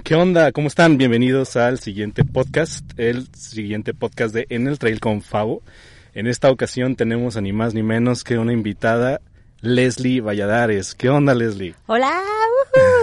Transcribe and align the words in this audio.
¿Qué 0.00 0.14
onda? 0.14 0.52
¿Cómo 0.52 0.68
están? 0.68 0.96
Bienvenidos 0.96 1.54
al 1.54 1.78
siguiente 1.78 2.24
podcast, 2.24 2.98
el 2.98 3.28
siguiente 3.34 3.92
podcast 3.92 4.34
de 4.34 4.46
En 4.48 4.66
el 4.66 4.78
Trail 4.78 5.00
con 5.00 5.20
Favo. 5.20 5.60
En 6.14 6.26
esta 6.26 6.50
ocasión 6.50 6.96
tenemos 6.96 7.36
a 7.36 7.42
ni 7.42 7.52
más 7.52 7.74
ni 7.74 7.82
menos 7.82 8.24
que 8.24 8.38
una 8.38 8.54
invitada, 8.54 9.20
Leslie 9.60 10.22
Valladares. 10.22 10.94
¿Qué 10.94 11.10
onda, 11.10 11.34
Leslie? 11.34 11.74
Hola, 11.84 12.22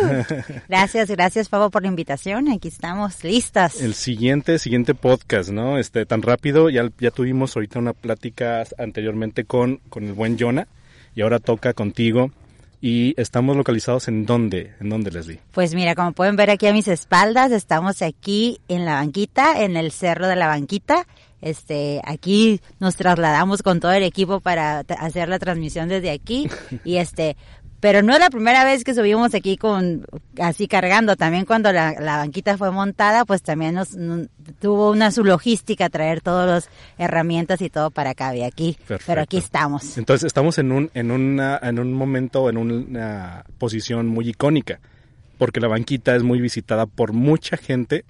gracias, 0.67 1.11
gracias, 1.11 1.47
Favo, 1.47 1.69
por 1.69 1.83
la 1.83 1.89
invitación. 1.89 2.49
Aquí 2.49 2.69
estamos 2.69 3.23
listas. 3.23 3.79
El 3.81 3.93
siguiente, 3.93 4.57
siguiente 4.57 4.95
podcast, 4.95 5.51
¿no? 5.51 5.77
Este, 5.77 6.07
tan 6.07 6.23
rápido, 6.23 6.71
ya, 6.71 6.89
ya 6.97 7.11
tuvimos 7.11 7.55
ahorita 7.55 7.77
una 7.77 7.93
plática 7.93 8.63
anteriormente 8.79 9.43
con, 9.45 9.77
con 9.89 10.05
el 10.05 10.13
buen 10.13 10.39
Jonah 10.39 10.67
y 11.13 11.21
ahora 11.21 11.37
toca 11.37 11.73
contigo. 11.73 12.31
¿Y 12.81 13.13
estamos 13.19 13.57
localizados 13.57 14.07
en 14.07 14.25
dónde? 14.25 14.73
¿En 14.79 14.89
dónde, 14.89 15.11
Leslie? 15.11 15.39
Pues 15.51 15.75
mira, 15.75 15.95
como 15.95 16.13
pueden 16.13 16.35
ver 16.37 16.49
aquí 16.49 16.67
a 16.67 16.73
mis 16.73 16.87
espaldas, 16.87 17.51
estamos 17.51 18.01
aquí 18.01 18.61
en 18.69 18.85
la 18.85 18.95
banquita, 18.95 19.61
en 19.63 19.75
el 19.75 19.91
cerro 19.91 20.27
de 20.27 20.37
la 20.37 20.47
banquita. 20.47 21.05
Este, 21.41 22.01
aquí 22.03 22.61
nos 22.79 22.95
trasladamos 22.95 23.63
con 23.63 23.79
todo 23.79 23.91
el 23.93 24.03
equipo 24.03 24.39
para 24.39 24.79
hacer 24.79 25.29
la 25.29 25.39
transmisión 25.39 25.89
desde 25.89 26.11
aquí. 26.11 26.49
Y 26.85 26.97
este, 26.97 27.35
pero 27.79 28.01
no 28.01 28.13
es 28.13 28.19
la 28.19 28.29
primera 28.29 28.63
vez 28.65 28.83
que 28.83 28.93
subimos 28.93 29.33
aquí 29.33 29.57
con 29.57 30.05
así 30.39 30.67
cargando. 30.67 31.15
También 31.15 31.45
cuando 31.45 31.71
la, 31.71 31.93
la 31.99 32.17
banquita 32.17 32.57
fue 32.57 32.71
montada, 32.71 33.25
pues 33.25 33.41
también 33.41 33.75
nos, 33.75 33.95
nos, 33.95 34.27
tuvo 34.59 34.91
una 34.91 35.11
su 35.11 35.23
logística 35.23 35.89
traer 35.89 36.21
todas 36.21 36.47
las 36.47 36.69
herramientas 36.97 37.61
y 37.61 37.69
todo 37.69 37.89
para 37.91 38.11
acá 38.11 38.35
y 38.35 38.43
aquí. 38.43 38.77
Perfecto. 38.87 39.05
Pero 39.07 39.21
aquí 39.21 39.37
estamos. 39.37 39.97
Entonces 39.97 40.27
estamos 40.27 40.57
en 40.57 40.71
un 40.71 40.91
en 40.93 41.11
una 41.11 41.59
en 41.61 41.79
un 41.79 41.93
momento 41.93 42.49
en 42.49 42.57
una 42.57 43.45
posición 43.57 44.07
muy 44.07 44.29
icónica 44.29 44.79
porque 45.37 45.61
la 45.61 45.69
banquita 45.69 46.15
es 46.15 46.23
muy 46.23 46.41
visitada 46.41 46.85
por 46.85 47.13
mucha 47.13 47.57
gente. 47.57 48.03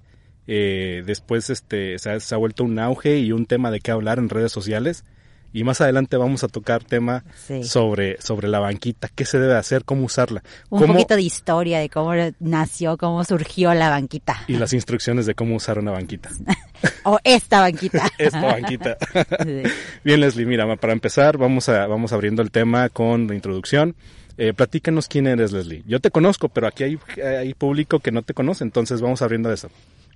Eh, 0.48 1.04
después 1.06 1.52
este 1.52 2.00
se 2.00 2.10
ha, 2.10 2.20
se 2.20 2.34
ha 2.34 2.38
vuelto 2.40 2.64
un 2.64 2.80
auge 2.80 3.20
y 3.20 3.32
un 3.32 3.46
tema 3.46 3.70
de 3.70 3.82
qué 3.82 3.92
hablar 3.92 4.18
en 4.18 4.30
redes 4.30 4.52
sociales 4.52 5.06
y 5.54 5.64
más 5.64 5.82
adelante 5.82 6.18
vamos 6.18 6.44
a 6.44 6.48
tocar 6.48 6.84
tema 6.84 7.24
Sí. 7.48 7.64
sobre, 7.64 8.22
sobre 8.22 8.48
la 8.48 8.60
banquita, 8.60 9.10
qué 9.14 9.26
se 9.26 9.40
debe 9.40 9.56
hacer, 9.56 9.84
cómo 9.86 10.06
usarla. 10.06 10.44
Un 10.70 10.82
cómo- 10.82 10.94
poquito 10.94 11.16
de 11.16 11.22
historia 11.24 11.80
de 11.80 11.90
cómo 11.90 12.12
nació, 12.40 12.98
cómo 12.98 13.24
surgió 13.24 13.74
la 13.74 13.90
banquita. 13.90 14.44
Y 14.48 14.54
las 14.58 14.74
instrucciones 14.74 15.26
de 15.26 15.36
cómo 15.36 15.56
usar 15.56 15.80
una 15.80 15.92
banquita. 15.92 16.30
O 17.04 17.20
esta 17.26 17.60
banquita. 17.60 18.10
Esta 18.18 18.42
banquita. 18.42 18.98
Sí. 19.44 19.64
Bien, 20.04 20.20
Leslie, 20.22 20.46
mira, 20.46 20.76
para 20.78 20.94
empezar, 20.94 21.38
vamos, 21.38 21.68
a, 21.68 21.88
vamos 21.88 22.14
abriendo 22.14 22.42
el 22.42 22.52
tema 22.52 22.88
con 22.90 23.28
la 23.28 23.36
introducción. 23.36 23.96
Eh, 24.38 24.54
platícanos 24.54 25.10
quién 25.10 25.28
eres, 25.28 25.52
Leslie. 25.52 25.84
Yo 25.86 26.00
te 26.00 26.12
conozco, 26.12 26.48
pero 26.48 26.68
aquí 26.68 26.84
hay, 26.86 27.00
hay 27.22 27.54
público 27.54 28.00
que 28.00 28.12
no 28.14 28.22
te 28.22 28.34
conoce, 28.34 28.64
entonces 28.64 29.02
vamos 29.02 29.22
abriendo 29.22 29.52
eso. 29.52 29.70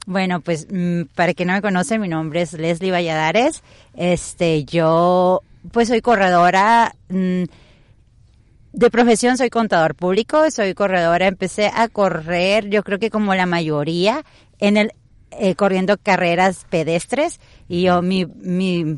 Bueno, 0.06 0.42
pues 0.42 0.68
mm, 0.70 1.04
para 1.16 1.34
quien 1.34 1.48
no 1.48 1.54
me 1.54 1.62
conoce, 1.62 2.00
mi 2.00 2.08
nombre 2.08 2.42
es 2.42 2.54
Leslie 2.54 2.92
Valladares. 2.92 3.64
Este, 3.96 4.66
yo 4.66 5.42
pues 5.72 5.88
soy 5.88 6.02
corredora 6.02 6.96
mm, 7.10 7.44
de 8.74 8.90
profesión, 8.90 9.38
soy 9.38 9.50
contador 9.50 9.96
público, 9.96 10.50
soy 10.52 10.74
corredora, 10.74 11.28
empecé 11.28 11.72
a 11.74 11.88
correr, 11.88 12.70
yo 12.70 12.84
creo 12.84 13.00
que 13.00 13.10
como 13.10 13.34
la 13.36 13.46
mayoría 13.46 14.24
en 14.60 14.78
el 14.78 14.92
eh, 15.32 15.56
corriendo 15.56 15.98
carreras 15.98 16.66
pedestres 16.70 17.40
y 17.68 17.84
yo 17.84 18.02
mi 18.02 18.26
mi 18.26 18.98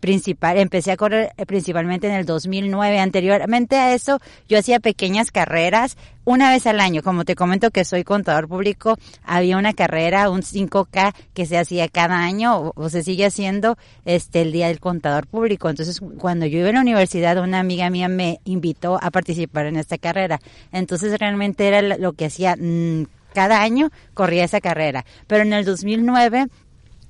principal, 0.00 0.58
empecé 0.58 0.92
a 0.92 0.96
correr 0.96 1.32
eh, 1.36 1.46
principalmente 1.46 2.06
en 2.06 2.14
el 2.14 2.24
2009. 2.24 2.98
Anteriormente 2.98 3.76
a 3.76 3.94
eso, 3.94 4.20
yo 4.48 4.58
hacía 4.58 4.80
pequeñas 4.80 5.30
carreras 5.30 5.96
una 6.24 6.50
vez 6.50 6.66
al 6.66 6.80
año. 6.80 7.02
Como 7.02 7.24
te 7.24 7.34
comento 7.34 7.70
que 7.70 7.84
soy 7.84 8.04
contador 8.04 8.48
público, 8.48 8.96
había 9.24 9.56
una 9.56 9.72
carrera, 9.72 10.30
un 10.30 10.42
5K 10.42 11.14
que 11.34 11.46
se 11.46 11.58
hacía 11.58 11.88
cada 11.88 12.18
año 12.18 12.72
o, 12.74 12.88
se 12.90 13.02
sigue 13.02 13.26
haciendo 13.26 13.76
este 14.04 14.42
el 14.42 14.52
Día 14.52 14.68
del 14.68 14.80
Contador 14.80 15.26
Público. 15.26 15.68
Entonces, 15.68 16.00
cuando 16.18 16.46
yo 16.46 16.58
iba 16.58 16.68
a 16.68 16.72
la 16.72 16.80
universidad, 16.80 17.38
una 17.38 17.60
amiga 17.60 17.90
mía 17.90 18.08
me 18.08 18.40
invitó 18.44 18.98
a 19.02 19.10
participar 19.10 19.66
en 19.66 19.76
esta 19.76 19.98
carrera. 19.98 20.40
Entonces, 20.72 21.18
realmente 21.18 21.66
era 21.66 21.82
lo 21.82 22.12
que 22.12 22.26
hacía 22.26 22.56
mm, 22.56 23.04
cada 23.32 23.62
año, 23.62 23.90
corría 24.14 24.44
esa 24.44 24.60
carrera. 24.60 25.04
Pero 25.26 25.42
en 25.42 25.52
el 25.52 25.64
2009 25.64 26.46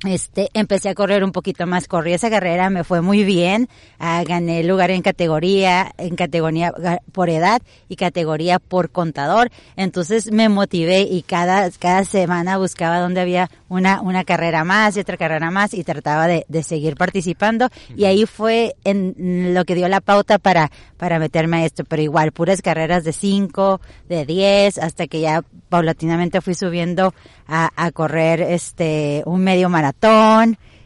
este, 0.07 0.49
empecé 0.55 0.89
a 0.91 0.95
correr 0.95 1.25
un 1.25 1.33
poquito 1.33 1.67
más, 1.67 1.89
corrí 1.89 2.13
esa 2.13 2.31
carrera, 2.31 2.71
me 2.71 2.85
fue 2.85 3.01
muy 3.01 3.25
bien, 3.25 3.69
ah, 3.99 4.23
gané 4.27 4.63
lugar 4.63 4.93
en 4.93 5.03
categoría, 5.03 5.93
en 5.99 6.15
categoría 6.15 6.71
ga- 6.73 7.01
por 7.11 7.29
edad 7.31 7.61
y 7.89 7.97
categoría 7.97 8.61
por 8.61 8.91
contador, 8.91 9.51
entonces 9.75 10.31
me 10.31 10.49
motivé 10.49 11.01
y 11.01 11.23
cada, 11.23 11.69
cada 11.73 12.05
semana 12.05 12.59
buscaba 12.59 13.01
donde 13.01 13.21
había 13.23 13.51
una, 13.69 14.01
una 14.01 14.23
carrera 14.23 14.63
más 14.63 14.97
y 14.97 15.01
otra 15.01 15.17
carrera 15.17 15.51
más 15.51 15.75
y 15.75 15.83
trataba 15.83 16.29
de, 16.29 16.47
de 16.49 16.63
seguir 16.63 16.95
participando. 16.97 17.69
Y 17.97 18.05
ahí 18.05 18.25
fue 18.25 18.77
en 18.85 19.53
lo 19.53 19.65
que 19.65 19.75
dio 19.75 19.89
la 19.89 20.01
pauta 20.01 20.39
para, 20.39 20.71
para 20.97 21.19
meterme 21.19 21.59
a 21.59 21.65
esto, 21.67 21.85
pero 21.85 22.01
igual 22.03 22.31
puras 22.33 22.63
carreras 22.63 23.03
de 23.05 23.13
5, 23.13 23.81
de 24.09 24.25
10, 24.25 24.79
hasta 24.79 25.07
que 25.09 25.21
ya 25.21 25.43
paulatinamente 25.69 26.41
fui 26.41 26.55
subiendo 26.55 27.13
a, 27.47 27.69
a 27.77 27.91
correr 27.91 28.41
este 28.41 29.23
un 29.27 29.43
medio 29.43 29.69
maratón 29.69 29.88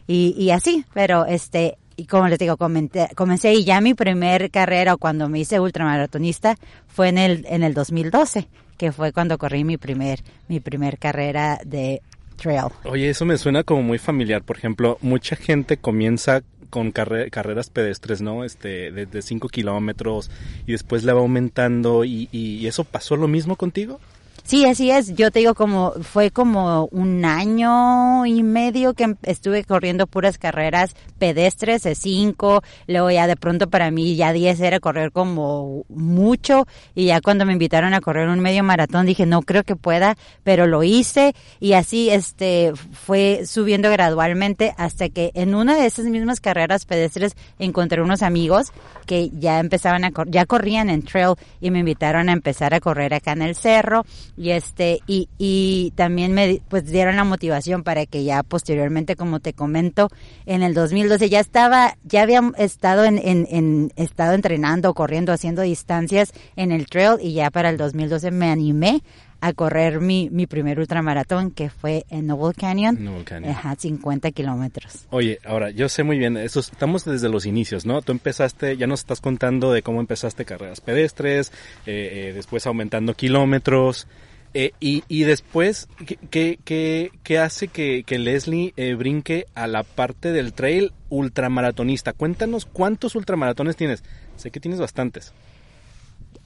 y, 0.07 0.35
y 0.37 0.51
así, 0.51 0.85
pero 0.93 1.25
este 1.25 1.77
y 1.95 2.05
como 2.05 2.27
les 2.27 2.39
digo, 2.39 2.57
comenté, 2.57 3.07
comencé 3.15 3.53
y 3.53 3.63
ya 3.65 3.79
mi 3.79 3.93
primer 3.93 4.49
carrera 4.49 4.95
o 4.95 4.97
cuando 4.97 5.29
me 5.29 5.39
hice 5.39 5.59
ultramaratonista 5.59 6.57
fue 6.87 7.09
en 7.09 7.17
el 7.19 7.45
en 7.47 7.61
el 7.63 7.73
2012, 7.75 8.47
que 8.77 8.91
fue 8.91 9.11
cuando 9.13 9.37
corrí 9.37 9.63
mi 9.63 9.77
primer 9.77 10.19
mi 10.47 10.59
primer 10.59 10.97
carrera 10.97 11.59
de 11.65 12.01
trail. 12.35 12.65
Oye, 12.85 13.09
eso 13.11 13.25
me 13.25 13.37
suena 13.37 13.63
como 13.63 13.83
muy 13.83 13.99
familiar. 13.99 14.41
Por 14.41 14.57
ejemplo, 14.57 14.97
mucha 15.01 15.35
gente 15.35 15.77
comienza 15.77 16.41
con 16.71 16.91
carre- 16.91 17.29
carreras 17.29 17.69
pedestres, 17.69 18.21
¿no? 18.23 18.43
Este, 18.43 18.91
de 18.91 19.21
5 19.21 19.47
kilómetros 19.49 20.31
y 20.65 20.71
después 20.71 21.03
le 21.03 21.13
va 21.13 21.19
aumentando 21.21 22.03
y, 22.03 22.27
y 22.31 22.65
eso 22.65 22.83
pasó 22.83 23.15
lo 23.15 23.27
mismo 23.27 23.55
contigo. 23.55 23.99
Sí, 24.45 24.65
así 24.65 24.91
es. 24.91 25.15
Yo 25.15 25.31
te 25.31 25.39
digo 25.39 25.55
como 25.55 25.93
fue 26.01 26.29
como 26.29 26.89
un 26.91 27.23
año 27.23 28.25
y 28.25 28.43
medio 28.43 28.93
que 28.93 29.05
em- 29.05 29.15
estuve 29.23 29.63
corriendo 29.63 30.05
puras 30.05 30.37
carreras 30.37 30.95
pedestres 31.17 31.83
de 31.83 31.95
cinco, 31.95 32.61
luego 32.85 33.09
ya 33.09 33.25
de 33.25 33.37
pronto 33.37 33.69
para 33.69 33.89
mí 33.89 34.17
ya 34.17 34.33
10 34.33 34.59
era 34.59 34.81
correr 34.81 35.13
como 35.13 35.85
mucho 35.87 36.67
y 36.93 37.05
ya 37.05 37.21
cuando 37.21 37.45
me 37.45 37.53
invitaron 37.53 37.93
a 37.93 38.01
correr 38.01 38.27
un 38.27 38.41
medio 38.41 38.63
maratón 38.65 39.05
dije 39.05 39.25
no 39.25 39.41
creo 39.43 39.63
que 39.63 39.77
pueda, 39.77 40.17
pero 40.43 40.67
lo 40.67 40.83
hice 40.83 41.33
y 41.61 41.73
así 41.73 42.09
este 42.09 42.73
fue 42.91 43.43
subiendo 43.45 43.89
gradualmente 43.91 44.73
hasta 44.77 45.07
que 45.07 45.31
en 45.35 45.55
una 45.55 45.77
de 45.77 45.85
esas 45.85 46.05
mismas 46.05 46.41
carreras 46.41 46.85
pedestres 46.85 47.37
encontré 47.59 48.01
unos 48.01 48.21
amigos 48.21 48.73
que 49.05 49.29
ya 49.39 49.59
empezaban 49.59 50.03
a 50.03 50.11
ya 50.27 50.45
corrían 50.45 50.89
en 50.89 51.03
trail 51.03 51.35
y 51.61 51.71
me 51.71 51.79
invitaron 51.79 52.27
a 52.27 52.33
empezar 52.33 52.73
a 52.73 52.81
correr 52.81 53.13
acá 53.13 53.31
en 53.31 53.41
el 53.43 53.55
cerro 53.55 54.05
y 54.35 54.51
este 54.51 54.99
y, 55.07 55.29
y 55.37 55.91
también 55.95 56.33
me 56.33 56.61
pues 56.69 56.85
dieron 56.85 57.15
la 57.15 57.23
motivación 57.23 57.83
para 57.83 58.05
que 58.05 58.23
ya 58.23 58.43
posteriormente 58.43 59.15
como 59.15 59.39
te 59.39 59.53
comento 59.53 60.09
en 60.45 60.63
el 60.63 60.73
2012 60.73 61.29
ya 61.29 61.39
estaba 61.39 61.97
ya 62.03 62.23
había 62.23 62.41
estado 62.57 63.03
en, 63.05 63.17
en, 63.19 63.47
en 63.49 63.91
estado 63.95 64.33
entrenando 64.33 64.93
corriendo 64.93 65.31
haciendo 65.31 65.61
distancias 65.61 66.33
en 66.55 66.71
el 66.71 66.87
trail 66.87 67.17
y 67.21 67.33
ya 67.33 67.51
para 67.51 67.69
el 67.69 67.77
2012 67.77 68.31
me 68.31 68.49
animé 68.49 69.03
a 69.43 69.51
correr 69.51 69.99
mi, 69.99 70.29
mi 70.31 70.47
primer 70.47 70.79
ultramaratón 70.79 71.51
que 71.51 71.69
fue 71.69 72.05
en 72.09 72.27
Noble 72.27 72.53
Canyon, 72.53 73.03
Noble 73.03 73.25
Canyon. 73.25 73.51
Ajá, 73.51 73.75
50 73.75 74.31
kilómetros. 74.31 75.05
Oye, 75.09 75.39
ahora, 75.43 75.69
yo 75.69 75.89
sé 75.89 76.03
muy 76.03 76.17
bien, 76.17 76.37
eso, 76.37 76.61
estamos 76.61 77.03
desde 77.03 77.27
los 77.27 77.45
inicios, 77.45 77.85
¿no? 77.85 78.01
Tú 78.01 78.13
empezaste, 78.13 78.77
ya 78.77 78.87
nos 78.87 79.01
estás 79.01 79.19
contando 79.19 79.73
de 79.73 79.81
cómo 79.81 79.99
empezaste 79.99 80.45
carreras 80.45 80.79
pedestres, 80.79 81.51
eh, 81.85 82.29
eh, 82.29 82.33
después 82.33 82.65
aumentando 82.67 83.15
kilómetros, 83.15 84.07
eh, 84.53 84.71
y, 84.79 85.03
y 85.09 85.23
después, 85.23 85.89
¿qué, 86.05 86.17
qué, 86.29 86.59
qué, 86.63 87.11
qué 87.23 87.39
hace 87.39 87.67
que, 87.67 88.03
que 88.05 88.19
Leslie 88.19 88.73
eh, 88.77 88.93
brinque 88.93 89.47
a 89.55 89.67
la 89.67 89.83
parte 89.83 90.31
del 90.31 90.53
trail 90.53 90.93
ultramaratonista? 91.09 92.13
Cuéntanos 92.13 92.65
cuántos 92.65 93.15
ultramaratones 93.15 93.75
tienes. 93.75 94.03
Sé 94.37 94.51
que 94.51 94.59
tienes 94.59 94.79
bastantes. 94.79 95.33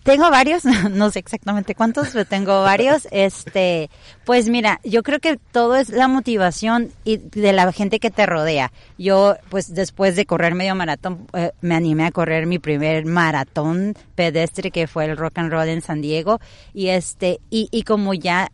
Tengo 0.08 0.30
varios, 0.32 0.64
no 0.92 1.12
sé 1.12 1.20
exactamente 1.20 1.76
cuántos, 1.76 2.12
pero 2.12 2.24
tengo 2.24 2.62
varios. 2.62 3.10
Este, 3.18 3.90
pues 4.26 4.48
mira, 4.48 4.80
yo 4.84 5.04
creo 5.04 5.20
que 5.20 5.38
todo 5.52 5.76
es 5.76 5.90
la 5.90 6.08
motivación 6.08 6.92
y 7.04 7.18
de 7.18 7.52
la 7.52 7.70
gente 7.74 8.00
que 8.00 8.10
te 8.10 8.26
rodea. 8.26 8.72
Yo, 8.98 9.36
pues 9.50 9.74
después 9.74 10.16
de 10.16 10.26
correr 10.26 10.56
medio 10.56 10.76
maratón, 10.76 11.28
eh, 11.34 11.52
me 11.60 11.76
animé 11.76 12.06
a 12.06 12.12
correr 12.12 12.46
mi 12.46 12.58
primer 12.58 13.06
maratón 13.06 13.96
pedestre 14.16 14.72
que 14.72 14.88
fue 14.88 15.06
el 15.06 15.18
Rock 15.18 15.40
and 15.40 15.52
Roll 15.52 15.68
en 15.68 15.82
San 15.82 16.00
Diego 16.00 16.40
y 16.74 16.88
este, 16.88 17.42
y, 17.50 17.68
y 17.72 17.82
como 17.82 18.14
ya 18.14 18.50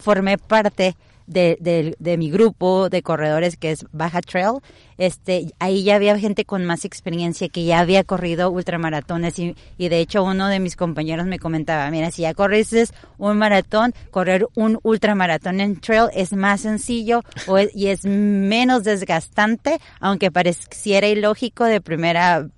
formé 0.00 0.36
parte 0.36 0.96
de, 1.28 1.58
de, 1.60 1.94
de, 1.98 2.16
mi 2.16 2.30
grupo 2.30 2.88
de 2.88 3.02
corredores 3.02 3.56
que 3.56 3.70
es 3.70 3.86
Baja 3.92 4.20
Trail, 4.20 4.60
este, 4.96 5.52
ahí 5.58 5.84
ya 5.84 5.94
había 5.94 6.18
gente 6.18 6.44
con 6.44 6.64
más 6.64 6.84
experiencia 6.84 7.48
que 7.48 7.64
ya 7.64 7.80
había 7.80 8.02
corrido 8.02 8.50
ultramaratones 8.50 9.38
y, 9.38 9.54
y 9.76 9.88
de 9.88 10.00
hecho 10.00 10.24
uno 10.24 10.48
de 10.48 10.58
mis 10.58 10.74
compañeros 10.74 11.26
me 11.26 11.38
comentaba, 11.38 11.90
mira, 11.90 12.10
si 12.10 12.22
ya 12.22 12.34
corriste 12.34 12.86
un 13.18 13.38
maratón, 13.38 13.94
correr 14.10 14.46
un 14.54 14.78
ultramaratón 14.82 15.60
en 15.60 15.80
trail 15.80 16.08
es 16.14 16.32
más 16.32 16.62
sencillo 16.62 17.22
o 17.46 17.58
es, 17.58 17.74
y 17.74 17.88
es 17.88 18.04
menos 18.04 18.84
desgastante, 18.84 19.78
aunque 20.00 20.30
pareciera 20.30 21.08
ilógico 21.08 21.64
de 21.64 21.80
primera 21.80 22.48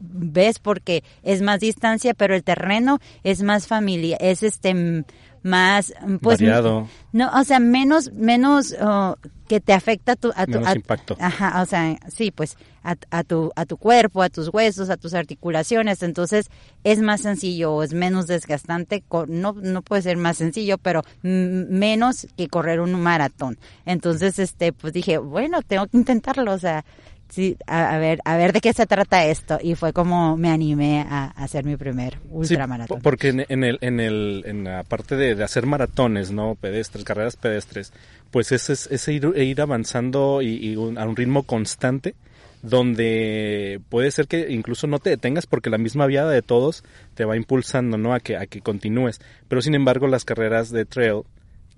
vez 0.00 0.58
porque 0.58 1.02
es 1.22 1.42
más 1.42 1.60
distancia, 1.60 2.14
pero 2.14 2.34
el 2.34 2.42
terreno 2.44 2.98
es 3.24 3.42
más 3.42 3.66
familiar, 3.66 4.18
es 4.22 4.42
este 4.42 5.04
más 5.42 5.94
pues 6.22 6.40
Variado. 6.40 6.88
no 7.12 7.30
o 7.38 7.44
sea 7.44 7.60
menos 7.60 8.10
menos 8.12 8.72
uh, 8.72 9.14
que 9.46 9.60
te 9.60 9.72
afecta 9.74 10.12
a 10.12 10.16
tu 10.16 10.32
a 10.34 10.44
tu 10.44 10.52
Menos 10.52 10.66
a- 10.66 10.74
impacto. 10.74 11.16
ajá 11.20 11.62
o 11.62 11.66
sea 11.66 11.96
sí 12.08 12.32
pues 12.32 12.56
a, 12.82 12.96
a 13.10 13.22
tu 13.22 13.52
a 13.54 13.64
tu 13.64 13.76
cuerpo 13.76 14.22
a 14.22 14.28
tus 14.28 14.48
huesos 14.52 14.90
a 14.90 14.96
tus 14.96 15.14
articulaciones 15.14 16.02
entonces 16.02 16.50
es 16.82 16.98
más 17.00 17.20
sencillo 17.20 17.80
es 17.84 17.94
menos 17.94 18.26
desgastante 18.26 19.04
no 19.28 19.52
no 19.52 19.82
puede 19.82 20.02
ser 20.02 20.16
más 20.16 20.38
sencillo 20.38 20.78
pero 20.78 21.02
menos 21.22 22.26
que 22.36 22.48
correr 22.48 22.80
un 22.80 23.00
maratón 23.00 23.56
entonces 23.84 24.38
este 24.40 24.72
pues 24.72 24.92
dije 24.92 25.18
bueno 25.18 25.62
tengo 25.62 25.86
que 25.86 25.96
intentarlo 25.96 26.52
o 26.52 26.58
sea 26.58 26.84
sí 27.28 27.56
a, 27.66 27.94
a 27.94 27.98
ver 27.98 28.20
a 28.24 28.36
ver 28.36 28.52
de 28.52 28.60
qué 28.60 28.72
se 28.72 28.86
trata 28.86 29.24
esto 29.26 29.58
y 29.62 29.74
fue 29.74 29.92
como 29.92 30.36
me 30.36 30.50
animé 30.50 31.00
a, 31.08 31.24
a 31.36 31.44
hacer 31.44 31.64
mi 31.64 31.76
primer 31.76 32.18
ultramaratón 32.30 32.98
po- 32.98 33.02
porque 33.02 33.28
en, 33.28 33.44
en 33.48 33.64
el, 33.64 33.78
en 33.80 34.00
el, 34.00 34.42
en 34.46 34.64
la 34.64 34.82
parte 34.84 35.16
de, 35.16 35.34
de 35.34 35.44
hacer 35.44 35.66
maratones, 35.66 36.30
¿no? 36.32 36.54
Pedestres, 36.54 37.04
carreras 37.04 37.36
pedestres, 37.36 37.92
pues 38.30 38.52
ese 38.52 38.72
es, 38.74 38.86
ese 38.90 39.12
ir, 39.12 39.32
ir 39.36 39.60
avanzando 39.60 40.40
y, 40.42 40.56
y 40.72 40.76
un- 40.76 40.98
a 40.98 41.04
un 41.06 41.16
ritmo 41.16 41.42
constante, 41.42 42.14
donde 42.62 43.80
puede 43.88 44.10
ser 44.10 44.26
que 44.26 44.50
incluso 44.52 44.86
no 44.86 44.98
te 44.98 45.10
detengas 45.10 45.46
porque 45.46 45.70
la 45.70 45.78
misma 45.78 46.06
viada 46.06 46.30
de 46.30 46.42
todos 46.42 46.84
te 47.14 47.24
va 47.24 47.36
impulsando, 47.36 47.96
¿no? 47.98 48.12
A 48.12 48.20
que, 48.20 48.36
a 48.36 48.46
que 48.46 48.60
continúes. 48.60 49.20
Pero 49.48 49.62
sin 49.62 49.74
embargo, 49.74 50.06
las 50.06 50.24
carreras 50.24 50.70
de 50.70 50.84
trail, 50.84 51.22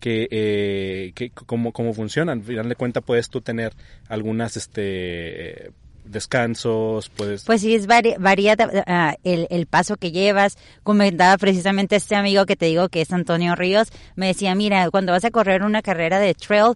que, 0.01 0.29
eh, 0.31 1.13
que 1.15 1.31
cómo, 1.31 1.73
cómo 1.73 1.93
funcionan. 1.95 2.45
Al 2.59 2.69
de 2.69 2.77
cuentas 2.77 3.03
puedes 3.05 3.29
tú 3.31 3.41
tener 3.41 3.73
algunas 4.09 4.57
este 4.57 4.83
eh, 5.67 5.71
descansos, 6.05 7.11
puedes 7.11 7.45
Pues 7.45 7.61
sí, 7.61 7.75
es 7.75 7.87
vari- 7.87 8.17
varía 8.19 8.57
ah, 8.87 9.17
el, 9.25 9.47
el 9.51 9.67
paso 9.67 9.97
que 9.97 10.11
llevas. 10.11 10.57
Comentaba 10.83 11.37
precisamente 11.39 11.97
este 11.97 12.17
amigo 12.17 12.47
que 12.47 12.57
te 12.57 12.67
digo 12.67 12.89
que 12.89 13.01
es 13.03 13.13
Antonio 13.13 13.55
Ríos, 13.55 13.89
me 14.17 14.27
decía, 14.29 14.55
mira, 14.55 14.89
cuando 14.91 15.13
vas 15.13 15.25
a 15.25 15.31
correr 15.31 15.63
una 15.63 15.83
carrera 15.83 16.19
de 16.19 16.35
trail, 16.35 16.75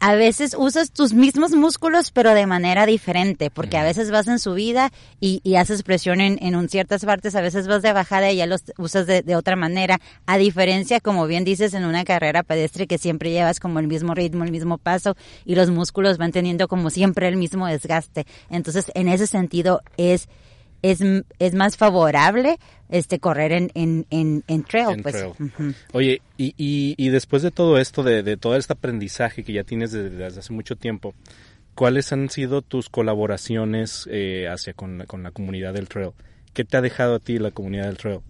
a 0.00 0.14
veces 0.14 0.56
usas 0.58 0.90
tus 0.90 1.12
mismos 1.12 1.52
músculos, 1.52 2.10
pero 2.10 2.32
de 2.34 2.46
manera 2.46 2.86
diferente, 2.86 3.50
porque 3.50 3.76
a 3.76 3.82
veces 3.82 4.10
vas 4.10 4.26
en 4.26 4.38
subida 4.38 4.90
y, 5.20 5.40
y 5.42 5.56
haces 5.56 5.82
presión 5.82 6.20
en, 6.20 6.38
en 6.42 6.56
un 6.56 6.68
ciertas 6.68 7.04
partes, 7.04 7.34
a 7.34 7.42
veces 7.42 7.66
vas 7.66 7.82
de 7.82 7.92
bajada 7.92 8.30
y 8.30 8.36
ya 8.36 8.46
los 8.46 8.64
usas 8.78 9.06
de, 9.06 9.22
de 9.22 9.36
otra 9.36 9.56
manera, 9.56 10.00
a 10.26 10.38
diferencia, 10.38 11.00
como 11.00 11.26
bien 11.26 11.44
dices, 11.44 11.74
en 11.74 11.84
una 11.84 12.04
carrera 12.04 12.42
pedestre 12.42 12.86
que 12.86 12.98
siempre 12.98 13.30
llevas 13.30 13.60
como 13.60 13.78
el 13.78 13.86
mismo 13.86 14.14
ritmo, 14.14 14.44
el 14.44 14.52
mismo 14.52 14.78
paso 14.78 15.16
y 15.44 15.54
los 15.54 15.70
músculos 15.70 16.16
van 16.18 16.32
teniendo 16.32 16.68
como 16.68 16.90
siempre 16.90 17.28
el 17.28 17.36
mismo 17.36 17.66
desgaste. 17.66 18.26
Entonces, 18.50 18.90
en 18.94 19.08
ese 19.08 19.26
sentido, 19.26 19.82
es 19.96 20.28
es, 20.82 21.00
es 21.38 21.54
más 21.54 21.76
favorable 21.76 22.58
este 22.88 23.18
correr 23.18 23.52
en, 23.52 23.70
en, 23.74 24.06
en, 24.10 24.44
en 24.46 24.62
trail. 24.64 24.90
en 24.96 25.02
pues. 25.02 25.14
trail. 25.14 25.74
Oye, 25.92 26.22
y, 26.36 26.54
y, 26.56 26.94
y 26.96 27.08
después 27.10 27.42
de 27.42 27.50
todo 27.50 27.78
esto, 27.78 28.02
de, 28.02 28.22
de 28.22 28.36
todo 28.36 28.56
este 28.56 28.72
aprendizaje 28.72 29.42
que 29.44 29.52
ya 29.52 29.64
tienes 29.64 29.92
desde, 29.92 30.10
desde 30.10 30.38
hace 30.40 30.52
mucho 30.52 30.76
tiempo, 30.76 31.14
¿cuáles 31.74 32.12
han 32.12 32.30
sido 32.30 32.62
tus 32.62 32.88
colaboraciones 32.88 34.08
eh, 34.10 34.46
hacia 34.48 34.72
con, 34.72 34.98
la- 34.98 35.06
con 35.06 35.22
la 35.22 35.30
comunidad 35.30 35.74
del 35.74 35.88
trail? 35.88 36.10
¿Qué 36.52 36.64
te 36.64 36.76
ha 36.76 36.80
dejado 36.80 37.16
a 37.16 37.18
ti 37.18 37.38
la 37.38 37.50
comunidad 37.50 37.86
del 37.86 37.96
trail? 37.98 38.20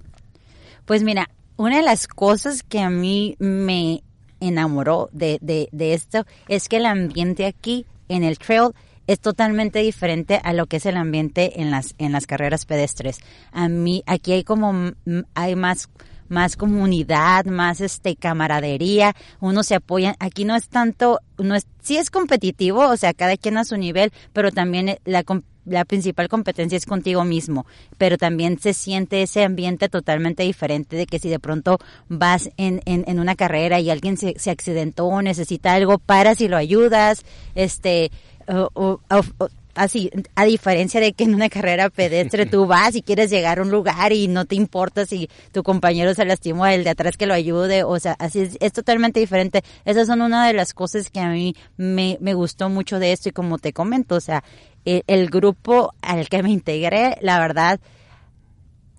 Pues 0.85 1.03
mira, 1.03 1.29
una 1.57 1.77
de 1.77 1.83
las 1.83 2.07
cosas 2.09 2.63
que 2.63 2.81
a 2.81 2.91
mí 2.91 3.37
me 3.39 4.03
enamoró 4.41 5.09
de, 5.13 5.39
de, 5.41 5.69
de 5.73 5.95
esto 5.95 6.27
es 6.49 6.69
que 6.69 6.77
el 6.77 6.87
ambiente 6.87 7.47
aquí 7.47 7.87
en 8.09 8.23
el 8.23 8.39
trail 8.39 8.71
es 9.06 9.20
totalmente 9.20 9.81
diferente 9.81 10.41
a 10.43 10.53
lo 10.53 10.67
que 10.67 10.76
es 10.76 10.87
el 10.87 10.97
ambiente 10.97 11.61
en 11.61 11.70
las 11.70 11.94
en 11.99 12.12
las 12.12 12.26
carreras 12.26 12.67
pedestres. 12.67 13.19
A 13.53 13.69
mí 13.69 14.03
aquí 14.06 14.32
hay 14.32 14.44
como 14.44 14.93
hay 15.35 15.56
más 15.56 15.88
más 16.29 16.56
comunidad, 16.56 17.44
más 17.44 17.81
este 17.81 18.17
camaradería, 18.17 19.14
uno 19.41 19.62
se 19.62 19.76
apoya, 19.76 20.17
aquí 20.19 20.44
no 20.44 20.56
es 20.56 20.69
tanto, 20.69 21.20
no 21.38 21.55
es, 21.55 21.67
sí 21.81 21.97
es 21.99 22.11
competitivo, 22.11 22.81
o 22.88 22.97
sea, 22.97 23.14
cada 23.14 23.37
quien 23.37 23.58
a 23.58 23.64
su 23.64 23.76
nivel, 23.76 24.12
pero 24.32 24.50
también 24.50 24.99
la, 25.05 25.23
com- 25.23 25.43
la 25.64 25.85
principal 25.85 26.29
competencia 26.29 26.76
es 26.76 26.85
contigo 26.85 27.25
mismo, 27.25 27.64
pero 27.97 28.19
también 28.19 28.59
se 28.59 28.75
siente 28.75 29.23
ese 29.23 29.44
ambiente 29.44 29.88
totalmente 29.88 30.43
diferente 30.43 30.97
de 30.97 31.06
que 31.06 31.20
si 31.20 31.29
de 31.29 31.38
pronto 31.38 31.79
vas 32.09 32.50
en, 32.56 32.82
en, 32.87 33.05
en 33.06 33.20
una 33.20 33.37
carrera 33.37 33.79
y 33.79 33.91
alguien 33.91 34.17
se, 34.17 34.35
se 34.37 34.50
accidentó 34.50 35.06
o 35.06 35.23
necesita 35.23 35.75
algo, 35.75 35.99
para 35.99 36.35
si 36.35 36.49
lo 36.49 36.56
ayudas, 36.56 37.25
este, 37.55 38.11
o- 38.49 38.71
o- 38.75 39.01
o- 39.11 39.49
así, 39.75 40.11
a 40.35 40.45
diferencia 40.47 41.01
de 41.01 41.13
que 41.13 41.25
en 41.25 41.35
una 41.35 41.49
carrera 41.51 41.91
pedestre 41.91 42.47
tú 42.47 42.67
vas 42.67 42.95
y 42.95 43.03
quieres 43.03 43.31
llegar 43.31 43.59
a 43.59 43.63
un 43.63 43.71
lugar 43.71 44.13
y 44.13 44.27
no 44.29 44.45
te 44.47 44.55
importa 44.55 45.05
si 45.05 45.29
tu 45.53 45.63
compañero 45.63 46.15
se 46.15 46.25
lastimó, 46.25 46.67
el 46.67 46.83
de 46.85 46.91
atrás 46.91 47.17
que 47.17 47.27
lo 47.27 47.35
ayude, 47.35 47.85
o 47.85 47.99
sea, 48.01 48.17
así 48.19 48.41
es, 48.41 48.57
es 48.61 48.73
totalmente 48.73 49.21
diferente. 49.21 49.63
Esas 49.85 50.07
son 50.07 50.23
una 50.23 50.47
de 50.47 50.55
las 50.55 50.73
cosas 50.73 51.11
que 51.11 51.21
a 51.21 51.29
mí 51.29 51.55
me, 51.77 52.17
me 52.21 52.33
gustó 52.35 52.69
mucho 52.71 52.99
de 52.99 53.13
esto 53.13 53.29
y 53.29 53.33
como 53.33 53.59
te 53.59 53.73
comento, 53.73 54.15
o 54.15 54.21
sea, 54.21 54.43
el, 54.87 55.03
el 55.07 55.29
grupo 55.29 55.93
al 56.01 56.29
que 56.29 56.43
me 56.43 56.51
integré, 56.51 57.19
la 57.21 57.39
verdad, 57.39 57.79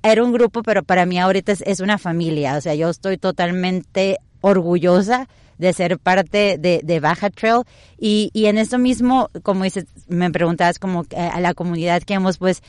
era 0.03 0.23
un 0.23 0.31
grupo, 0.31 0.61
pero 0.63 0.83
para 0.83 1.05
mí 1.05 1.19
ahorita 1.19 1.51
es, 1.51 1.61
es 1.65 1.79
una 1.79 1.97
familia. 1.97 2.55
O 2.55 2.61
sea, 2.61 2.75
yo 2.75 2.89
estoy 2.89 3.17
totalmente 3.17 4.17
orgullosa 4.41 5.27
de 5.57 5.73
ser 5.73 5.97
parte 5.99 6.57
de, 6.57 6.81
de 6.83 6.99
Baja 6.99 7.29
Trail. 7.29 7.63
Y, 7.97 8.29
y 8.33 8.45
en 8.45 8.57
esto 8.57 8.77
mismo, 8.77 9.29
como 9.43 9.63
dices, 9.63 9.85
me 10.07 10.31
preguntabas 10.31 10.79
como 10.79 11.05
a 11.15 11.39
la 11.39 11.53
comunidad 11.53 12.03
que 12.03 12.15
hemos 12.15 12.37
pues 12.37 12.61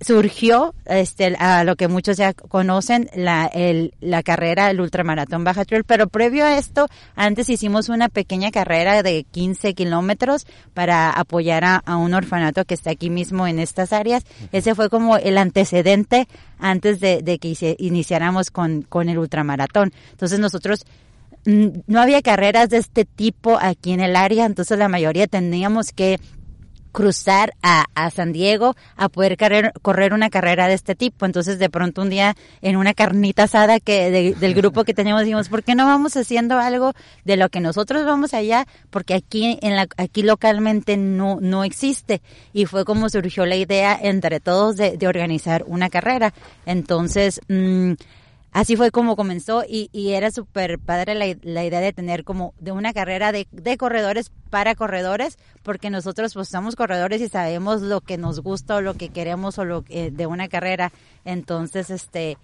surgió 0.00 0.74
este 0.84 1.34
a 1.38 1.64
lo 1.64 1.76
que 1.76 1.88
muchos 1.88 2.18
ya 2.18 2.34
conocen 2.34 3.08
la 3.14 3.46
el, 3.46 3.94
la 4.00 4.22
carrera 4.22 4.70
el 4.70 4.80
ultramaratón 4.80 5.44
Baja 5.44 5.64
Trail. 5.64 5.84
Pero 5.84 6.08
previo 6.08 6.44
a 6.44 6.58
esto 6.58 6.88
antes 7.14 7.48
hicimos 7.48 7.88
una 7.88 8.08
pequeña 8.08 8.50
carrera 8.50 9.02
de 9.02 9.24
15 9.24 9.74
kilómetros 9.74 10.46
para 10.74 11.10
apoyar 11.10 11.64
a, 11.64 11.76
a 11.76 11.96
un 11.96 12.12
orfanato 12.14 12.64
que 12.64 12.74
está 12.74 12.90
aquí 12.90 13.10
mismo 13.10 13.46
en 13.46 13.58
estas 13.58 13.92
áreas. 13.92 14.24
Ese 14.52 14.74
fue 14.74 14.90
como 14.90 15.16
el 15.16 15.38
antecedente 15.38 16.28
antes 16.58 17.00
de, 17.00 17.22
de 17.22 17.38
que 17.38 17.76
iniciáramos 17.78 18.50
con 18.50 18.82
con 18.82 19.08
el 19.08 19.18
ultramaratón. 19.18 19.92
Entonces 20.12 20.38
nosotros 20.38 20.84
no 21.46 22.00
había 22.00 22.22
carreras 22.22 22.68
de 22.68 22.78
este 22.78 23.04
tipo 23.04 23.56
aquí 23.60 23.92
en 23.92 24.00
el 24.00 24.16
área 24.16 24.44
entonces 24.44 24.78
la 24.78 24.88
mayoría 24.88 25.26
teníamos 25.26 25.92
que 25.92 26.18
cruzar 26.96 27.52
a, 27.62 27.84
San 28.10 28.32
Diego 28.32 28.74
a 28.96 29.10
poder 29.10 29.36
correr, 29.82 30.14
una 30.14 30.30
carrera 30.30 30.66
de 30.66 30.72
este 30.72 30.94
tipo. 30.94 31.26
Entonces, 31.26 31.58
de 31.58 31.68
pronto 31.68 32.00
un 32.00 32.08
día 32.08 32.34
en 32.62 32.76
una 32.76 32.94
carnita 32.94 33.42
asada 33.42 33.80
que 33.80 34.10
de- 34.10 34.34
del 34.34 34.54
grupo 34.54 34.82
que 34.84 34.94
teníamos 34.94 35.24
dijimos, 35.24 35.50
¿por 35.50 35.62
qué 35.62 35.74
no 35.74 35.84
vamos 35.84 36.16
haciendo 36.16 36.58
algo 36.58 36.94
de 37.26 37.36
lo 37.36 37.50
que 37.50 37.60
nosotros 37.60 38.06
vamos 38.06 38.32
allá? 38.32 38.66
Porque 38.88 39.12
aquí 39.12 39.58
en 39.60 39.76
la 39.76 39.88
aquí 39.98 40.22
localmente 40.22 40.96
no 40.96 41.36
no 41.38 41.64
existe 41.64 42.22
y 42.54 42.64
fue 42.64 42.86
como 42.86 43.10
surgió 43.10 43.44
la 43.44 43.56
idea 43.56 43.98
entre 44.00 44.40
todos 44.40 44.76
de, 44.76 44.96
de 44.96 45.06
organizar 45.06 45.64
una 45.66 45.90
carrera. 45.90 46.32
Entonces, 46.64 47.42
mm, 47.48 47.92
Así 48.56 48.74
fue 48.74 48.90
como 48.90 49.16
comenzó 49.16 49.64
y, 49.68 49.90
y 49.92 50.12
era 50.12 50.30
súper 50.30 50.78
padre 50.78 51.14
la, 51.14 51.26
idea 51.62 51.80
de 51.80 51.92
tener 51.92 52.24
como 52.24 52.54
de 52.58 52.72
una 52.72 52.94
carrera 52.94 53.30
de, 53.30 53.46
de 53.52 53.76
corredores 53.76 54.32
para 54.48 54.74
corredores, 54.74 55.36
porque 55.62 55.90
nosotros 55.90 56.32
pues 56.32 56.48
somos 56.48 56.74
corredores 56.74 57.20
y 57.20 57.28
sabemos 57.28 57.82
lo 57.82 58.00
que 58.00 58.16
nos 58.16 58.40
gusta 58.40 58.76
o 58.76 58.80
lo 58.80 58.94
que 58.94 59.10
queremos 59.10 59.58
o 59.58 59.66
lo 59.66 59.82
que, 59.82 60.10
de 60.10 60.26
una 60.26 60.48
carrera. 60.48 60.90
Entonces, 61.26 61.90
este, 61.90 62.38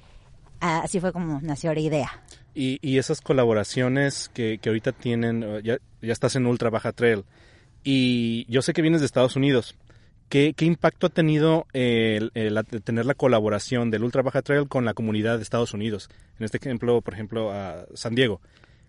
así 0.61 1.00
fue 1.00 1.14
como 1.14 1.40
nació 1.40 1.73
la 1.73 1.81
idea. 1.81 2.23
Y, 2.54 2.78
y 2.87 2.99
esas 2.99 3.23
colaboraciones 3.23 4.31
que, 4.35 4.59
que 4.59 4.69
ahorita 4.69 4.92
tienen, 4.92 5.42
eh, 5.42 5.61
ya, 5.64 5.78
ya 6.02 6.12
estás 6.12 6.37
en 6.37 6.47
Ultra 6.47 6.69
Baja 6.69 6.92
Trail, 6.92 7.25
y 7.85 8.45
yo 8.52 8.62
sé 8.62 8.73
que 8.73 8.83
vienes 8.83 9.00
de 9.00 9.07
Estados 9.07 9.35
Unidos. 9.35 9.75
¿Qué, 10.33 10.55
qué 10.57 10.65
impacto 10.65 11.09
ha 11.09 11.11
tenido 11.11 11.67
eh, 11.75 12.31
el, 12.33 12.59
tener 12.83 13.05
la 13.05 13.12
colaboración 13.12 13.91
del 13.91 14.03
Ultra 14.03 14.23
Baja 14.23 14.41
Trail 14.41 14.67
con 14.67 14.87
la 14.87 14.95
comunidad 14.95 15.37
de 15.37 15.43
Estados 15.43 15.75
Unidos? 15.75 16.09
En 16.39 16.47
este 16.47 16.57
ejemplo, 16.57 17.03
por 17.03 17.12
ejemplo, 17.12 17.53
a 17.53 17.85
San 17.93 18.15
Diego. 18.15 18.41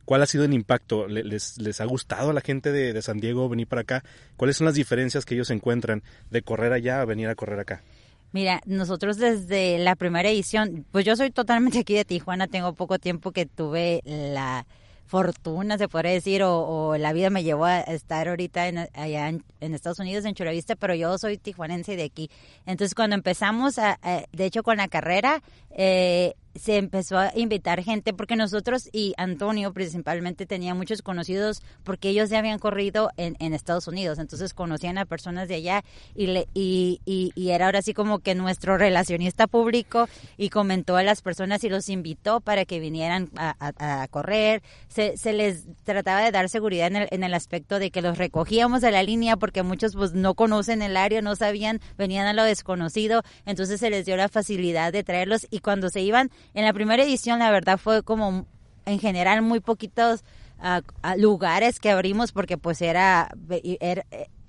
¿Cuál 0.05 0.21
ha 0.21 0.25
sido 0.25 0.45
el 0.45 0.53
impacto? 0.53 1.05
¿Le- 1.05 1.25
¿Les, 1.25 1.57
les 1.57 1.81
ha 1.81 1.85
gustado 1.85 2.29
a 2.29 2.33
la 2.33 2.39
gente 2.39 2.71
de 2.71 3.01
San 3.01 3.19
Diego 3.19 3.49
venir 3.49 3.67
para 3.67 3.81
acá? 3.81 4.05
¿Cuáles 4.37 4.55
son 4.55 4.63
las 4.63 4.75
diferencias 4.75 5.25
que 5.25 5.35
ellos 5.35 5.49
encuentran 5.49 6.01
de 6.31 6.43
correr 6.43 6.71
allá 6.71 7.01
a 7.01 7.05
venir 7.05 7.27
a 7.27 7.35
correr 7.35 7.59
acá? 7.59 7.83
Mira, 8.31 8.61
nosotros 8.65 9.17
desde 9.17 9.79
la 9.79 9.97
primera 9.97 10.29
edición, 10.29 10.85
pues 10.91 11.03
yo 11.03 11.17
soy 11.17 11.29
totalmente 11.29 11.79
aquí 11.79 11.93
de 11.93 12.05
Tijuana, 12.05 12.47
tengo 12.47 12.71
poco 12.71 12.99
tiempo 12.99 13.33
que 13.33 13.45
tuve 13.47 14.01
la 14.05 14.65
fortuna, 15.13 15.77
se 15.77 15.87
podría 15.87 16.11
decir, 16.11 16.41
o, 16.41 16.63
o 16.65 16.97
la 16.97 17.13
vida 17.13 17.29
me 17.29 17.43
llevó 17.43 17.65
a 17.65 17.81
estar 17.81 18.27
ahorita 18.27 18.67
en, 18.67 18.79
allá 18.95 19.29
en, 19.29 19.43
Estados 19.59 19.99
Unidos, 19.99 20.25
en 20.25 20.33
Chulavista, 20.33 20.75
pero 20.75 20.95
yo 20.95 21.19
soy 21.19 21.37
tijuanense 21.37 21.95
de 21.95 22.03
aquí. 22.03 22.31
Entonces, 22.65 22.95
cuando 22.95 23.15
empezamos, 23.15 23.77
a, 23.77 23.99
a- 24.01 24.23
de 24.31 24.45
hecho, 24.45 24.63
con 24.63 24.77
la 24.77 24.87
carrera, 24.87 25.43
eh, 25.69 26.33
se 26.55 26.77
empezó 26.77 27.17
a 27.17 27.31
invitar 27.35 27.83
gente, 27.83 28.13
porque 28.13 28.35
nosotros 28.35 28.89
y 28.91 29.13
Antonio 29.17 29.73
principalmente 29.73 30.45
tenía 30.45 30.73
muchos 30.75 31.01
conocidos, 31.01 31.61
porque 31.83 32.09
ellos 32.09 32.29
ya 32.29 32.39
habían 32.39 32.59
corrido 32.59 33.09
en, 33.17 33.35
en 33.39 33.53
Estados 33.53 33.87
Unidos, 33.87 34.19
entonces 34.19 34.53
conocían 34.53 34.97
a 34.97 35.05
personas 35.05 35.47
de 35.47 35.55
allá 35.55 35.83
y, 36.15 36.27
le, 36.27 36.47
y, 36.53 37.01
y, 37.05 37.31
y 37.35 37.49
era 37.49 37.65
ahora 37.65 37.79
así 37.79 37.93
como 37.93 38.19
que 38.19 38.35
nuestro 38.35 38.77
relacionista 38.77 39.47
público 39.47 40.07
y 40.37 40.49
comentó 40.49 40.95
a 40.95 41.03
las 41.03 41.21
personas 41.21 41.63
y 41.63 41.69
los 41.69 41.89
invitó 41.89 42.39
para 42.39 42.65
que 42.65 42.79
vinieran 42.79 43.29
a, 43.35 43.55
a- 43.59 44.03
a 44.03 44.07
correr. 44.07 44.61
Se, 44.87 45.17
se 45.17 45.33
les 45.33 45.65
trataba 45.83 46.21
de 46.21 46.31
dar 46.31 46.49
seguridad 46.49 46.87
en 46.87 46.95
el, 46.97 47.07
en 47.11 47.23
el 47.23 47.33
aspecto 47.33 47.79
de 47.79 47.89
que 47.91 48.01
los 48.01 48.17
recogíamos 48.17 48.81
de 48.81 48.91
la 48.91 49.03
línea 49.03 49.37
porque 49.37 49.63
muchos 49.63 49.95
pues 49.95 50.13
no 50.13 50.35
conocen 50.35 50.81
el 50.81 50.97
área, 50.97 51.21
no 51.21 51.35
sabían, 51.35 51.79
venían 51.97 52.27
a 52.27 52.33
lo 52.33 52.43
desconocido, 52.43 53.23
entonces 53.45 53.79
se 53.79 53.89
les 53.89 54.05
dio 54.05 54.15
la 54.17 54.29
facilidad 54.29 54.91
de 54.93 55.03
traerlos 55.03 55.47
y 55.49 55.59
cuando 55.59 55.89
se 55.89 56.01
iban 56.01 56.29
en 56.53 56.65
la 56.65 56.73
primera 56.73 57.03
edición 57.03 57.39
la 57.39 57.51
verdad 57.51 57.77
fue 57.77 58.03
como 58.03 58.45
en 58.85 58.99
general 58.99 59.41
muy 59.41 59.59
poquitos 59.59 60.23
ah, 60.59 60.81
lugares 61.17 61.79
que 61.79 61.89
abrimos 61.89 62.31
porque 62.31 62.57
pues 62.57 62.81
era, 62.81 63.29
eh, 63.49 63.99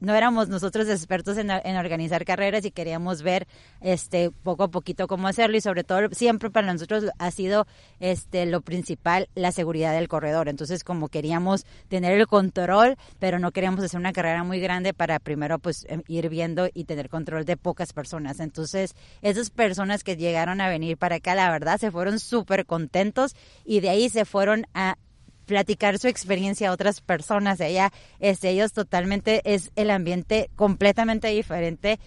no 0.05 0.15
éramos 0.15 0.49
nosotros 0.49 0.89
expertos 0.89 1.37
en, 1.39 1.51
organizar 1.51 2.25
carreras 2.25 2.65
y 2.65 2.71
queríamos 2.71 3.23
ver 3.23 3.47
este 3.81 4.31
poco 4.31 4.65
a 4.65 4.69
poquito 4.69 5.07
cómo 5.07 5.29
hacerlo 5.29 5.57
y 5.57 5.61
sobre 5.61 5.85
todo 5.85 6.09
siempre 6.13 6.51
para 6.51 6.73
nosotros 6.73 7.05
ha 7.19 7.31
sido 7.31 7.67
este 8.01 8.47
lo 8.47 8.61
principal 8.61 9.29
la 9.35 9.53
seguridad 9.53 9.93
del 9.93 10.09
corredor. 10.09 10.49
Entonces 10.49 10.85
como 10.85 11.09
queríamos 11.09 11.67
tener 11.89 12.19
el 12.19 12.27
control 12.27 12.97
pero 13.19 13.39
no 13.39 13.53
queríamos 13.53 13.85
hacer 13.85 13.99
una 13.99 14.13
carrera 14.13 14.45
muy 14.45 14.61
grande 14.61 14.95
para 14.95 15.19
primero 15.19 15.59
pues 15.59 15.87
em, 15.89 16.03
ir 16.09 16.29
viendo 16.29 16.69
y 16.73 16.85
tener 16.85 17.09
control 17.09 17.45
de 17.45 17.57
pocas 17.57 17.93
personas. 17.93 18.41
Entonces 18.41 18.95
esas 19.23 19.51
personas 19.51 20.05
que 20.05 20.17
llegaron 20.17 20.61
a 20.61 20.69
venir 20.69 20.97
para 20.97 21.17
acá 21.17 21.35
la 21.35 21.51
verdad 21.51 21.79
se 21.79 21.91
fueron 21.91 22.19
súper 22.21 22.67
contentos 22.67 23.35
y 23.65 23.81
de 23.81 23.91
ahí 23.91 24.09
se 24.09 24.25
fueron 24.25 24.67
a 24.75 24.97
platicar 25.45 25.99
su 25.99 26.09
experiencia 26.09 26.69
a 26.69 26.73
otras 26.73 27.01
personas 27.01 27.59
de 27.59 27.67
allá. 27.67 27.93
Este, 28.21 28.51
ellos 28.51 28.73
totalmente 28.73 29.43
es 29.45 29.71
el 29.77 29.91
ambiente 29.91 30.51
completamente 30.57 31.29
diferente. 31.29 31.99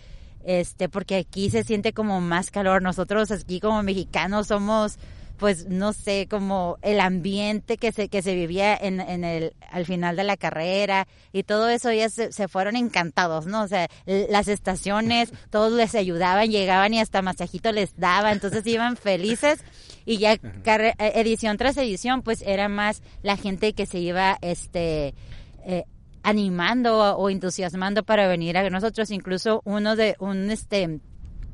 Este, 0.43 0.87
porque 0.87 1.17
aquí 1.17 1.49
se 1.49 1.63
siente 1.63 1.91
como 1.91 2.21
más 2.21 2.51
calor. 2.51 2.81
Nosotros 2.81 3.31
aquí 3.31 3.59
como 3.59 3.83
mexicanos 3.83 4.47
somos, 4.47 4.97
pues, 5.37 5.67
no 5.67 5.93
sé, 5.93 6.27
como 6.29 6.77
el 6.81 6.99
ambiente 6.99 7.77
que 7.77 7.91
se, 7.91 8.09
que 8.09 8.21
se 8.21 8.35
vivía 8.35 8.75
en, 8.75 8.99
en 8.99 9.23
el, 9.23 9.53
al 9.71 9.85
final 9.85 10.15
de 10.15 10.23
la 10.23 10.37
carrera 10.37 11.07
y 11.31 11.43
todo 11.43 11.69
eso, 11.69 11.89
ellos 11.89 12.13
se, 12.13 12.31
se 12.31 12.47
fueron 12.47 12.75
encantados, 12.75 13.45
¿no? 13.45 13.63
O 13.63 13.67
sea, 13.67 13.87
las 14.05 14.47
estaciones, 14.47 15.31
todos 15.49 15.71
les 15.73 15.95
ayudaban, 15.95 16.49
llegaban 16.49 16.93
y 16.93 16.99
hasta 16.99 17.21
masajito 17.21 17.71
les 17.71 17.97
daba, 17.97 18.31
entonces 18.31 18.65
iban 18.65 18.97
felices 18.97 19.63
y 20.05 20.17
ya 20.17 20.33
eh, 20.33 20.93
edición 21.15 21.57
tras 21.57 21.77
edición 21.77 22.21
pues 22.21 22.41
era 22.41 22.69
más 22.69 23.03
la 23.23 23.35
gente 23.35 23.73
que 23.73 23.85
se 23.85 23.99
iba 23.99 24.37
este 24.41 25.13
eh, 25.65 25.83
animando 26.23 26.97
o, 26.97 27.17
o 27.17 27.29
entusiasmando 27.29 28.03
para 28.03 28.27
venir 28.27 28.57
a 28.57 28.69
nosotros 28.69 29.11
incluso 29.11 29.61
uno 29.65 29.97
de 29.97 30.15
un 30.19 30.49
este 30.49 31.01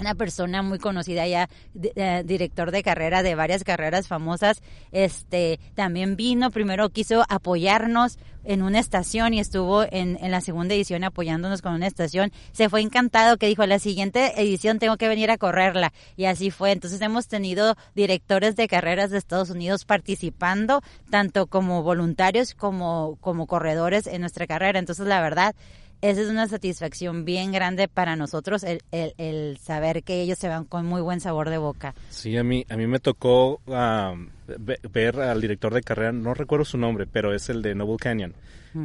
una 0.03 0.15
persona 0.15 0.62
muy 0.62 0.79
conocida 0.79 1.25
ya, 1.27 1.50
eh, 1.81 2.24
director 2.25 2.72
de 2.72 2.83
carrera 2.83 3.24
de 3.24 3.36
varias 3.36 3.63
carreras 3.63 4.10
famosas, 4.10 4.62
este 4.91 5.62
también 5.75 6.17
vino, 6.17 6.51
primero 6.51 6.89
quiso 6.89 7.24
apoyarnos 7.29 8.17
en 8.43 8.62
una 8.62 8.79
estación 8.79 9.33
y 9.33 9.39
estuvo 9.39 9.83
en, 9.83 10.17
en 10.22 10.29
la 10.29 10.41
segunda 10.41 10.74
edición 10.75 11.05
apoyándonos 11.05 11.62
con 11.62 11.74
una 11.74 11.88
estación. 11.88 12.33
Se 12.51 12.67
fue 12.67 12.81
encantado 12.81 13.38
que 13.38 13.48
dijo, 13.48 13.65
la 13.65 13.79
siguiente 13.79 14.33
edición 14.41 14.79
tengo 14.79 14.98
que 14.98 15.07
venir 15.07 15.31
a 15.31 15.38
correrla. 15.38 15.93
Y 16.17 16.25
así 16.25 16.51
fue. 16.51 16.72
Entonces 16.72 17.00
hemos 17.01 17.27
tenido 17.27 17.75
directores 17.95 18.57
de 18.57 18.67
carreras 18.67 19.12
de 19.12 19.17
Estados 19.17 19.50
Unidos 19.50 19.86
participando, 19.86 20.81
tanto 21.10 21.48
como 21.48 21.83
voluntarios 21.83 22.53
como, 22.53 23.17
como 23.22 23.48
corredores 23.48 24.07
en 24.07 24.19
nuestra 24.19 24.45
carrera. 24.45 24.77
Entonces 24.79 25.07
la 25.07 25.22
verdad, 25.22 25.55
esa 26.03 26.22
es 26.22 26.27
una 26.29 26.48
satisfacción 26.48 27.25
bien 27.25 27.51
grande 27.51 27.88
para 27.88 28.15
nosotros, 28.15 28.63
el, 28.63 28.81
el, 28.91 29.13
el 29.17 29.57
saber 29.57 30.03
que 30.03 30.22
ellos 30.22 30.38
se 30.38 30.48
van 30.50 30.65
con 30.65 30.86
muy 30.86 31.01
buen 31.01 31.19
sabor 31.19 31.50
de 31.50 31.57
boca. 31.57 31.95
Sí, 32.10 32.38
a 32.38 32.43
mí, 32.43 32.65
a 32.69 32.75
mí 32.77 32.86
me 32.88 33.00
tocó 33.00 33.62
um, 33.65 34.27
ve- 34.60 34.79
ver 34.91 35.19
al 35.19 35.41
director 35.41 35.74
de 35.74 35.81
carrera, 35.81 36.12
no 36.12 36.33
recuerdo 36.33 36.65
su 36.65 36.77
nombre, 36.77 37.07
pero 37.07 37.33
es 37.33 37.50
el 37.50 37.62
de 37.62 37.74
Noble 37.74 37.98
Canyon, 37.98 38.33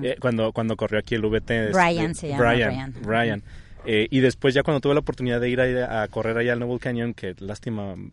eh, 0.03 0.17
cuando, 0.21 0.53
cuando 0.53 0.77
corrió 0.77 0.99
aquí 1.01 1.15
el 1.15 1.23
VT. 1.25 1.53
de- 1.55 1.73
Brian 1.73 2.09
de- 2.09 2.15
se 2.15 2.29
llama, 2.29 2.45
Brian. 2.53 2.71
Brian. 2.71 2.95
Brian. 3.03 3.43
Eh, 3.87 4.07
y 4.11 4.21
después 4.21 4.55
ya 4.55 4.63
cuando 4.63 4.81
tuve 4.81 4.95
la 4.95 5.01
oportunidad 5.01 5.41
de 5.41 5.49
ir 5.51 5.61
a, 5.61 6.03
a 6.03 6.09
correr 6.09 6.37
allá 6.39 6.53
al 6.53 6.59
Noble 6.61 6.79
Canyon, 6.79 7.15
que 7.15 7.35
lástima, 7.39 7.95
ma- 7.97 8.11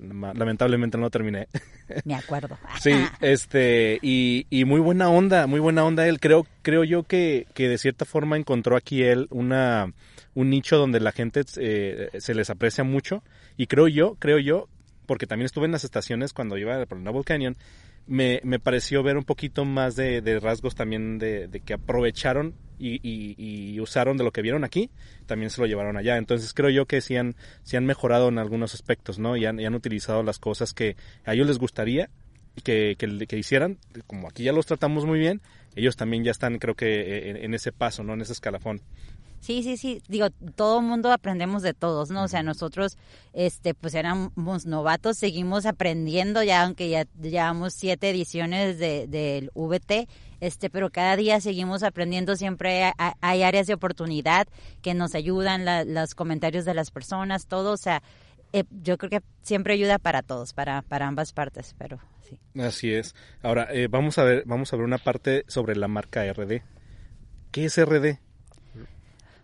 lamentablemente 0.00 0.98
no 0.98 1.10
terminé. 1.10 1.48
Me 2.04 2.14
acuerdo. 2.14 2.58
Sí, 2.80 2.92
este, 3.20 3.98
y, 4.02 4.46
y 4.50 4.64
muy 4.64 4.80
buena 4.80 5.08
onda, 5.08 5.46
muy 5.46 5.60
buena 5.60 5.84
onda 5.84 6.06
él. 6.06 6.20
Creo, 6.20 6.46
creo 6.62 6.84
yo 6.84 7.02
que, 7.04 7.46
que 7.54 7.68
de 7.68 7.78
cierta 7.78 8.04
forma 8.04 8.36
encontró 8.36 8.76
aquí 8.76 9.02
él 9.02 9.26
una, 9.30 9.92
un 10.34 10.50
nicho 10.50 10.76
donde 10.76 11.00
la 11.00 11.12
gente 11.12 11.42
eh, 11.56 12.10
se 12.18 12.34
les 12.34 12.50
aprecia 12.50 12.84
mucho. 12.84 13.22
Y 13.56 13.66
creo 13.66 13.88
yo, 13.88 14.16
creo 14.18 14.38
yo, 14.38 14.68
porque 15.06 15.26
también 15.26 15.46
estuve 15.46 15.66
en 15.66 15.72
las 15.72 15.84
estaciones 15.84 16.32
cuando 16.32 16.58
iba 16.58 16.84
por 16.86 16.98
el 16.98 17.04
Noble 17.04 17.24
Canyon, 17.24 17.56
me, 18.08 18.40
me 18.42 18.58
pareció 18.58 19.02
ver 19.02 19.16
un 19.16 19.24
poquito 19.24 19.64
más 19.64 19.94
de, 19.94 20.20
de 20.22 20.40
rasgos 20.40 20.74
también 20.74 21.18
de, 21.18 21.46
de 21.48 21.60
que 21.60 21.74
aprovecharon 21.74 22.54
y, 22.78 23.00
y- 23.02 23.80
usaron 23.80 24.16
de 24.16 24.24
lo 24.24 24.32
que 24.32 24.42
vieron 24.42 24.64
aquí, 24.64 24.90
también 25.26 25.50
se 25.50 25.60
lo 25.60 25.66
llevaron 25.66 25.96
allá. 25.96 26.16
Entonces 26.16 26.52
creo 26.54 26.70
yo 26.70 26.86
que 26.86 27.00
sí 27.00 27.16
han, 27.16 27.36
sí 27.62 27.76
han 27.76 27.86
mejorado 27.86 28.28
en 28.28 28.38
algunos 28.38 28.74
aspectos, 28.74 29.18
¿no? 29.18 29.36
Y 29.36 29.44
han, 29.46 29.60
y 29.60 29.66
han 29.66 29.74
utilizado 29.74 30.22
las 30.22 30.38
cosas 30.38 30.72
que 30.74 30.96
a 31.24 31.34
ellos 31.34 31.46
les 31.46 31.58
gustaría 31.58 32.08
que, 32.64 32.96
que, 32.98 33.26
que 33.26 33.38
hicieran, 33.38 33.78
como 34.06 34.28
aquí 34.28 34.42
ya 34.42 34.52
los 34.52 34.66
tratamos 34.66 35.06
muy 35.06 35.18
bien, 35.18 35.40
ellos 35.76 35.96
también 35.96 36.24
ya 36.24 36.30
están 36.32 36.58
creo 36.58 36.74
que 36.74 37.30
en, 37.30 37.36
en 37.36 37.54
ese 37.54 37.72
paso, 37.72 38.02
¿no? 38.02 38.14
En 38.14 38.20
ese 38.20 38.32
escalafón. 38.32 38.80
Sí, 39.40 39.62
sí, 39.62 39.76
sí. 39.76 40.02
Digo, 40.08 40.30
todo 40.56 40.82
mundo 40.82 41.12
aprendemos 41.12 41.62
de 41.62 41.72
todos, 41.72 42.10
¿no? 42.10 42.24
O 42.24 42.28
sea, 42.28 42.42
nosotros, 42.42 42.98
este, 43.32 43.72
pues 43.72 43.94
éramos 43.94 44.66
novatos, 44.66 45.16
seguimos 45.16 45.64
aprendiendo 45.64 46.42
ya, 46.42 46.64
aunque 46.64 46.88
ya 46.90 47.06
llevamos 47.20 47.72
siete 47.74 48.10
ediciones 48.10 48.78
de, 48.78 49.06
del 49.06 49.50
VT, 49.54 50.08
este, 50.40 50.70
pero 50.70 50.90
cada 50.90 51.16
día 51.16 51.40
seguimos 51.40 51.82
aprendiendo, 51.82 52.36
siempre 52.36 52.84
hay, 52.98 53.12
hay 53.20 53.42
áreas 53.42 53.66
de 53.68 53.74
oportunidad 53.74 54.46
que 54.82 54.94
nos 54.94 55.14
ayudan, 55.14 55.64
la- 55.64 55.84
los 55.84 56.14
comentarios 56.14 56.64
de 56.64 56.74
las 56.74 56.90
personas, 56.90 57.46
todo, 57.46 57.72
o 57.72 57.76
sea, 57.76 58.02
eh, 58.52 58.64
yo 58.82 58.98
creo 58.98 59.10
que 59.10 59.20
siempre 59.42 59.74
ayuda 59.74 59.98
para 59.98 60.22
todos, 60.22 60.52
para, 60.52 60.82
para 60.82 61.06
ambas 61.06 61.32
partes, 61.32 61.74
pero 61.78 61.98
sí. 62.28 62.38
Así 62.60 62.92
es. 62.92 63.14
Ahora, 63.42 63.68
eh, 63.70 63.88
vamos 63.88 64.18
a 64.18 64.24
ver, 64.24 64.42
vamos 64.46 64.72
a 64.72 64.76
ver 64.76 64.84
una 64.84 64.98
parte 64.98 65.44
sobre 65.48 65.76
la 65.76 65.86
marca 65.88 66.24
RD. 66.24 66.62
¿Qué 67.52 67.64
es 67.66 67.78
RD? 67.78 68.18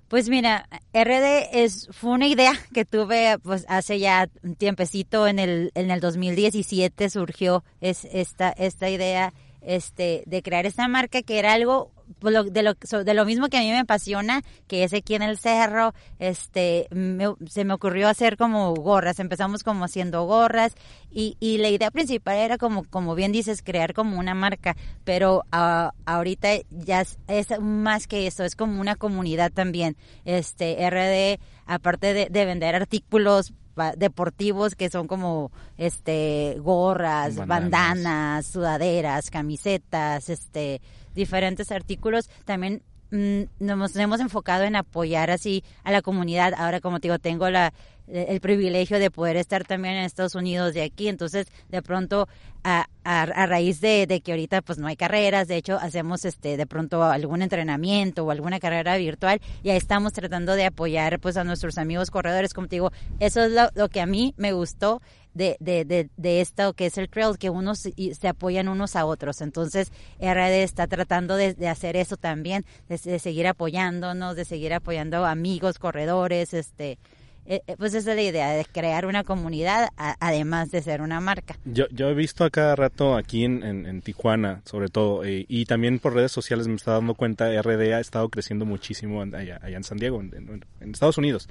Pues 0.08 0.28
mira, 0.28 0.68
RD 0.92 1.48
es 1.64 1.88
fue 1.90 2.10
una 2.10 2.26
idea 2.26 2.52
que 2.72 2.84
tuve 2.84 3.38
pues 3.42 3.64
hace 3.68 3.98
ya 3.98 4.28
un 4.42 4.54
tiempecito 4.54 5.26
en 5.26 5.38
el 5.38 5.72
en 5.74 5.90
el 5.90 6.00
2017 6.00 7.10
surgió 7.10 7.64
es 7.80 8.04
esta 8.12 8.50
esta 8.50 8.90
idea 8.90 9.32
este 9.62 10.22
de 10.26 10.42
crear 10.42 10.66
esta 10.66 10.86
marca 10.88 11.22
que 11.22 11.38
era 11.38 11.54
algo 11.54 11.90
de 12.20 12.62
lo 12.62 12.74
de 13.04 13.14
lo 13.14 13.24
mismo 13.24 13.48
que 13.48 13.56
a 13.56 13.60
mí 13.60 13.70
me 13.70 13.78
apasiona 13.80 14.42
que 14.66 14.84
es 14.84 14.92
aquí 14.94 15.14
en 15.14 15.22
el 15.22 15.38
cerro 15.38 15.94
este 16.18 16.86
me- 16.90 17.34
se 17.48 17.64
me 17.64 17.74
ocurrió 17.74 18.08
hacer 18.08 18.36
como 18.36 18.74
gorras. 18.74 19.18
Empezamos 19.20 19.62
como 19.62 19.84
haciendo 19.84 20.24
gorras 20.24 20.74
y, 21.10 21.36
y 21.40 21.58
la 21.58 21.68
idea 21.68 21.90
principal 21.90 22.36
era 22.38 22.58
como 22.58 22.84
como 22.84 23.14
bien 23.14 23.32
dices 23.32 23.62
crear 23.62 23.94
como 23.94 24.18
una 24.18 24.34
marca. 24.34 24.76
Pero 25.04 25.42
ah, 25.52 25.92
ahorita 26.06 26.48
ya 26.70 27.02
es, 27.02 27.18
es 27.28 27.48
más 27.60 28.06
que 28.06 28.26
eso 28.26 28.44
es 28.44 28.56
como 28.56 28.80
una 28.80 28.96
comunidad 28.96 29.52
también. 29.52 29.96
Este 30.24 30.76
RD 30.88 31.40
aparte 31.66 32.12
de, 32.14 32.26
de 32.30 32.44
vender 32.44 32.74
artículos 32.74 33.52
deportivos 33.96 34.76
que 34.76 34.88
son 34.88 35.06
como 35.08 35.50
este 35.76 36.56
gorras, 36.60 37.36
Bandanas. 37.36 37.48
bandanas, 37.70 38.46
sudaderas, 38.46 39.30
camisetas, 39.30 40.28
este 40.28 40.80
diferentes 41.14 41.70
artículos. 41.72 42.28
También 42.44 42.82
mm, 43.10 43.42
nos 43.60 43.96
hemos 43.96 44.20
enfocado 44.20 44.64
en 44.64 44.76
apoyar 44.76 45.30
así 45.30 45.64
a 45.82 45.92
la 45.92 46.02
comunidad. 46.02 46.54
Ahora, 46.56 46.80
como 46.80 47.00
te 47.00 47.08
digo, 47.08 47.18
tengo 47.18 47.50
la, 47.50 47.72
el 48.06 48.40
privilegio 48.40 48.98
de 48.98 49.10
poder 49.10 49.36
estar 49.36 49.64
también 49.64 49.94
en 49.94 50.04
Estados 50.04 50.34
Unidos 50.34 50.74
de 50.74 50.82
aquí. 50.82 51.08
Entonces, 51.08 51.46
de 51.68 51.82
pronto, 51.82 52.28
a, 52.62 52.86
a, 53.04 53.46
raíz 53.46 53.80
de, 53.80 54.06
de, 54.06 54.20
que 54.20 54.32
ahorita 54.32 54.62
pues 54.62 54.78
no 54.78 54.86
hay 54.86 54.96
carreras, 54.96 55.48
de 55.48 55.56
hecho, 55.56 55.76
hacemos 55.76 56.24
este 56.24 56.56
de 56.56 56.66
pronto 56.66 57.02
algún 57.02 57.42
entrenamiento 57.42 58.24
o 58.24 58.30
alguna 58.30 58.58
carrera 58.58 58.96
virtual 58.96 59.40
y 59.62 59.70
ahí 59.70 59.76
estamos 59.76 60.12
tratando 60.12 60.54
de 60.54 60.64
apoyar 60.66 61.20
pues 61.20 61.36
a 61.36 61.44
nuestros 61.44 61.78
amigos 61.78 62.10
corredores. 62.10 62.54
Como 62.54 62.68
te 62.68 62.76
digo, 62.76 62.90
eso 63.20 63.42
es 63.42 63.52
lo, 63.52 63.68
lo 63.74 63.88
que 63.88 64.00
a 64.00 64.06
mí 64.06 64.34
me 64.36 64.52
gustó 64.52 65.02
de, 65.34 65.56
de, 65.60 65.84
de, 65.84 66.08
de, 66.16 66.40
esto 66.40 66.72
que 66.72 66.86
es 66.86 66.98
el 66.98 67.08
trail, 67.08 67.36
que 67.38 67.50
unos 67.50 67.80
se 67.80 68.28
apoyan 68.28 68.68
unos 68.68 68.96
a 68.96 69.04
otros. 69.04 69.40
Entonces, 69.40 69.92
RD 70.20 70.62
está 70.62 70.86
tratando 70.86 71.36
de, 71.36 71.68
hacer 71.68 71.96
eso 71.96 72.16
también, 72.16 72.64
de, 72.88 72.98
de, 72.98 73.18
seguir 73.18 73.46
apoyándonos, 73.46 74.36
de 74.36 74.44
seguir 74.44 74.72
apoyando 74.72 75.24
amigos, 75.26 75.78
corredores, 75.78 76.54
este, 76.54 76.98
eh, 77.46 77.60
eh, 77.66 77.76
pues 77.76 77.92
esa 77.94 78.12
es 78.12 78.16
la 78.16 78.22
idea, 78.22 78.50
de 78.52 78.64
crear 78.64 79.04
una 79.04 79.22
comunidad 79.22 79.90
además 79.96 80.70
de 80.70 80.80
ser 80.80 81.02
una 81.02 81.20
marca. 81.20 81.58
Yo, 81.64 81.86
yo 81.90 82.08
he 82.08 82.14
visto 82.14 82.44
a 82.44 82.50
cada 82.50 82.74
rato 82.74 83.16
aquí 83.16 83.44
en, 83.44 83.62
en, 83.62 84.00
Tijuana, 84.00 84.62
sobre 84.64 84.88
todo, 84.88 85.24
eh, 85.24 85.44
y 85.46 85.66
también 85.66 85.98
por 85.98 86.14
redes 86.14 86.32
sociales 86.32 86.68
me 86.68 86.76
está 86.76 86.92
dando 86.92 87.14
cuenta, 87.14 87.50
RD 87.60 87.92
ha 87.92 88.00
estado 88.00 88.28
creciendo 88.30 88.64
muchísimo 88.64 89.20
allá, 89.20 89.60
allá 89.62 89.76
en 89.76 89.84
San 89.84 89.98
Diego, 89.98 90.20
en, 90.20 90.64
Estados 90.80 91.18
Unidos. 91.18 91.48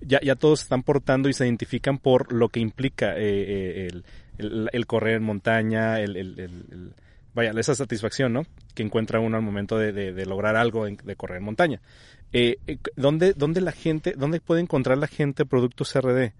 Ya, 0.00 0.20
ya 0.22 0.34
todos 0.34 0.62
están 0.62 0.82
portando 0.82 1.28
y 1.28 1.32
se 1.32 1.44
identifican 1.44 1.98
por 1.98 2.32
lo 2.32 2.48
que 2.48 2.60
implica 2.60 3.14
el, 3.16 4.04
el, 4.38 4.86
correr 4.86 5.16
en 5.16 5.22
montaña, 5.22 6.00
el, 6.00 6.94
vaya, 7.34 7.52
esa 7.58 7.74
satisfacción, 7.74 8.32
¿no? 8.32 8.46
Que 8.74 8.82
encuentra 8.82 9.20
uno 9.20 9.36
al 9.36 9.42
momento 9.42 9.78
de, 9.78 10.24
lograr 10.26 10.56
algo 10.56 10.86
de 10.86 11.16
correr 11.16 11.38
en 11.38 11.44
montaña. 11.44 11.80
Eh, 12.32 12.58
eh, 12.66 12.78
¿dónde, 12.96 13.34
¿Dónde 13.34 13.60
la 13.60 13.72
gente, 13.72 14.14
dónde 14.16 14.40
puede 14.40 14.60
encontrar 14.60 14.98
la 14.98 15.08
gente 15.08 15.44
productos 15.44 15.94
RD? 15.94 16.32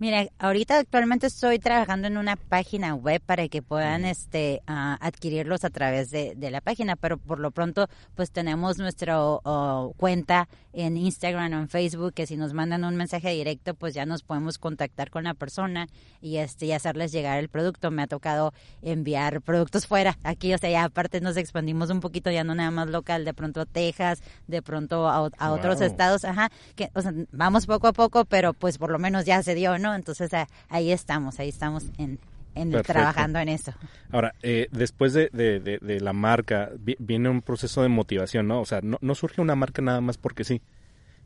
Mira, 0.00 0.28
ahorita 0.38 0.78
actualmente 0.78 1.26
estoy 1.26 1.58
trabajando 1.58 2.06
en 2.06 2.18
una 2.18 2.36
página 2.36 2.94
web 2.94 3.20
para 3.20 3.48
que 3.48 3.62
puedan 3.62 4.04
este 4.04 4.62
uh, 4.68 4.94
adquirirlos 5.00 5.64
a 5.64 5.70
través 5.70 6.10
de, 6.10 6.34
de, 6.36 6.52
la 6.52 6.60
página, 6.60 6.94
pero 6.94 7.18
por 7.18 7.40
lo 7.40 7.50
pronto 7.50 7.88
pues 8.14 8.30
tenemos 8.30 8.78
nuestra 8.78 9.20
uh, 9.20 9.92
cuenta 9.96 10.48
en 10.72 10.96
Instagram 10.96 11.52
o 11.52 11.56
en 11.56 11.68
Facebook 11.68 12.14
que 12.14 12.28
si 12.28 12.36
nos 12.36 12.54
mandan 12.54 12.84
un 12.84 12.94
mensaje 12.94 13.30
directo 13.30 13.74
pues 13.74 13.92
ya 13.92 14.06
nos 14.06 14.22
podemos 14.22 14.58
contactar 14.58 15.10
con 15.10 15.24
la 15.24 15.34
persona 15.34 15.88
y 16.20 16.36
este 16.36 16.66
y 16.66 16.72
hacerles 16.72 17.10
llegar 17.10 17.40
el 17.40 17.48
producto. 17.48 17.90
Me 17.90 18.02
ha 18.02 18.06
tocado 18.06 18.52
enviar 18.82 19.42
productos 19.42 19.88
fuera. 19.88 20.16
Aquí, 20.22 20.54
o 20.54 20.58
sea, 20.58 20.70
ya 20.70 20.84
aparte 20.84 21.20
nos 21.20 21.36
expandimos 21.36 21.90
un 21.90 21.98
poquito, 21.98 22.30
ya 22.30 22.44
no 22.44 22.54
nada 22.54 22.70
más 22.70 22.88
local, 22.88 23.24
de 23.24 23.34
pronto 23.34 23.62
a 23.62 23.66
Texas, 23.66 24.22
de 24.46 24.62
pronto 24.62 25.08
a, 25.08 25.28
a 25.38 25.50
otros 25.50 25.80
estados, 25.80 26.24
ajá, 26.24 26.50
que 26.76 26.88
o 26.94 27.02
sea, 27.02 27.12
vamos 27.32 27.66
poco 27.66 27.88
a 27.88 27.92
poco, 27.92 28.24
pero 28.26 28.52
pues 28.52 28.78
por 28.78 28.92
lo 28.92 29.00
menos 29.00 29.24
ya 29.24 29.42
se 29.42 29.56
dio, 29.56 29.76
¿no? 29.76 29.87
Entonces 29.94 30.30
ahí 30.68 30.92
estamos, 30.92 31.38
ahí 31.40 31.48
estamos 31.48 31.86
en, 31.98 32.18
trabajando 32.82 33.38
en 33.38 33.48
eso. 33.48 33.72
Ahora, 34.10 34.34
eh, 34.42 34.68
después 34.70 35.12
de, 35.12 35.28
de, 35.30 36.00
la 36.00 36.12
marca, 36.12 36.70
viene 36.98 37.28
un 37.28 37.42
proceso 37.42 37.82
de 37.82 37.88
motivación, 37.88 38.48
¿no? 38.48 38.60
O 38.60 38.66
sea, 38.66 38.80
no, 38.82 39.14
surge 39.14 39.40
una 39.40 39.54
marca 39.54 39.82
nada 39.82 40.00
más 40.00 40.18
porque 40.18 40.44
sí. 40.44 40.60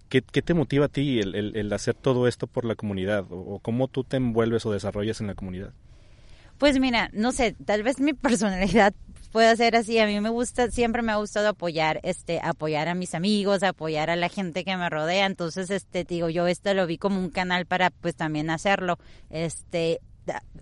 ¿Qué, 0.09 0.21
te 0.21 0.53
motiva 0.53 0.87
a 0.87 0.89
ti 0.89 1.21
el, 1.21 1.57
el, 1.57 1.73
hacer 1.73 1.95
todo 1.95 2.29
esto 2.29 2.47
por 2.47 2.67
la 2.67 2.75
comunidad? 2.75 3.25
O, 3.31 3.61
cómo 3.61 3.89
tú 3.89 4.05
te 4.05 4.19
envuelves 4.19 4.67
o 4.67 4.73
desarrollas 4.73 5.23
en 5.23 5.27
la 5.27 5.35
comunidad? 5.35 5.73
Pues 6.59 6.79
mira, 6.79 7.09
no 7.15 7.33
sé, 7.33 7.57
tal 7.65 7.83
vez 7.83 7.99
mi 7.99 8.13
personalidad 8.13 8.93
puede 9.33 9.57
ser 9.57 9.75
así. 9.75 9.99
A 9.99 10.07
mí 10.07 10.21
me 10.21 10.29
gusta, 10.29 10.71
siempre 10.71 11.03
me 11.03 11.13
ha 11.13 11.17
gustado 11.17 11.49
apoyar, 11.49 12.01
este, 12.03 12.41
apoyar 12.43 12.89
a 12.89 12.95
mis 12.95 13.15
amigos, 13.15 13.63
apoyar 13.63 14.11
a 14.11 14.17
la 14.17 14.29
gente 14.29 14.65
que 14.65 14.77
me 14.77 14.89
rodea. 14.89 15.27
Entonces, 15.27 15.71
este, 15.71 16.05
digo, 16.05 16.29
yo 16.29 16.47
esto 16.47 16.73
lo 16.75 16.87
vi 16.87 16.99
como 16.99 17.19
un 17.19 17.31
canal 17.31 17.67
para, 17.67 17.91
pues, 17.91 18.15
también 18.15 18.51
hacerlo. 18.51 18.99
Este, 19.31 20.01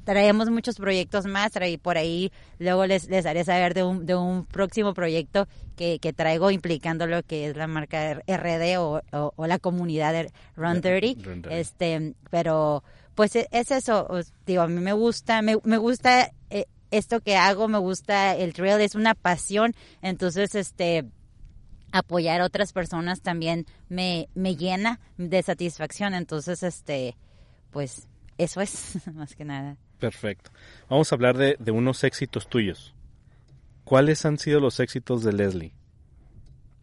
traemos 0.05 0.49
muchos 0.51 0.77
proyectos 0.77 1.27
más 1.27 1.53
y 1.69 1.77
por 1.77 1.99
ahí 1.99 2.33
luego 2.59 2.87
les, 2.87 3.09
les 3.09 3.27
haré 3.27 3.45
saber 3.45 3.75
de 3.75 3.83
un, 3.85 4.07
de 4.07 4.15
un 4.15 4.47
próximo 4.47 4.95
proyecto 4.95 5.47
que, 5.77 5.99
que 5.99 6.13
traigo 6.13 6.51
implicando 6.51 7.07
lo 7.07 7.23
que 7.23 7.49
es 7.49 7.57
la 7.57 7.67
marca 7.67 8.15
RD 8.27 8.79
o, 8.79 9.03
o, 9.13 9.47
la 9.47 9.59
comunidad 9.59 10.13
de 10.13 10.33
Run 10.57 10.81
30. 10.81 11.51
Este, 11.51 12.15
pero 12.31 12.83
pues 13.15 13.37
e, 13.37 13.49
es 13.51 13.71
eso, 13.71 14.09
digo, 14.47 14.63
a 14.63 14.69
mí 14.69 14.81
me 14.81 14.93
gusta, 14.93 15.43
me, 15.43 15.59
me 15.65 15.77
gusta 15.77 16.33
eh, 16.49 16.67
esto 16.91 17.21
que 17.21 17.37
hago, 17.37 17.69
me 17.69 17.79
gusta 17.79 18.37
el 18.37 18.53
trail, 18.53 18.81
es 18.81 18.95
una 18.95 19.15
pasión, 19.15 19.75
entonces 20.03 20.55
este 20.55 21.05
apoyar 21.93 22.41
a 22.41 22.45
otras 22.45 22.73
personas 22.73 23.21
también 23.21 23.67
me, 23.89 24.29
me 24.35 24.57
llena 24.57 25.01
de 25.17 25.43
satisfacción, 25.43 26.15
entonces 26.15 26.63
este 26.63 27.17
pues 27.71 28.09
eso 28.39 28.61
es 28.61 28.99
más 29.15 29.35
que 29.35 29.45
nada. 29.45 29.77
Perfecto. 29.99 30.51
Vamos 30.89 31.13
a 31.13 31.15
hablar 31.15 31.37
de, 31.37 31.57
de 31.59 31.71
unos 31.73 32.05
éxitos 32.05 32.49
tuyos. 32.49 32.95
¿Cuáles 33.85 34.25
han 34.25 34.39
sido 34.39 34.61
los 34.61 34.81
éxitos 34.81 35.23
de 35.23 35.33
Leslie 35.33 35.75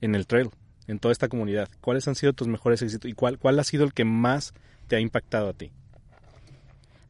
en 0.01 0.13
el 0.13 0.27
trail, 0.27 0.51
en 0.87 0.99
toda 0.99 1.13
esta 1.13 1.27
comunidad? 1.27 1.69
¿Cuáles 1.81 2.07
han 2.07 2.15
sido 2.15 2.33
tus 2.33 2.47
mejores 2.47 2.81
éxitos 2.81 3.09
y 3.09 3.13
cuál, 3.13 3.39
cuál 3.39 3.59
ha 3.59 3.63
sido 3.63 3.85
el 3.85 3.93
que 3.93 4.05
más 4.05 4.53
te 4.87 4.97
ha 4.97 4.99
impactado 4.99 5.49
a 5.49 5.53
ti? 5.53 5.71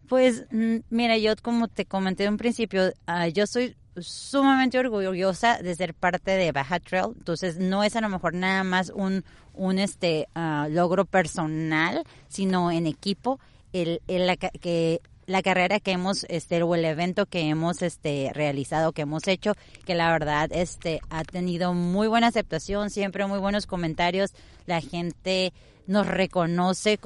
Pues 0.08 0.46
mm, 0.52 0.78
mira, 0.90 1.18
yo 1.18 1.34
como 1.42 1.68
te 1.68 1.86
comenté 1.86 2.24
en 2.24 2.34
un 2.34 2.38
principio, 2.38 2.94
uh, 3.08 3.28
yo 3.34 3.46
soy 3.46 3.76
sumamente 4.00 4.80
orgullosa 4.80 5.58
de 5.62 5.76
ser 5.76 5.94
parte 5.94 6.32
de 6.32 6.52
Baja 6.52 6.80
Trail, 6.80 7.14
entonces 7.18 7.58
no 7.58 7.84
es 7.84 7.96
a 7.96 8.02
lo 8.02 8.10
mejor 8.10 8.34
nada 8.34 8.64
más 8.64 8.92
un, 8.94 9.26
un 9.54 9.80
este 9.80 10.28
uh, 10.36 10.70
logro 10.70 11.06
personal, 11.06 12.04
sino 12.28 12.72
en 12.72 12.88
equipo, 12.88 13.40
el, 13.74 14.02
el 14.08 14.38
que 14.38 15.02
la 15.28 15.44
carrera 15.44 15.80
que 15.80 15.92
hemos 15.92 16.26
este 16.30 16.64
o 16.64 16.74
el 16.74 16.86
evento 16.86 17.26
que 17.26 17.42
hemos 17.42 17.82
este 17.82 18.32
realizado 18.34 18.94
que 18.94 19.04
hemos 19.04 19.28
hecho 19.28 19.54
que 19.86 19.94
la 19.94 20.12
verdad 20.12 20.50
este 20.52 21.02
ha 21.10 21.24
tenido 21.24 21.74
muy 21.74 22.08
buena 22.08 22.28
aceptación 22.28 22.90
siempre 22.90 23.28
muy 23.28 23.38
buenos 23.38 23.68
comentarios 23.68 24.34
la 24.66 24.82
gente 24.82 25.54
nos 25.88 26.06
reconoce 26.06 27.00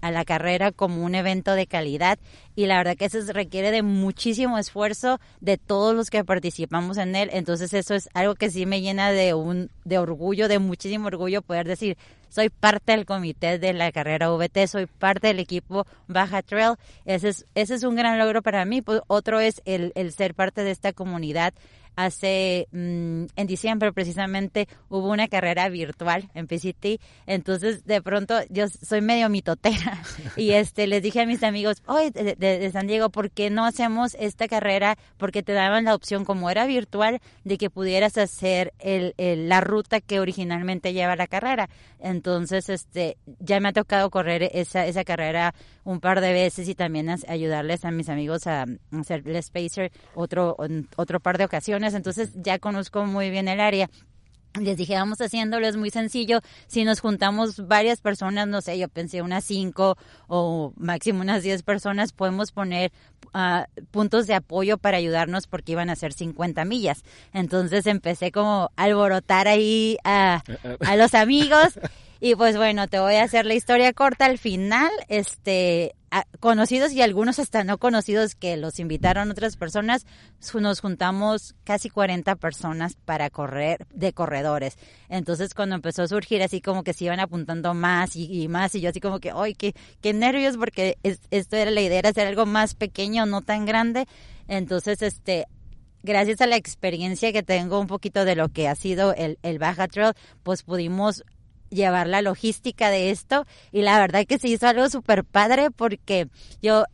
a 0.00 0.10
la 0.10 0.24
carrera 0.24 0.72
como 0.72 1.04
un 1.04 1.14
evento 1.14 1.54
de 1.54 1.66
calidad 1.66 2.18
y 2.56 2.66
la 2.66 2.78
verdad 2.78 2.96
que 2.96 3.04
eso 3.04 3.18
requiere 3.32 3.70
de 3.70 3.82
muchísimo 3.82 4.58
esfuerzo 4.58 5.20
de 5.40 5.58
todos 5.58 5.94
los 5.94 6.08
que 6.08 6.24
participamos 6.24 6.96
en 6.96 7.14
él. 7.14 7.28
Entonces 7.32 7.74
eso 7.74 7.94
es 7.94 8.08
algo 8.14 8.34
que 8.34 8.50
sí 8.50 8.64
me 8.64 8.80
llena 8.80 9.12
de 9.12 9.34
un 9.34 9.70
de 9.84 9.98
orgullo, 9.98 10.48
de 10.48 10.58
muchísimo 10.58 11.08
orgullo 11.08 11.42
poder 11.42 11.68
decir, 11.68 11.98
soy 12.28 12.50
parte 12.50 12.92
del 12.92 13.06
comité 13.06 13.58
de 13.58 13.72
la 13.72 13.92
carrera 13.92 14.30
VT, 14.30 14.66
soy 14.66 14.86
parte 14.86 15.28
del 15.28 15.38
equipo 15.38 15.86
Baja 16.06 16.42
Trail. 16.42 16.74
Ese 17.04 17.28
es, 17.30 17.46
ese 17.54 17.74
es 17.74 17.82
un 17.82 17.96
gran 17.96 18.18
logro 18.18 18.42
para 18.42 18.64
mí. 18.64 18.82
Pues 18.82 19.00
otro 19.06 19.40
es 19.40 19.62
el, 19.64 19.92
el 19.94 20.12
ser 20.12 20.34
parte 20.34 20.62
de 20.64 20.70
esta 20.70 20.92
comunidad 20.92 21.54
hace 21.96 22.68
mm, 22.72 23.24
en 23.34 23.46
diciembre 23.46 23.92
precisamente 23.92 24.68
hubo 24.88 25.10
una 25.10 25.28
carrera 25.28 25.68
virtual 25.68 26.30
en 26.34 26.46
PCT, 26.46 27.00
entonces 27.26 27.84
de 27.84 28.02
pronto 28.02 28.34
yo 28.50 28.66
soy 28.68 29.00
medio 29.00 29.28
mitotera 29.28 30.02
y 30.36 30.52
este 30.52 30.86
les 30.86 31.02
dije 31.02 31.22
a 31.22 31.26
mis 31.26 31.42
amigos, 31.42 31.82
hoy 31.86 32.10
de, 32.10 32.70
San 32.72 32.86
Diego, 32.86 33.10
¿por 33.10 33.30
qué 33.30 33.50
no 33.50 33.64
hacemos 33.64 34.14
esta 34.18 34.48
carrera? 34.48 34.96
Porque 35.16 35.42
te 35.42 35.52
daban 35.52 35.84
la 35.84 35.94
opción 35.94 36.24
como 36.24 36.50
era 36.50 36.66
virtual 36.66 37.20
de 37.44 37.58
que 37.58 37.70
pudieras 37.70 38.18
hacer 38.18 38.72
el, 38.78 39.14
la 39.48 39.60
ruta 39.60 40.00
que 40.00 40.20
originalmente 40.20 40.92
lleva 40.92 41.16
la 41.16 41.26
carrera. 41.26 41.68
Entonces, 41.98 42.68
este, 42.68 43.16
ya 43.40 43.58
me 43.60 43.68
ha 43.68 43.72
tocado 43.72 44.10
correr 44.10 44.50
esa, 44.52 44.86
esa 44.86 45.04
carrera 45.04 45.54
un 45.84 46.00
par 46.00 46.20
de 46.20 46.32
veces 46.32 46.68
y 46.68 46.74
también 46.74 47.08
ayudarles 47.28 47.84
a 47.84 47.90
mis 47.90 48.08
amigos 48.08 48.46
a, 48.46 48.66
hacer 48.92 49.22
el 49.26 49.42
Spacer 49.42 49.92
otro, 50.14 50.56
otro 50.96 51.20
par 51.20 51.38
de 51.38 51.44
ocasiones. 51.44 51.85
Entonces 51.94 52.30
ya 52.34 52.58
conozco 52.58 53.04
muy 53.04 53.30
bien 53.30 53.48
el 53.48 53.60
área. 53.60 53.90
Les 54.60 54.78
dije, 54.78 54.94
vamos 54.94 55.20
haciéndolo, 55.20 55.66
es 55.66 55.76
muy 55.76 55.90
sencillo. 55.90 56.40
Si 56.66 56.84
nos 56.84 57.00
juntamos 57.00 57.66
varias 57.68 58.00
personas, 58.00 58.48
no 58.48 58.62
sé, 58.62 58.78
yo 58.78 58.88
pensé 58.88 59.20
unas 59.20 59.44
cinco 59.44 59.98
o 60.28 60.72
máximo 60.76 61.20
unas 61.20 61.42
diez 61.42 61.62
personas, 61.62 62.12
podemos 62.12 62.52
poner 62.52 62.90
uh, 63.34 63.64
puntos 63.90 64.26
de 64.26 64.34
apoyo 64.34 64.78
para 64.78 64.96
ayudarnos 64.96 65.46
porque 65.46 65.72
iban 65.72 65.90
a 65.90 65.96
ser 65.96 66.14
50 66.14 66.64
millas. 66.64 67.04
Entonces 67.34 67.86
empecé 67.86 68.32
como 68.32 68.70
a 68.76 68.82
alborotar 68.82 69.46
ahí 69.46 69.98
a, 70.04 70.42
a 70.86 70.96
los 70.96 71.12
amigos 71.14 71.78
Y 72.20 72.34
pues 72.34 72.56
bueno, 72.56 72.88
te 72.88 72.98
voy 72.98 73.14
a 73.14 73.24
hacer 73.24 73.46
la 73.46 73.54
historia 73.54 73.92
corta 73.92 74.24
al 74.26 74.38
final. 74.38 74.90
Este, 75.08 75.94
conocidos 76.40 76.92
y 76.92 77.02
algunos 77.02 77.38
hasta 77.38 77.64
no 77.64 77.78
conocidos 77.78 78.34
que 78.34 78.56
los 78.56 78.78
invitaron 78.78 79.30
otras 79.30 79.56
personas, 79.56 80.06
nos 80.54 80.80
juntamos 80.80 81.54
casi 81.64 81.90
40 81.90 82.36
personas 82.36 82.96
para 83.04 83.30
correr 83.30 83.86
de 83.92 84.12
corredores. 84.12 84.78
Entonces 85.08 85.54
cuando 85.54 85.74
empezó 85.74 86.02
a 86.02 86.08
surgir 86.08 86.42
así 86.42 86.60
como 86.60 86.82
que 86.82 86.92
se 86.92 87.04
iban 87.04 87.20
apuntando 87.20 87.74
más 87.74 88.16
y, 88.16 88.48
más 88.48 88.74
y 88.74 88.80
yo 88.80 88.90
así 88.90 89.00
como 89.00 89.20
que, 89.20 89.32
ay, 89.34 89.54
qué, 89.54 89.74
qué 90.00 90.12
nervios 90.12 90.56
porque 90.56 90.96
esto 91.02 91.56
era 91.56 91.70
la 91.70 91.80
idea, 91.80 91.98
era 91.98 92.10
hacer 92.10 92.26
algo 92.26 92.46
más 92.46 92.74
pequeño, 92.74 93.26
no 93.26 93.42
tan 93.42 93.66
grande. 93.66 94.06
Entonces, 94.48 95.02
este, 95.02 95.46
gracias 96.02 96.40
a 96.40 96.46
la 96.46 96.56
experiencia 96.56 97.32
que 97.32 97.42
tengo 97.42 97.80
un 97.80 97.88
poquito 97.88 98.24
de 98.24 98.36
lo 98.36 98.48
que 98.48 98.68
ha 98.68 98.74
sido 98.74 99.12
el, 99.12 99.38
el 99.42 99.58
Baja 99.58 99.88
Trail, 99.88 100.14
pues 100.42 100.62
pudimos 100.62 101.24
llevar 101.76 102.08
la 102.08 102.22
logística 102.22 102.90
de 102.90 103.10
esto. 103.10 103.46
Y 103.70 103.82
la 103.82 103.98
verdad 104.00 104.26
que 104.26 104.38
se 104.38 104.48
hizo 104.48 104.66
algo 104.66 104.88
súper 104.88 105.24
padre 105.24 105.70
porque 105.70 106.28
yo 106.60 106.84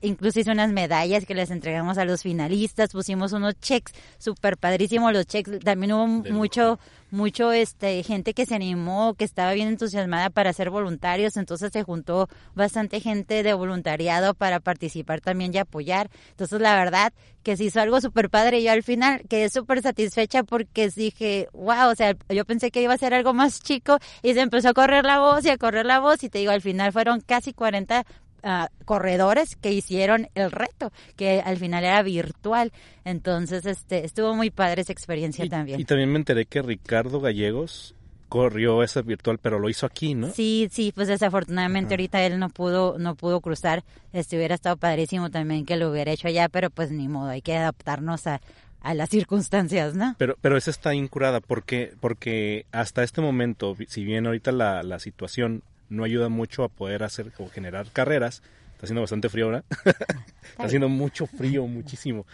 incluso 0.00 0.40
hice 0.40 0.50
unas 0.50 0.72
medallas 0.72 1.26
que 1.26 1.34
les 1.34 1.50
entregamos 1.50 1.98
a 1.98 2.06
los 2.06 2.22
finalistas, 2.22 2.92
pusimos 2.92 3.32
unos 3.32 3.60
checks 3.60 3.92
súper 4.18 4.56
padrísimos, 4.56 5.12
los 5.12 5.26
checks, 5.26 5.58
también 5.60 5.92
hubo 5.92 6.06
mucho, 6.06 6.78
mucho 7.12 7.52
este 7.52 8.02
gente 8.02 8.34
que 8.34 8.46
se 8.46 8.54
animó, 8.54 9.14
que 9.14 9.24
estaba 9.24 9.52
bien 9.52 9.68
entusiasmada 9.68 10.30
para 10.30 10.52
ser 10.52 10.70
voluntarios, 10.70 11.36
entonces 11.36 11.70
se 11.72 11.82
juntó 11.82 12.28
bastante 12.54 13.00
gente 13.00 13.42
de 13.42 13.54
voluntariado 13.54 14.34
para 14.34 14.60
participar 14.60 15.20
también 15.20 15.54
y 15.54 15.58
apoyar. 15.58 16.10
Entonces 16.30 16.60
la 16.60 16.74
verdad 16.74 17.12
que 17.42 17.56
se 17.56 17.64
hizo 17.64 17.80
algo 17.80 18.00
súper 18.00 18.30
padre 18.30 18.62
yo 18.62 18.72
al 18.72 18.82
final 18.82 19.22
quedé 19.28 19.50
súper 19.50 19.82
satisfecha 19.82 20.42
porque 20.42 20.88
dije, 20.90 21.48
wow, 21.52 21.90
o 21.90 21.94
sea, 21.94 22.16
yo 22.28 22.44
pensé 22.44 22.70
que 22.70 22.82
iba 22.82 22.94
a 22.94 22.98
ser 22.98 23.14
algo 23.14 23.34
más 23.34 23.60
chico 23.60 23.98
y 24.22 24.34
se 24.34 24.40
empezó 24.40 24.70
a 24.70 24.74
correr 24.74 25.04
la 25.04 25.18
voz 25.18 25.44
y 25.44 25.50
a 25.50 25.58
correr 25.58 25.86
la 25.86 26.00
voz 26.00 26.22
y 26.22 26.28
te 26.28 26.38
digo, 26.38 26.52
al 26.52 26.62
final 26.62 26.92
fueron 26.92 27.20
casi 27.20 27.52
40 27.52 28.04
Uh, 28.44 28.66
corredores 28.84 29.54
que 29.54 29.70
hicieron 29.70 30.28
el 30.34 30.50
reto, 30.50 30.90
que 31.14 31.40
al 31.40 31.58
final 31.58 31.84
era 31.84 32.02
virtual. 32.02 32.72
Entonces, 33.04 33.64
este, 33.66 34.04
estuvo 34.04 34.34
muy 34.34 34.50
padre 34.50 34.82
esa 34.82 34.90
experiencia 34.92 35.48
también. 35.48 35.78
Y 35.78 35.84
también 35.84 36.10
me 36.10 36.18
enteré 36.18 36.46
que 36.46 36.60
Ricardo 36.60 37.20
Gallegos 37.20 37.94
corrió 38.28 38.82
esa 38.82 39.02
virtual, 39.02 39.38
pero 39.38 39.58
lo 39.58 39.68
hizo 39.68 39.86
aquí, 39.86 40.14
¿no? 40.14 40.30
Sí, 40.30 40.68
sí, 40.72 40.90
pues 40.92 41.06
desafortunadamente 41.06 41.94
ahorita 41.94 42.24
él 42.24 42.38
no 42.38 42.48
pudo, 42.48 42.96
no 42.98 43.14
pudo 43.14 43.40
cruzar. 43.40 43.84
Este 44.12 44.36
hubiera 44.36 44.54
estado 44.54 44.76
padrísimo 44.76 45.30
también 45.30 45.64
que 45.64 45.76
lo 45.76 45.90
hubiera 45.90 46.10
hecho 46.10 46.28
allá, 46.28 46.48
pero 46.48 46.70
pues 46.70 46.90
ni 46.90 47.08
modo, 47.08 47.28
hay 47.28 47.42
que 47.42 47.54
adaptarnos 47.54 48.26
a, 48.26 48.40
a 48.80 48.94
las 48.94 49.10
circunstancias, 49.10 49.94
¿no? 49.94 50.16
Pero, 50.18 50.36
pero 50.40 50.56
esa 50.56 50.70
está 50.70 50.94
incurada 50.94 51.40
porque, 51.40 51.92
porque 52.00 52.66
hasta 52.72 53.02
este 53.02 53.20
momento, 53.20 53.76
si 53.86 54.02
bien 54.02 54.26
ahorita 54.26 54.50
la, 54.50 54.82
la 54.82 54.98
situación 54.98 55.62
no 55.92 56.04
ayuda 56.04 56.28
mucho 56.28 56.64
a 56.64 56.68
poder 56.68 57.02
hacer 57.02 57.32
o 57.38 57.48
generar 57.48 57.86
carreras. 57.92 58.42
Está 58.72 58.86
haciendo 58.86 59.02
bastante 59.02 59.28
frío 59.28 59.46
ahora. 59.46 59.64
Está 59.84 60.64
haciendo 60.64 60.88
mucho 60.88 61.26
frío, 61.26 61.66
muchísimo. 61.66 62.26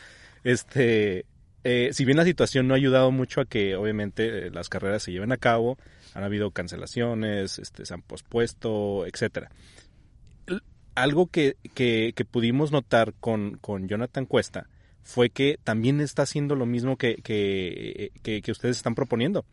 Este, 0.44 1.26
eh, 1.64 1.90
si 1.92 2.04
bien 2.04 2.16
la 2.16 2.24
situación 2.24 2.68
no 2.68 2.74
ha 2.74 2.76
ayudado 2.76 3.10
mucho 3.10 3.40
a 3.40 3.44
que 3.44 3.76
obviamente 3.76 4.46
eh, 4.46 4.50
las 4.50 4.68
carreras 4.68 5.02
se 5.02 5.12
lleven 5.12 5.32
a 5.32 5.36
cabo, 5.36 5.76
han 6.14 6.22
habido 6.22 6.50
cancelaciones, 6.52 7.58
este, 7.58 7.84
se 7.84 7.94
han 7.94 8.02
pospuesto, 8.02 9.06
etcétera. 9.06 9.50
Algo 10.94 11.26
que, 11.26 11.56
que, 11.74 12.12
pudimos 12.28 12.72
notar 12.72 13.14
con, 13.20 13.58
con 13.58 13.86
Jonathan 13.86 14.26
Cuesta 14.26 14.66
fue 15.02 15.30
que 15.30 15.60
también 15.62 16.00
está 16.00 16.22
haciendo 16.22 16.56
lo 16.56 16.66
mismo 16.66 16.96
que, 16.96 17.16
que, 17.22 18.10
que, 18.22 18.50
ustedes 18.50 18.76
están 18.76 18.96
proponiendo, 18.96 19.44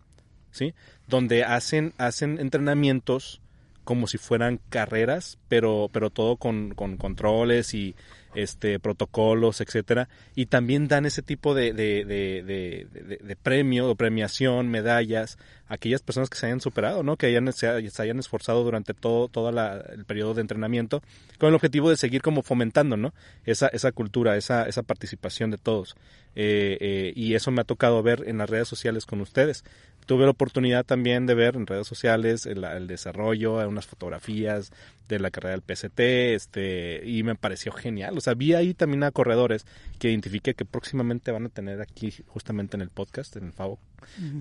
¿sí? 0.49 0.73
Donde 1.07 1.43
hacen, 1.43 1.93
hacen 1.97 2.39
entrenamientos 2.39 3.41
como 3.85 4.07
si 4.07 4.17
fueran 4.17 4.59
carreras, 4.69 5.37
pero, 5.47 5.89
pero 5.93 6.09
todo 6.09 6.35
con, 6.35 6.75
con 6.75 6.97
controles 6.97 7.73
y 7.73 7.95
este 8.35 8.79
protocolos, 8.79 9.61
etcétera, 9.61 10.09
y 10.35 10.47
también 10.47 10.87
dan 10.87 11.05
ese 11.05 11.21
tipo 11.21 11.55
de, 11.55 11.73
de, 11.73 12.05
de, 12.05 12.87
de, 13.23 13.35
premio 13.37 13.89
o 13.89 13.95
premiación, 13.95 14.69
medallas 14.69 15.37
a 15.67 15.75
aquellas 15.75 16.01
personas 16.01 16.29
que 16.29 16.37
se 16.37 16.45
hayan 16.45 16.61
superado, 16.61 17.01
¿no? 17.01 17.17
Que 17.17 17.27
hayan, 17.27 17.51
se, 17.53 17.67
hayan 17.67 18.19
esforzado 18.19 18.63
durante 18.63 18.93
todo, 18.93 19.27
todo 19.29 19.49
el 19.49 20.05
periodo 20.05 20.33
de 20.33 20.41
entrenamiento, 20.41 21.01
con 21.39 21.49
el 21.49 21.55
objetivo 21.55 21.89
de 21.89 21.97
seguir 21.97 22.21
como 22.21 22.43
fomentando, 22.43 22.97
¿no? 22.97 23.13
Esa, 23.45 23.67
esa 23.67 23.91
cultura, 23.91 24.35
esa, 24.35 24.67
esa 24.67 24.83
participación 24.83 25.51
de 25.51 25.57
todos. 25.57 25.95
Eh, 26.35 26.77
eh, 26.81 27.13
y 27.15 27.33
eso 27.35 27.49
me 27.51 27.61
ha 27.61 27.63
tocado 27.63 28.03
ver 28.03 28.25
en 28.27 28.37
las 28.37 28.49
redes 28.49 28.67
sociales 28.67 29.05
con 29.05 29.21
ustedes 29.21 29.63
tuve 30.05 30.25
la 30.25 30.31
oportunidad 30.31 30.85
también 30.85 31.25
de 31.25 31.33
ver 31.33 31.55
en 31.55 31.67
redes 31.67 31.87
sociales 31.87 32.45
el, 32.45 32.63
el 32.63 32.87
desarrollo, 32.87 33.67
unas 33.67 33.87
fotografías 33.87 34.71
de 35.07 35.19
la 35.19 35.31
carrera 35.31 35.51
del 35.51 35.61
PCT, 35.61 35.99
este, 36.35 37.01
y 37.05 37.23
me 37.23 37.35
pareció 37.35 37.71
genial. 37.71 38.17
O 38.17 38.21
sea, 38.21 38.33
vi 38.33 38.53
ahí 38.53 38.73
también 38.73 39.03
a 39.03 39.11
corredores 39.11 39.65
que 39.99 40.09
identifiqué 40.09 40.53
que 40.53 40.65
próximamente 40.65 41.31
van 41.31 41.45
a 41.45 41.49
tener 41.49 41.81
aquí 41.81 42.13
justamente 42.27 42.75
en 42.75 42.81
el 42.81 42.89
podcast, 42.89 43.35
en 43.35 43.45
el 43.45 43.53
FAO. 43.53 43.79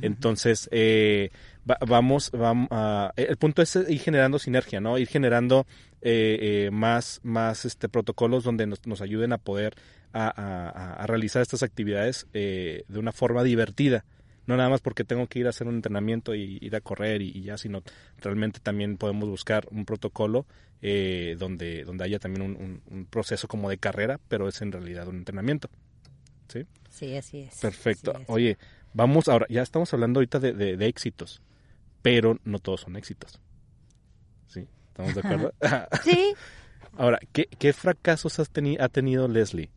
Entonces, 0.02 0.68
eh, 0.72 1.30
vamos, 1.64 2.30
vamos 2.32 2.68
a, 2.70 3.12
el 3.16 3.36
punto 3.38 3.62
es 3.62 3.76
ir 3.76 3.98
generando 3.98 4.38
sinergia, 4.38 4.78
¿no? 4.80 4.98
Ir 4.98 5.08
generando 5.08 5.66
eh, 6.02 6.66
eh, 6.66 6.70
más, 6.70 7.20
más 7.22 7.64
este, 7.64 7.88
protocolos 7.88 8.44
donde 8.44 8.66
nos, 8.66 8.86
nos 8.86 9.00
ayuden 9.00 9.32
a 9.32 9.38
poder 9.38 9.74
a, 10.12 10.28
a, 10.28 11.02
a 11.02 11.06
realizar 11.06 11.40
estas 11.40 11.62
actividades 11.62 12.26
de 12.32 12.84
una 12.90 13.12
forma 13.12 13.42
divertida 13.42 14.04
no 14.46 14.56
nada 14.56 14.68
más 14.68 14.80
porque 14.80 15.04
tengo 15.04 15.26
que 15.26 15.38
ir 15.38 15.46
a 15.46 15.50
hacer 15.50 15.66
un 15.66 15.76
entrenamiento 15.76 16.34
y 16.34 16.58
ir 16.60 16.76
a 16.76 16.80
correr 16.80 17.22
y, 17.22 17.42
ya, 17.42 17.56
sino 17.56 17.82
realmente 18.18 18.60
también 18.60 18.96
podemos 18.96 19.28
buscar 19.28 19.66
un 19.70 19.84
protocolo 19.84 20.46
eh, 20.82 21.36
donde, 21.38 21.84
donde 21.84 22.04
haya 22.04 22.18
también 22.18 22.42
un, 22.42 23.06
proceso 23.06 23.48
como 23.48 23.70
de 23.70 23.78
carrera, 23.78 24.20
pero 24.28 24.48
es 24.48 24.60
en 24.60 24.72
realidad 24.72 25.08
un 25.08 25.16
entrenamiento. 25.16 25.68
¿Sí? 26.48 26.66
Sí, 26.90 27.16
así 27.16 27.40
es. 27.40 27.58
Perfecto. 27.58 28.12
Oye, 28.26 28.58
vamos 28.92 29.28
ahora, 29.28 29.46
ya 29.48 29.62
estamos 29.62 29.92
hablando 29.94 30.18
ahorita 30.18 30.40
de, 30.40 30.52
de, 30.52 30.86
éxitos, 30.86 31.40
pero 32.02 32.38
no 32.44 32.58
todos 32.58 32.82
son 32.82 32.96
éxitos. 32.96 33.40
¿Sí? 34.46 34.66
¿Estamos 34.88 35.14
de 35.14 35.20
acuerdo? 35.20 35.54
sí. 36.04 36.34
Ahora, 36.96 37.18
¿qué, 37.32 37.46
qué 37.46 37.72
fracasos 37.72 38.38
has 38.38 38.50
ha 38.50 38.88
tenido 38.88 39.26
Leslie? 39.26 39.70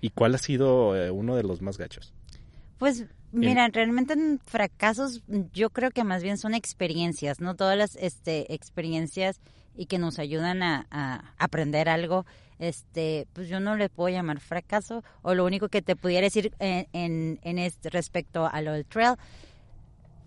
¿Y 0.00 0.10
cuál 0.10 0.34
ha 0.34 0.38
sido 0.38 0.96
eh, 0.96 1.10
uno 1.10 1.36
de 1.36 1.44
los 1.44 1.62
más 1.62 1.78
gachos? 1.78 2.12
Pues 2.78 3.06
Mira, 3.32 3.68
realmente 3.68 4.14
fracasos 4.44 5.22
yo 5.52 5.70
creo 5.70 5.90
que 5.90 6.04
más 6.04 6.22
bien 6.22 6.36
son 6.36 6.54
experiencias, 6.54 7.40
¿no? 7.40 7.54
Todas 7.54 7.78
las 7.78 7.96
este, 7.96 8.52
experiencias 8.54 9.40
y 9.74 9.86
que 9.86 9.98
nos 9.98 10.18
ayudan 10.18 10.62
a, 10.62 11.34
aprender 11.38 11.88
algo, 11.88 12.26
este, 12.58 13.26
pues 13.32 13.48
yo 13.48 13.58
no 13.58 13.74
le 13.76 13.88
puedo 13.88 14.14
llamar 14.14 14.38
fracaso, 14.38 15.02
o 15.22 15.34
lo 15.34 15.46
único 15.46 15.68
que 15.70 15.80
te 15.80 15.96
pudiera 15.96 16.26
decir 16.26 16.52
en, 16.58 17.38
en, 17.42 17.58
este 17.58 17.88
respecto 17.88 18.46
a 18.46 18.60
lo 18.60 18.72
del 18.72 18.84
trail, 18.84 19.16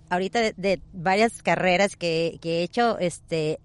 ahorita 0.09 0.53
de, 0.57 0.81
varias 0.91 1.43
carreras 1.43 1.95
que, 1.95 2.39
he 2.43 2.63
hecho, 2.63 2.97
este, 2.97 3.59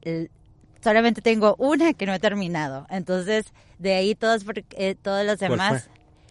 solamente 0.83 1.23
tengo 1.23 1.57
una 1.59 1.95
que 1.95 2.05
no 2.05 2.13
he 2.13 2.19
terminado, 2.19 2.87
entonces 2.91 3.47
de 3.79 3.95
ahí 3.95 4.15
todas, 4.15 4.45
eh, 4.77 4.97
todas 5.01 5.25
las 5.25 5.39
demás 5.39 5.89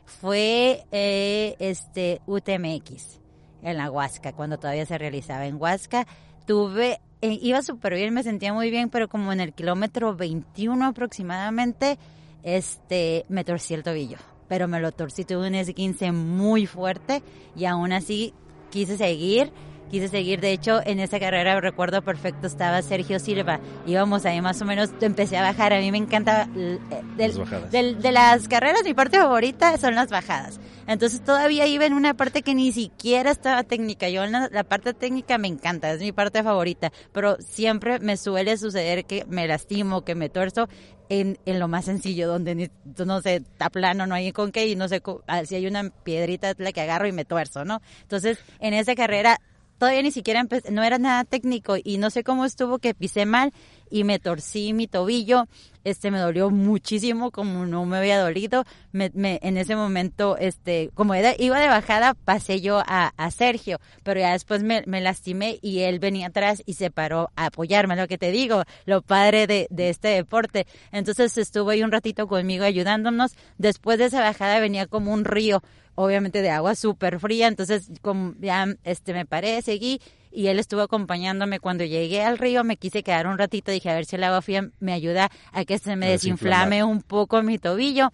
fue 0.10 0.86
eh, 0.92 1.56
este 1.60 2.22
UTMX 2.26 3.20
en 3.62 3.78
la 3.78 3.92
Huasca, 3.92 4.34
cuando 4.34 4.58
todavía 4.58 4.86
se 4.86 4.98
realizaba 4.98 5.46
en 5.46 5.56
Huasca. 5.62 6.08
Tuve, 6.46 7.00
eh, 7.22 7.40
iba 7.42 7.62
súper 7.62 7.94
bien, 7.96 8.14
me 8.14 8.24
sentía 8.24 8.54
muy 8.54 8.70
bien, 8.72 8.90
pero 8.90 9.08
como 9.08 9.32
en 9.32 9.40
el 9.40 9.54
kilómetro 9.54 10.16
21 10.16 10.86
aproximadamente, 10.86 11.98
este, 12.44 13.26
me 13.30 13.44
torcí 13.44 13.74
el 13.74 13.84
tobillo. 13.84 14.18
Pero 14.48 14.68
me 14.68 14.80
lo 14.80 14.92
torcí, 14.92 15.26
tuve 15.26 15.48
un 15.48 15.54
S15 15.54 16.12
muy 16.12 16.66
fuerte 16.66 17.22
y 17.56 17.66
aún 17.66 17.94
así 17.94 18.34
quise 18.72 18.98
seguir 18.98 19.52
quise 19.90 20.08
seguir. 20.08 20.40
De 20.40 20.52
hecho, 20.52 20.80
en 20.86 21.00
esa 21.00 21.20
carrera, 21.20 21.60
recuerdo 21.60 22.02
perfecto, 22.02 22.48
estaba 22.48 22.82
Sergio 22.82 23.20
Silva. 23.20 23.60
Íbamos 23.86 24.26
ahí 24.26 24.42
más 24.42 24.62
o 24.62 24.66
menos, 24.66 24.92
empecé 25.02 25.38
a 25.38 25.42
bajar. 25.42 25.74
A 25.74 25.80
mí 25.80 25.92
me 25.92 25.98
encanta. 25.98 26.48
Eh, 26.56 26.80
de 27.18 28.12
las 28.12 28.48
carreras, 28.48 28.84
mi 28.84 28.94
parte 28.94 29.18
favorita 29.18 29.78
son 29.78 29.96
las 29.96 30.10
bajadas. 30.10 30.60
Entonces 30.90 31.22
todavía 31.24 31.68
iba 31.68 31.86
en 31.86 31.94
una 31.94 32.16
parte 32.16 32.42
que 32.42 32.56
ni 32.56 32.72
siquiera 32.72 33.30
estaba 33.30 33.64
técnica. 33.64 34.10
Yo 34.10 34.24
en 34.24 34.32
la, 34.32 34.64
parte 34.64 34.96
técnica 34.96 35.38
me 35.38 35.48
encanta, 35.48 35.92
es 35.92 36.00
mi 36.00 36.12
parte 36.12 36.42
favorita. 36.42 36.92
Pero 37.12 37.38
siempre 37.40 38.00
me 38.00 38.18
suele 38.18 38.58
suceder 38.58 39.06
que 39.06 39.24
me 39.28 39.48
lastimo, 39.48 40.04
que 40.04 40.16
me 40.16 40.30
tuerzo 40.30 40.68
en, 41.10 41.38
en 41.46 41.60
lo 41.60 41.68
más 41.68 41.86
sencillo, 41.86 42.28
donde 42.28 42.72
no 43.06 43.22
sé, 43.22 43.36
está 43.36 43.70
plano, 43.70 44.08
no 44.08 44.16
hay 44.16 44.32
con 44.32 44.52
qué 44.52 44.68
y 44.68 44.76
no 44.76 44.88
sé 44.88 45.04
ah, 45.28 45.46
si 45.46 45.54
hay 45.54 45.68
una 45.68 45.92
piedrita 45.92 46.54
la 46.58 46.72
que 46.72 46.82
agarro 46.82 47.08
y 47.08 47.12
me 47.12 47.24
tuerzo, 47.24 47.66
¿no? 47.66 47.82
Entonces, 48.02 48.40
en 48.60 48.74
esa 48.74 48.96
carrera 48.96 49.40
todavía 49.80 50.04
ni 50.04 50.12
siquiera 50.12 50.40
empecé, 50.42 50.72
no 50.72 50.84
era 50.84 51.00
nada 51.00 51.24
técnico 51.24 51.76
y 51.84 51.98
no 51.98 52.12
sé 52.12 52.24
cómo 52.24 52.46
estuvo 52.46 52.78
que 52.78 52.94
pisé 52.94 53.26
mal 53.26 53.52
y 53.90 54.04
me 54.04 54.20
torcí 54.20 54.74
mi 54.74 54.88
tobillo, 54.88 55.48
este 55.84 56.12
me 56.12 56.20
dolió 56.20 56.50
muchísimo 56.52 57.32
como 57.32 57.66
no 57.66 57.86
me 57.86 57.98
había 57.98 58.20
dolido, 58.20 58.66
me, 58.92 59.10
me, 59.16 59.40
en 59.42 59.58
ese 59.58 59.76
momento, 59.76 60.38
este, 60.38 60.92
como 60.94 61.16
iba 61.16 61.60
de 61.60 61.68
bajada, 61.68 62.14
pasé 62.14 62.62
yo 62.62 62.84
a, 62.86 63.14
a 63.18 63.32
Sergio, 63.32 63.80
pero 64.04 64.20
ya 64.20 64.34
después 64.34 64.62
me, 64.62 64.84
me, 64.86 65.02
lastimé 65.02 65.58
y 65.62 65.80
él 65.80 66.00
venía 66.00 66.28
atrás 66.28 66.62
y 66.66 66.74
se 66.74 66.92
paró 66.92 67.32
a 67.36 67.48
apoyarme, 67.48 67.96
lo 67.96 68.08
que 68.08 68.18
te 68.18 68.32
digo, 68.32 68.64
lo 68.86 69.02
padre 69.02 69.48
de, 69.48 69.68
de 69.72 69.90
este 69.90 70.10
deporte. 70.10 70.68
Entonces 70.92 71.38
estuvo 71.38 71.70
ahí 71.72 71.82
un 71.82 71.92
ratito 71.92 72.28
conmigo 72.28 72.66
ayudándonos, 72.66 73.32
después 73.58 73.98
de 73.98 74.06
esa 74.06 74.22
bajada 74.22 74.60
venía 74.60 74.86
como 74.86 75.14
un 75.14 75.26
río, 75.26 75.64
obviamente 76.02 76.42
de 76.42 76.50
agua 76.50 76.76
súper 76.76 77.20
fría, 77.20 77.48
entonces 77.48 77.92
como 78.02 78.34
ya 78.40 78.66
este 78.86 79.12
me 79.12 79.26
paré, 79.26 79.62
seguí 79.62 80.00
y 80.32 80.48
él 80.48 80.58
estuvo 80.58 80.80
acompañándome 80.80 81.60
cuando 81.60 81.84
llegué 81.84 82.22
al 82.22 82.38
río, 82.38 82.64
me 82.64 82.78
quise 82.78 83.04
quedar 83.04 83.28
un 83.28 83.38
ratito, 83.38 83.70
dije 83.70 83.90
a 83.90 83.96
ver 83.96 84.06
si 84.06 84.16
el 84.16 84.24
agua 84.24 84.42
fría 84.42 84.70
me 84.80 84.94
ayuda 84.94 85.30
a 85.52 85.66
que 85.66 85.78
se 85.78 85.98
me 85.98 86.10
desinflame 86.10 86.86
un 86.86 87.02
poco 87.02 87.44
mi 87.44 87.58
tobillo, 87.58 88.12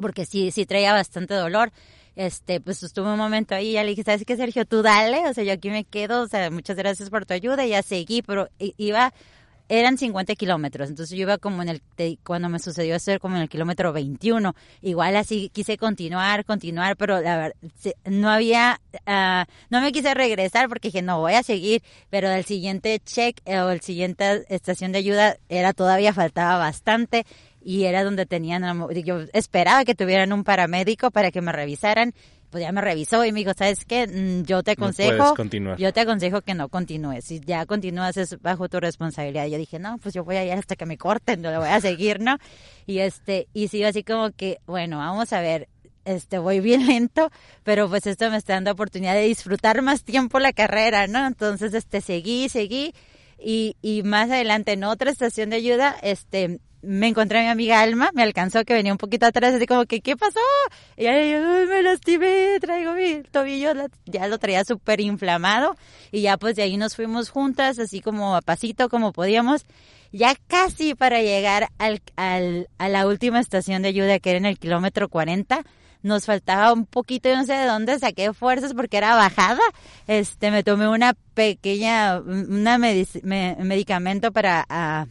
porque 0.00 0.24
sí, 0.24 0.50
sí 0.50 0.64
traía 0.64 0.94
bastante 0.94 1.34
dolor. 1.34 1.72
este, 2.16 2.60
pues 2.60 2.82
estuve 2.82 3.10
un 3.10 3.18
momento 3.18 3.54
ahí 3.54 3.70
y 3.70 3.72
ya 3.72 3.82
le 3.82 3.90
dije, 3.90 4.04
¿sabes 4.04 4.24
qué, 4.24 4.36
Sergio? 4.36 4.64
Tú 4.64 4.82
dale, 4.82 5.28
o 5.28 5.34
sea, 5.34 5.44
yo 5.44 5.52
aquí 5.52 5.70
me 5.70 5.84
quedo, 5.84 6.22
o 6.22 6.28
sea, 6.28 6.50
muchas 6.50 6.76
gracias 6.76 7.10
por 7.10 7.26
tu 7.26 7.34
ayuda, 7.34 7.66
y 7.66 7.70
ya 7.70 7.82
seguí, 7.82 8.22
pero 8.22 8.48
iba 8.58 9.12
eran 9.68 9.96
50 9.96 10.34
kilómetros, 10.34 10.90
entonces 10.90 11.16
yo 11.16 11.22
iba 11.22 11.38
como 11.38 11.62
en 11.62 11.68
el, 11.68 11.82
cuando 12.22 12.48
me 12.48 12.58
sucedió 12.58 12.94
esto, 12.94 13.18
como 13.18 13.36
en 13.36 13.42
el 13.42 13.48
kilómetro 13.48 13.92
21, 13.92 14.54
igual 14.82 15.16
así 15.16 15.50
quise 15.52 15.78
continuar, 15.78 16.44
continuar, 16.44 16.96
pero 16.96 17.20
la 17.20 17.36
verdad, 17.36 17.56
no 18.04 18.30
había, 18.30 18.80
uh, 19.06 19.50
no 19.70 19.80
me 19.80 19.92
quise 19.92 20.12
regresar 20.12 20.68
porque 20.68 20.88
dije, 20.88 21.02
no, 21.02 21.20
voy 21.20 21.34
a 21.34 21.42
seguir, 21.42 21.82
pero 22.10 22.30
el 22.30 22.44
siguiente 22.44 23.00
check 23.04 23.40
eh, 23.46 23.60
o 23.60 23.70
el 23.70 23.80
siguiente 23.80 24.44
estación 24.48 24.92
de 24.92 24.98
ayuda 24.98 25.36
era 25.48 25.72
todavía 25.72 26.12
faltaba 26.12 26.58
bastante 26.58 27.24
y 27.64 27.84
era 27.84 28.04
donde 28.04 28.26
tenían, 28.26 28.86
yo 29.04 29.20
esperaba 29.32 29.84
que 29.84 29.94
tuvieran 29.94 30.32
un 30.32 30.44
paramédico 30.44 31.10
para 31.10 31.30
que 31.30 31.40
me 31.40 31.52
revisaran 31.52 32.12
pues 32.54 32.62
ya 32.62 32.70
me 32.70 32.82
revisó 32.82 33.24
y 33.24 33.32
me 33.32 33.40
dijo, 33.40 33.50
¿sabes 33.58 33.84
qué? 33.84 34.06
Mm, 34.06 34.44
yo 34.44 34.62
te 34.62 34.70
aconsejo, 34.70 35.34
yo 35.76 35.92
te 35.92 36.00
aconsejo 36.00 36.40
que 36.40 36.54
no 36.54 36.68
continúes. 36.68 37.24
Si 37.24 37.40
ya 37.40 37.66
continúas 37.66 38.16
es 38.16 38.40
bajo 38.40 38.68
tu 38.68 38.78
responsabilidad. 38.78 39.48
Yo 39.48 39.58
dije, 39.58 39.80
no, 39.80 39.98
pues 39.98 40.14
yo 40.14 40.22
voy 40.22 40.36
a 40.36 40.44
ir 40.44 40.52
hasta 40.52 40.76
que 40.76 40.86
me 40.86 40.96
corten, 40.96 41.42
no 41.42 41.50
lo 41.50 41.58
voy 41.58 41.68
a 41.68 41.80
seguir, 41.80 42.20
¿no? 42.20 42.38
Y 42.86 43.00
este, 43.00 43.48
y 43.52 43.66
sigo 43.66 43.88
así 43.88 44.04
como 44.04 44.30
que, 44.30 44.60
bueno, 44.66 44.98
vamos 44.98 45.32
a 45.32 45.40
ver, 45.40 45.68
este, 46.04 46.38
voy 46.38 46.60
bien 46.60 46.86
lento, 46.86 47.32
pero 47.64 47.88
pues 47.88 48.06
esto 48.06 48.30
me 48.30 48.36
está 48.36 48.52
dando 48.52 48.70
oportunidad 48.70 49.14
de 49.14 49.22
disfrutar 49.22 49.82
más 49.82 50.04
tiempo 50.04 50.38
la 50.38 50.52
carrera, 50.52 51.08
¿no? 51.08 51.26
Entonces, 51.26 51.74
este, 51.74 52.02
seguí, 52.02 52.48
seguí, 52.48 52.94
y, 53.36 53.74
y 53.82 54.04
más 54.04 54.30
adelante 54.30 54.74
en 54.74 54.84
otra 54.84 55.10
estación 55.10 55.50
de 55.50 55.56
ayuda, 55.56 55.96
este, 56.02 56.60
me 56.86 57.08
encontré 57.08 57.40
a 57.40 57.42
mi 57.42 57.48
amiga 57.48 57.80
Alma, 57.80 58.10
me 58.14 58.22
alcanzó 58.22 58.64
que 58.64 58.74
venía 58.74 58.92
un 58.92 58.98
poquito 58.98 59.26
atrás, 59.26 59.54
así 59.54 59.66
como 59.66 59.86
que, 59.86 60.00
¿qué 60.00 60.16
pasó? 60.16 60.40
Y 60.96 61.06
ella, 61.06 61.40
me 61.68 61.82
lastimé, 61.82 62.58
traigo 62.60 62.92
mi 62.94 63.22
tobillo, 63.30 63.72
ya 64.06 64.28
lo 64.28 64.38
traía 64.38 64.64
súper 64.64 65.00
inflamado. 65.00 65.76
Y 66.12 66.22
ya 66.22 66.36
pues 66.36 66.56
de 66.56 66.62
ahí 66.62 66.76
nos 66.76 66.94
fuimos 66.96 67.30
juntas, 67.30 67.78
así 67.78 68.00
como 68.00 68.36
a 68.36 68.42
pasito, 68.42 68.88
como 68.88 69.12
podíamos. 69.12 69.64
Ya 70.12 70.34
casi 70.46 70.94
para 70.94 71.20
llegar 71.22 71.68
al, 71.78 72.00
al, 72.16 72.68
a 72.78 72.88
la 72.88 73.06
última 73.06 73.40
estación 73.40 73.82
de 73.82 73.88
ayuda, 73.88 74.20
que 74.20 74.30
era 74.30 74.38
en 74.38 74.46
el 74.46 74.58
kilómetro 74.58 75.08
40, 75.08 75.64
nos 76.02 76.26
faltaba 76.26 76.72
un 76.72 76.86
poquito, 76.86 77.28
yo 77.30 77.36
no 77.36 77.44
sé 77.44 77.54
de 77.54 77.66
dónde 77.66 77.98
saqué 77.98 78.32
fuerzas 78.32 78.74
porque 78.74 78.98
era 78.98 79.16
bajada. 79.16 79.62
Este, 80.06 80.50
me 80.50 80.62
tomé 80.62 80.86
una 80.88 81.14
pequeña, 81.34 82.20
una 82.20 82.78
medicamento 82.78 84.30
para... 84.30 84.64
a 84.68 85.06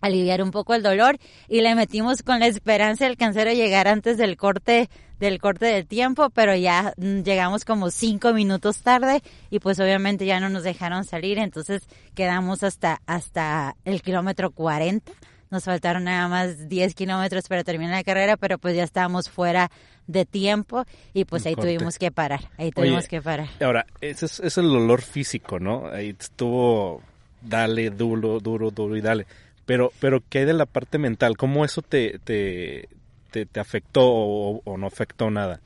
aliviar 0.00 0.42
un 0.42 0.50
poco 0.50 0.74
el 0.74 0.82
dolor 0.82 1.18
y 1.48 1.60
le 1.60 1.74
metimos 1.74 2.22
con 2.22 2.40
la 2.40 2.46
esperanza 2.46 3.04
de 3.04 3.10
alcanzar 3.10 3.48
a 3.48 3.54
llegar 3.54 3.88
antes 3.88 4.16
del 4.16 4.36
corte 4.36 4.88
del 5.18 5.40
corte 5.40 5.66
del 5.66 5.86
tiempo, 5.86 6.30
pero 6.30 6.54
ya 6.54 6.94
mm, 6.96 7.22
llegamos 7.22 7.64
como 7.64 7.90
cinco 7.90 8.32
minutos 8.32 8.82
tarde 8.82 9.20
y 9.50 9.58
pues 9.58 9.80
obviamente 9.80 10.26
ya 10.26 10.38
no 10.40 10.48
nos 10.48 10.62
dejaron 10.62 11.04
salir, 11.04 11.38
entonces 11.38 11.82
quedamos 12.14 12.62
hasta 12.62 13.00
hasta 13.06 13.74
el 13.84 14.02
kilómetro 14.02 14.50
40. 14.50 15.12
Nos 15.50 15.64
faltaron 15.64 16.04
nada 16.04 16.28
más 16.28 16.68
10 16.68 16.94
kilómetros 16.94 17.48
para 17.48 17.64
terminar 17.64 17.96
la 17.96 18.04
carrera, 18.04 18.36
pero 18.36 18.58
pues 18.58 18.76
ya 18.76 18.84
estábamos 18.84 19.30
fuera 19.30 19.70
de 20.06 20.26
tiempo 20.26 20.84
y 21.14 21.24
pues 21.24 21.46
ahí 21.46 21.54
tuvimos 21.54 21.98
que 21.98 22.10
parar, 22.10 22.50
ahí 22.58 22.70
tuvimos 22.70 23.08
que 23.08 23.22
parar. 23.22 23.48
Ahora, 23.60 23.86
ese 24.02 24.26
es, 24.26 24.40
es 24.40 24.58
el 24.58 24.68
dolor 24.68 25.00
físico, 25.00 25.58
¿no? 25.58 25.86
Ahí 25.88 26.14
estuvo, 26.18 27.02
dale, 27.40 27.88
duro, 27.90 28.40
duro, 28.40 28.70
duro 28.70 28.94
y 28.94 29.00
dale 29.00 29.26
pero, 29.68 29.92
pero 30.00 30.22
¿qué 30.26 30.38
hay 30.38 30.44
de 30.46 30.54
la 30.54 30.64
parte 30.64 30.96
mental? 30.96 31.36
¿Cómo 31.36 31.62
eso 31.62 31.82
te, 31.82 32.18
te, 32.20 32.88
te, 33.30 33.60
afectó 33.60 34.00
o, 34.02 34.78
no 34.78 34.86
afectó 34.86 35.30
nada? 35.30 35.60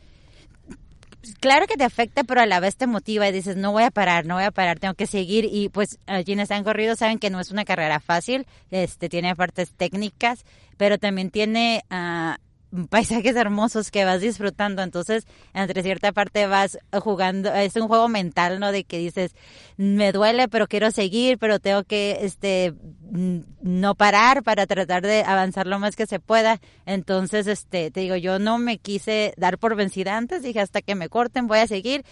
claro 1.39 1.69
que 1.69 1.77
te 1.77 1.85
afecta, 1.85 2.25
pero 2.25 2.41
a 2.41 2.47
la 2.47 2.59
vez 2.59 2.75
te 2.75 2.89
motiva 2.89 3.29
y 3.29 3.33
dices, 3.33 3.55
no 3.55 3.71
voy 3.71 3.85
a 3.85 3.93
parar, 3.93 4.27
no 4.27 4.35
voy 4.35 4.43
a 4.43 4.51
parar, 4.51 4.81
tengo 4.81 4.95
que 4.95 5.07
seguir. 5.07 5.45
Y 5.45 5.69
pues 5.69 6.01
quienes 6.25 6.51
han 6.51 6.65
corrido 6.65 6.97
saben 6.97 7.21
que 7.21 7.31
no 7.31 7.39
es 7.39 7.53
una 7.53 7.65
carrera 7.65 8.01
fácil, 8.01 8.45
este 8.73 9.09
tiene 9.09 9.37
partes 9.37 9.71
técnicas, 9.71 10.45
pero 10.77 10.99
también 10.99 11.31
tiene 11.31 11.85
uh, 11.93 12.35
paisajes 12.91 13.37
hermosos 13.37 13.91
que 13.91 14.05
vas 14.05 14.21
disfrutando, 14.21 14.83
entonces 14.83 15.27
entre 15.55 15.83
cierta 15.83 16.13
parte 16.13 16.47
vas 16.47 16.79
jugando, 16.93 17.53
es 17.53 17.77
un 17.77 17.89
juego 17.89 18.09
mental, 18.09 18.61
¿no? 18.61 18.73
De 18.73 18.85
que 18.85 18.99
dices, 18.99 19.35
me 19.77 20.13
duele, 20.13 20.49
pero 20.49 20.67
quiero 20.67 20.91
seguir, 20.91 21.39
pero 21.39 21.59
tengo 21.59 21.85
que, 21.85 22.19
este, 22.23 22.75
no 23.11 23.95
parar 23.95 24.43
para 24.43 24.67
tratar 24.67 25.03
de 25.03 25.23
avanzar 25.23 25.67
lo 25.67 25.79
más 25.79 25.97
que 25.97 26.07
se 26.07 26.21
pueda, 26.21 26.61
entonces, 26.87 27.47
este, 27.47 27.91
te 27.91 28.01
digo, 28.01 28.17
yo 28.17 28.39
no 28.39 28.59
me 28.59 28.79
quise 28.79 29.35
dar 29.37 29.59
por 29.59 29.77
vencida 29.77 30.17
antes, 30.17 30.43
dije 30.43 30.61
hasta 30.61 30.83
que 30.83 30.95
me 30.95 31.09
corten 31.09 31.47
voy 31.47 31.59
a 31.59 31.67
seguir, 31.67 32.05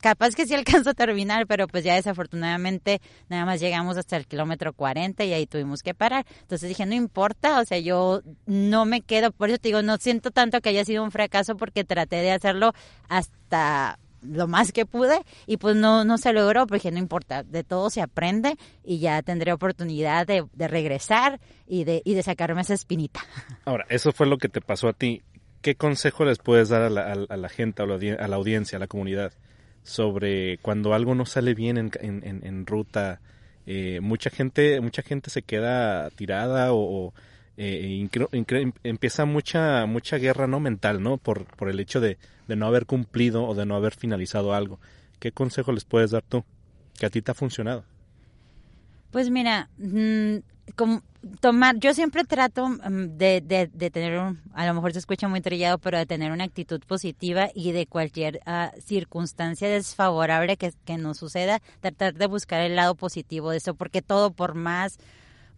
capaz 0.00 0.34
que 0.34 0.46
sí 0.46 0.54
alcanzo 0.54 0.90
a 0.90 0.94
terminar, 0.94 1.46
pero 1.46 1.66
pues 1.68 1.84
ya 1.84 1.94
desafortunadamente 1.94 3.00
nada 3.28 3.44
más 3.44 3.60
llegamos 3.60 3.96
hasta 3.96 4.16
el 4.16 4.26
kilómetro 4.26 4.72
40 4.72 5.24
y 5.24 5.32
ahí 5.32 5.46
tuvimos 5.46 5.82
que 5.82 5.94
parar. 5.94 6.26
Entonces 6.40 6.68
dije, 6.68 6.86
no 6.86 6.94
importa, 6.94 7.60
o 7.60 7.64
sea, 7.64 7.78
yo 7.78 8.22
no 8.46 8.84
me 8.84 9.02
quedo, 9.02 9.32
por 9.32 9.48
eso 9.48 9.58
te 9.58 9.68
digo, 9.68 9.82
no 9.82 9.96
siento 9.98 10.30
tanto 10.30 10.60
que 10.60 10.70
haya 10.70 10.84
sido 10.84 11.02
un 11.04 11.10
fracaso 11.10 11.56
porque 11.56 11.84
traté 11.84 12.16
de 12.16 12.32
hacerlo 12.32 12.72
hasta 13.08 13.98
lo 14.24 14.46
más 14.46 14.72
que 14.72 14.86
pude 14.86 15.20
y 15.46 15.58
pues 15.58 15.76
no, 15.76 16.04
no 16.04 16.18
se 16.18 16.32
logró, 16.32 16.66
porque 16.66 16.90
no 16.90 16.98
importa, 16.98 17.42
de 17.42 17.64
todo 17.64 17.90
se 17.90 18.00
aprende 18.00 18.56
y 18.82 18.98
ya 18.98 19.22
tendré 19.22 19.52
oportunidad 19.52 20.26
de, 20.26 20.46
regresar 20.56 21.40
y 21.66 21.84
de, 21.84 22.02
y 22.04 22.14
de 22.14 22.22
sacarme 22.22 22.62
esa 22.62 22.74
espinita. 22.74 23.20
Ahora, 23.64 23.84
eso 23.88 24.12
fue 24.12 24.26
lo 24.26 24.38
que 24.38 24.48
te 24.48 24.60
pasó 24.60 24.88
a 24.88 24.92
ti. 24.92 25.22
¿Qué 25.64 25.76
consejo 25.76 26.26
les 26.26 26.36
puedes 26.36 26.68
dar 26.68 26.82
a 26.82 26.90
la, 26.90 27.48
gente, 27.48 27.82
a 27.82 27.86
la, 27.86 28.36
audiencia, 28.36 28.76
a 28.76 28.78
la 28.78 28.86
comunidad, 28.86 29.32
sobre 29.82 30.58
cuando 30.58 30.92
algo 30.92 31.14
no 31.14 31.24
sale 31.24 31.54
bien 31.54 31.78
en, 31.78 32.66
ruta? 32.66 33.22
Eh, 33.66 34.00
mucha 34.02 34.28
gente 34.28 34.78
mucha 34.82 35.00
gente 35.00 35.30
se 35.30 35.40
queda 35.40 36.10
tirada 36.10 36.74
o, 36.74 37.14
eh, 37.56 38.06
empieza 38.82 39.24
mucha 39.24 39.86
mucha 39.86 40.18
guerra 40.18 40.46
no 40.46 40.60
mental 40.60 41.02
no 41.02 41.16
por, 41.16 41.46
por 41.56 41.70
el 41.70 41.80
hecho 41.80 41.98
de, 41.98 42.18
no 42.46 42.66
haber 42.66 42.84
cumplido 42.84 43.46
o 43.46 43.54
de 43.54 43.64
no 43.64 43.74
haber 43.74 43.94
finalizado 43.94 44.52
algo. 44.52 44.78
Qué 45.18 45.32
consejo 45.32 45.72
les 45.72 45.86
puedes 45.86 46.10
dar 46.10 46.22
tú 46.22 46.44
que 46.98 47.06
a 47.06 47.10
ti 47.10 47.22
te 47.22 47.30
ha 47.30 47.34
funcionado 47.34 47.84
pues 49.10 49.30
mira 49.30 49.70
mm, 49.78 50.38
como 50.76 51.02
tomar, 51.40 51.78
yo 51.78 51.94
siempre 51.94 52.24
trato 52.24 52.68
mm, 52.68 53.16
de, 53.16 53.40
de, 53.72 53.90
tener, 53.90 54.18
un, 54.18 54.40
a 54.54 54.66
lo 54.66 54.74
mejor 54.74 54.92
se 54.92 54.98
escucha 54.98 55.28
muy 55.28 55.40
trillado, 55.40 55.78
pero 55.78 55.98
de 55.98 56.06
tener 56.06 56.32
una 56.32 56.44
actitud 56.44 56.80
positiva 56.86 57.50
y 57.54 57.72
de 57.72 57.86
cualquier 57.86 58.40
ah, 58.46 58.72
circunstancia 58.84 59.68
desfavorable 59.68 60.56
que, 60.56 60.72
que 60.84 60.96
nos 60.96 61.18
suceda, 61.18 61.60
tratar 61.80 62.14
de 62.14 62.26
buscar 62.26 62.60
el 62.60 62.76
lado 62.76 62.94
positivo 62.94 63.50
de 63.50 63.58
eso, 63.58 63.74
porque 63.74 64.02
todo 64.02 64.32
por 64.32 64.54
más 64.54 64.98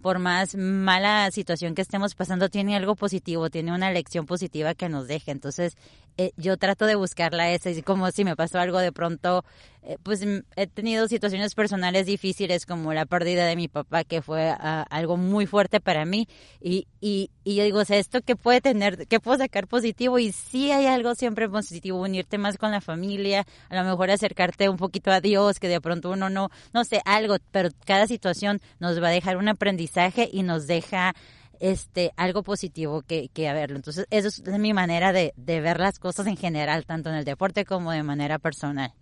por 0.03 0.19
más 0.21 0.55
mala 0.55 1.29
situación 1.33 1.75
que 1.75 1.83
estemos 1.83 2.15
pasando, 2.15 2.49
tiene 2.49 2.77
algo 2.77 2.95
positivo, 2.95 3.51
tiene 3.51 3.73
una 3.73 3.91
lección 3.91 4.25
positiva 4.25 4.75
que 4.75 4.89
nos 4.89 5.09
deje. 5.09 5.33
Entonces, 5.33 5.77
eh, 6.19 6.33
yo 6.37 6.57
trato 6.57 6.87
de 6.87 6.95
buscarla 6.95 7.51
esa, 7.51 7.71
y 7.71 7.83
como 7.83 8.11
si 8.11 8.25
me 8.25 8.37
pasó 8.37 8.59
algo 8.59 8.79
de 8.79 8.91
pronto, 8.93 9.45
eh, 9.83 9.99
pues 10.03 10.25
mm, 10.25 10.39
he 10.57 10.67
tenido 10.67 11.09
situaciones 11.09 11.55
personales 11.55 12.07
difíciles 12.07 12.65
como 12.65 12.93
la 12.95 13.07
pérdida 13.07 13.47
de 13.47 13.55
mi 13.55 13.69
papá, 13.69 14.03
que 14.05 14.23
fue 14.23 14.49
ah, 14.49 14.87
algo 14.91 15.17
muy 15.17 15.47
fuerte 15.47 15.81
para 15.81 16.05
mí, 16.05 16.27
y, 16.61 16.87
y, 17.01 17.31
y 17.45 17.57
yo 17.57 17.65
digo, 17.65 17.81
o 17.81 17.85
sea, 17.85 17.99
¿esto 17.99 18.21
qué 18.23 18.35
puede 18.35 18.61
tener, 18.61 19.07
qué 19.09 19.21
puedo 19.21 19.39
sacar 19.39 19.67
positivo? 19.67 20.19
Y 20.19 20.33
sí 20.33 20.71
hay 20.71 20.87
algo 20.87 21.15
siempre 21.15 21.49
positivo, 21.49 22.01
unirte 22.01 22.39
más 22.39 22.57
con 22.57 22.71
la 22.71 22.81
familia, 22.81 23.47
a 23.69 23.77
lo 23.77 23.85
mejor 23.85 24.11
acercarte 24.11 24.69
un 24.69 24.79
poquito 24.79 25.11
a 25.11 25.21
Dios, 25.21 25.61
que 25.61 25.69
de 25.69 25.81
pronto 25.81 26.11
uno 26.11 26.31
no, 26.31 26.51
no 26.73 26.85
sé, 26.85 27.03
algo, 27.05 27.37
pero 27.53 27.69
cada 27.85 28.07
situación 28.07 28.61
nos 28.81 29.03
va 29.03 29.09
a 29.09 29.13
dejar 29.13 29.37
un 29.37 29.49
aprendizaje 29.49 30.29
y 30.33 30.43
nos 30.43 30.67
deja 30.67 31.15
este 31.61 32.13
algo 32.17 32.43
positivo 32.43 33.03
que, 33.03 33.29
que 33.33 33.53
verlo. 33.53 33.77
Entonces, 33.77 34.07
eso 34.11 34.29
es 34.29 34.59
mi 34.59 34.73
manera 34.73 35.13
de, 35.13 35.33
de 35.37 35.61
ver 35.61 35.81
las 35.81 35.99
cosas 35.99 36.27
en 36.27 36.37
general, 36.37 36.87
tanto 36.87 37.11
en 37.11 37.17
el 37.17 37.25
deporte 37.25 37.65
como 37.65 37.93
de 37.93 38.03
manera 38.03 38.39
personal. 38.39 38.93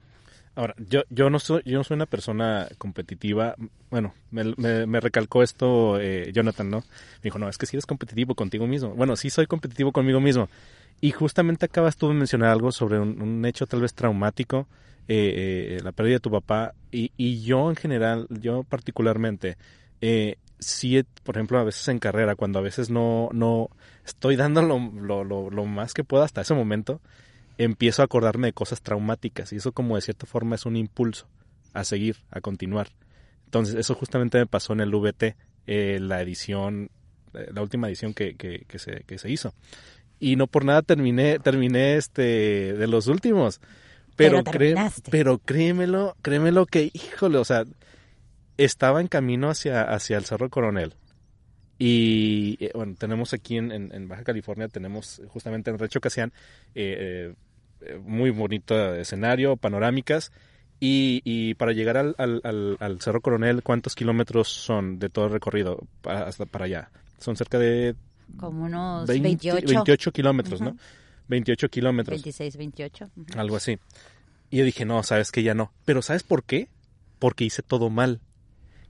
Ahora, 0.56 0.74
yo, 0.78 1.02
yo 1.10 1.30
no 1.30 1.40
soy, 1.40 1.62
yo 1.64 1.78
no 1.78 1.84
soy 1.84 1.96
una 1.96 2.06
persona 2.06 2.68
competitiva. 2.78 3.56
Bueno, 3.90 4.14
me, 4.30 4.44
me, 4.86 5.00
recalcó 5.00 5.42
esto 5.42 5.98
eh, 6.00 6.30
Jonathan, 6.32 6.70
¿no? 6.70 6.78
Me 6.78 7.24
dijo, 7.24 7.38
no, 7.38 7.48
es 7.48 7.58
que 7.58 7.66
si 7.66 7.76
eres 7.76 7.86
competitivo 7.86 8.36
contigo 8.36 8.66
mismo. 8.66 8.90
Bueno, 8.90 9.16
sí 9.16 9.30
soy 9.30 9.46
competitivo 9.46 9.90
conmigo 9.90 10.20
mismo. 10.20 10.48
Y 11.00 11.10
justamente 11.10 11.66
acabas 11.66 11.96
tú 11.96 12.08
de 12.08 12.14
mencionar 12.14 12.50
algo 12.50 12.70
sobre 12.70 13.00
un, 13.00 13.44
hecho 13.44 13.66
tal 13.66 13.80
vez 13.80 13.94
traumático, 13.94 14.68
eh, 15.08 15.76
eh, 15.76 15.80
la 15.82 15.90
pérdida 15.90 16.14
de 16.14 16.20
tu 16.20 16.30
papá. 16.30 16.72
Y, 16.92 17.10
y 17.16 17.42
yo 17.42 17.68
en 17.68 17.76
general, 17.76 18.28
yo 18.30 18.62
particularmente, 18.62 19.56
eh, 20.00 20.36
sí, 20.58 21.04
por 21.22 21.36
ejemplo, 21.36 21.58
a 21.58 21.64
veces 21.64 21.86
en 21.88 21.98
carrera, 21.98 22.36
cuando 22.36 22.58
a 22.58 22.62
veces 22.62 22.90
no, 22.90 23.28
no 23.32 23.68
estoy 24.04 24.36
dando 24.36 24.62
lo, 24.62 24.78
lo, 25.24 25.50
lo, 25.50 25.64
más 25.64 25.94
que 25.94 26.04
pueda 26.04 26.24
hasta 26.24 26.40
ese 26.42 26.54
momento, 26.54 27.00
empiezo 27.58 28.02
a 28.02 28.06
acordarme 28.06 28.48
de 28.48 28.52
cosas 28.52 28.82
traumáticas 28.82 29.52
y 29.52 29.56
eso 29.56 29.72
como 29.72 29.94
de 29.96 30.02
cierta 30.02 30.26
forma 30.26 30.54
es 30.56 30.66
un 30.66 30.76
impulso 30.76 31.26
a 31.72 31.84
seguir, 31.84 32.16
a 32.30 32.40
continuar. 32.40 32.88
Entonces, 33.46 33.74
eso 33.76 33.94
justamente 33.94 34.38
me 34.38 34.46
pasó 34.46 34.72
en 34.72 34.80
el 34.80 34.90
VT, 34.94 35.36
eh, 35.66 35.98
la 36.00 36.20
edición, 36.20 36.90
eh, 37.34 37.48
la 37.52 37.62
última 37.62 37.88
edición 37.88 38.12
que, 38.14 38.34
que, 38.36 38.64
que, 38.66 38.78
se, 38.78 39.04
que 39.06 39.18
se 39.18 39.30
hizo. 39.30 39.54
y 40.20 40.36
no 40.36 40.46
por 40.46 40.64
nada 40.64 40.82
terminé, 40.82 41.38
terminé 41.38 41.96
este 41.96 42.22
de 42.74 42.86
los 42.86 43.06
últimos. 43.08 43.60
Pero, 44.16 44.38
Pero 44.44 44.50
cré- 44.52 44.74
pero 45.10 45.38
créemelo, 45.38 46.16
créemelo 46.22 46.66
que, 46.66 46.90
híjole, 46.92 47.38
o 47.38 47.44
sea, 47.44 47.64
estaba 48.56 49.00
en 49.00 49.08
camino 49.08 49.48
hacia, 49.50 49.82
hacia 49.82 50.16
el 50.16 50.24
Cerro 50.24 50.48
Coronel. 50.50 50.94
Y 51.78 52.56
eh, 52.64 52.70
bueno, 52.74 52.94
tenemos 52.96 53.32
aquí 53.34 53.56
en, 53.56 53.72
en- 53.72 53.92
en 53.92 54.08
Baja 54.08 54.22
California, 54.22 54.68
tenemos 54.68 55.20
justamente 55.28 55.70
en 55.70 55.78
Rancho 55.78 56.00
Casián, 56.00 56.32
eh, 56.74 57.34
eh, 57.80 57.98
muy 57.98 58.30
bonito 58.30 58.94
escenario, 58.94 59.56
panorámicas. 59.56 60.30
Y, 60.80 61.20
y 61.24 61.54
para 61.54 61.72
llegar 61.72 61.96
al, 61.96 62.14
al- 62.18 62.40
al- 62.44 62.76
al 62.80 63.00
Cerro 63.00 63.20
Coronel, 63.20 63.62
¿cuántos 63.62 63.94
kilómetros 63.94 64.48
son 64.48 64.98
de 64.98 65.08
todo 65.08 65.26
el 65.26 65.32
recorrido 65.32 65.80
hasta 66.04 66.46
para 66.46 66.66
allá? 66.66 66.90
Son 67.18 67.36
cerca 67.36 67.58
de 67.58 67.94
Como 68.36 68.64
unos 68.64 69.06
20 69.06 69.22
28, 69.28 69.66
28 69.66 70.12
kilómetros, 70.12 70.60
¿no? 70.60 70.70
Ujú. 70.70 70.78
28 71.28 71.68
kilómetros, 71.70 72.22
26, 72.22 72.56
28. 72.56 73.10
ujú. 73.16 73.38
algo 73.40 73.56
así. 73.56 73.78
Y 74.50 74.58
yo 74.58 74.64
dije, 74.64 74.84
no, 74.84 75.02
sabes 75.02 75.32
que 75.32 75.42
ya 75.42 75.54
no. 75.54 75.72
Pero 75.84 76.02
¿sabes 76.02 76.22
por 76.22 76.44
qué? 76.44 76.68
Porque 77.18 77.44
hice 77.44 77.62
todo 77.62 77.88
mal. 77.88 78.20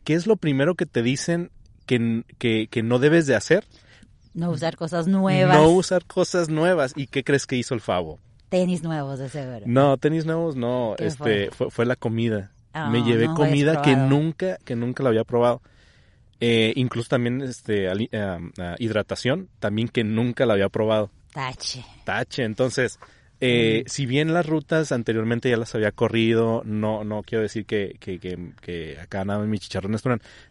¿Qué 0.05 0.15
es 0.15 0.27
lo 0.27 0.37
primero 0.37 0.75
que 0.75 0.87
te 0.87 1.03
dicen 1.03 1.51
que, 1.87 2.25
que, 2.39 2.69
que 2.71 2.83
no 2.83 2.99
debes 2.99 3.27
de 3.27 3.35
hacer? 3.35 3.65
No 4.35 4.51
usar 4.51 4.77
cosas 4.77 5.07
nuevas. 5.07 5.57
No 5.57 5.69
usar 5.71 6.05
cosas 6.05 6.49
nuevas. 6.49 6.93
¿Y 6.97 7.07
qué 7.07 7.25
crees 7.25 7.47
que 7.47 7.57
hizo 7.57 7.75
el 7.75 7.81
Favo? 7.81 8.19
Tenis 8.49 8.83
nuevos, 8.83 9.19
de 9.19 9.29
seguro. 9.29 9.63
No, 9.67 9.97
tenis 9.97 10.27
nuevos 10.27 10.57
no. 10.57 10.95
¿Qué 10.99 11.07
Este, 11.07 11.51
fue? 11.51 11.71
Fue, 11.71 11.87
la 11.87 11.97
comida. 11.97 12.53
Ah, 12.73 12.91
Me 12.91 13.03
llevé 13.03 13.27
no 13.29 13.35
comida 13.35 13.83
que 13.83 13.97
nunca, 13.97 14.59
que 14.65 14.77
nunca 14.77 15.03
la 15.03 15.11
había 15.11 15.25
probado. 15.25 15.63
Eh, 16.41 16.73
incluso 16.77 17.09
también 17.09 17.41
este, 17.43 17.89
ah, 17.89 18.39
ah, 18.59 18.75
hidratación, 18.79 19.49
también 19.61 19.89
que 19.89 20.05
nunca 20.05 20.47
la 20.47 20.55
había 20.55 20.69
probado. 20.69 21.11
Tache. 21.33 21.85
Tache. 22.05 22.45
Entonces, 22.45 22.99
eh, 23.41 23.85
si 23.87 24.07
bien 24.07 24.33
las 24.33 24.47
rutas 24.47 24.93
anteriormente 24.93 25.51
ya 25.51 25.57
las 25.57 25.75
había 25.75 25.93
corrido, 25.93 26.63
no, 26.65 27.05
no 27.05 27.23
quiero 27.23 27.43
decir 27.43 27.67
que, 27.67 27.97
que, 28.01 28.19
que, 28.19 28.39
que 28.61 28.99
acá 29.01 29.25
nada 29.25 29.45
mis 29.45 29.61
chicharrones. 29.61 30.03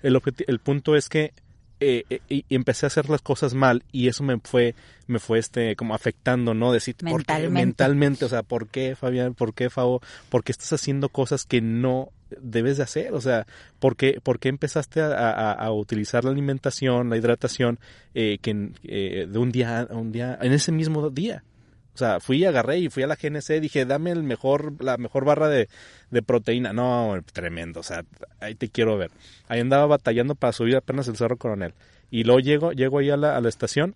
El, 0.02 0.20
el 0.48 0.60
punto 0.60 0.96
es 0.96 1.10
que 1.10 1.34
eh, 1.80 2.06
eh, 2.10 2.20
y 2.30 2.46
empecé 2.56 2.86
a 2.86 2.88
hacer 2.88 3.10
las 3.10 3.22
cosas 3.22 3.56
mal 3.56 3.84
y 3.92 4.08
eso 4.08 4.24
me 4.24 4.40
fue, 4.40 4.74
me 5.08 5.20
fue 5.20 5.40
este, 5.40 5.76
como 5.76 5.96
afectando, 5.96 6.54
¿no? 6.54 6.72
Decir, 6.72 6.96
¿por 6.96 7.26
qué? 7.26 7.34
Mentalmente. 7.34 7.66
Mentalmente, 7.66 8.26
o 8.26 8.30
sea, 8.30 8.44
¿por 8.44 8.68
qué, 8.68 8.96
Fabián? 8.96 9.34
¿Por 9.34 9.54
qué, 9.54 9.70
Fabo? 9.70 10.02
¿Por 10.30 10.44
qué 10.44 10.52
estás 10.54 10.72
haciendo 10.72 11.10
cosas 11.10 11.46
que 11.46 11.60
no 11.62 12.10
debes 12.42 12.78
de 12.78 12.84
hacer? 12.84 13.14
O 13.14 13.20
sea, 13.20 13.46
¿por 13.80 13.98
qué, 13.98 14.20
por 14.24 14.40
qué 14.40 14.48
empezaste 14.50 15.02
a, 15.02 15.08
a- 15.32 15.52
a 15.52 15.72
utilizar 15.74 16.24
la 16.24 16.32
alimentación, 16.32 17.10
la 17.10 17.18
hidratación, 17.18 17.80
eh, 18.14 18.38
que 18.42 18.70
eh, 18.84 19.28
de 19.30 19.40
un 19.40 19.52
día 19.52 19.86
un 19.90 20.12
día, 20.14 20.38
en 20.42 20.54
ese 20.54 20.72
mismo 20.72 21.10
día? 21.10 21.44
O 21.94 21.98
sea, 21.98 22.20
fui, 22.20 22.44
agarré 22.46 22.80
y 22.80 22.90
fui 22.90 23.04
a 23.04 23.08
la 23.08 23.16
GNC, 23.16 23.60
dije, 23.62 23.86
dame 23.86 24.12
el 24.12 24.24
mejor, 24.24 24.84
la 24.84 24.98
mejor 24.98 25.26
barra 25.26 25.48
de, 25.48 25.70
de 26.10 26.22
proteína. 26.24 26.74
No, 26.74 27.16
tremendo, 27.34 27.82
o 27.82 27.84
sea, 27.84 28.04
ahí 28.40 28.56
te 28.56 28.70
quiero 28.70 28.98
ver. 28.98 29.12
Ahí 29.48 29.60
andaba 29.60 29.86
batallando 29.86 30.36
para 30.36 30.54
subir 30.54 30.76
apenas 30.76 31.08
el 31.08 31.18
Cerro 31.18 31.38
Coronel. 31.38 31.74
Y 32.10 32.24
luego 32.24 32.40
llego, 32.40 32.72
llego 32.72 33.00
ahí 33.00 33.10
a 33.12 33.18
la, 33.18 33.38
a 33.38 33.42
la 33.42 33.50
estación 33.50 33.96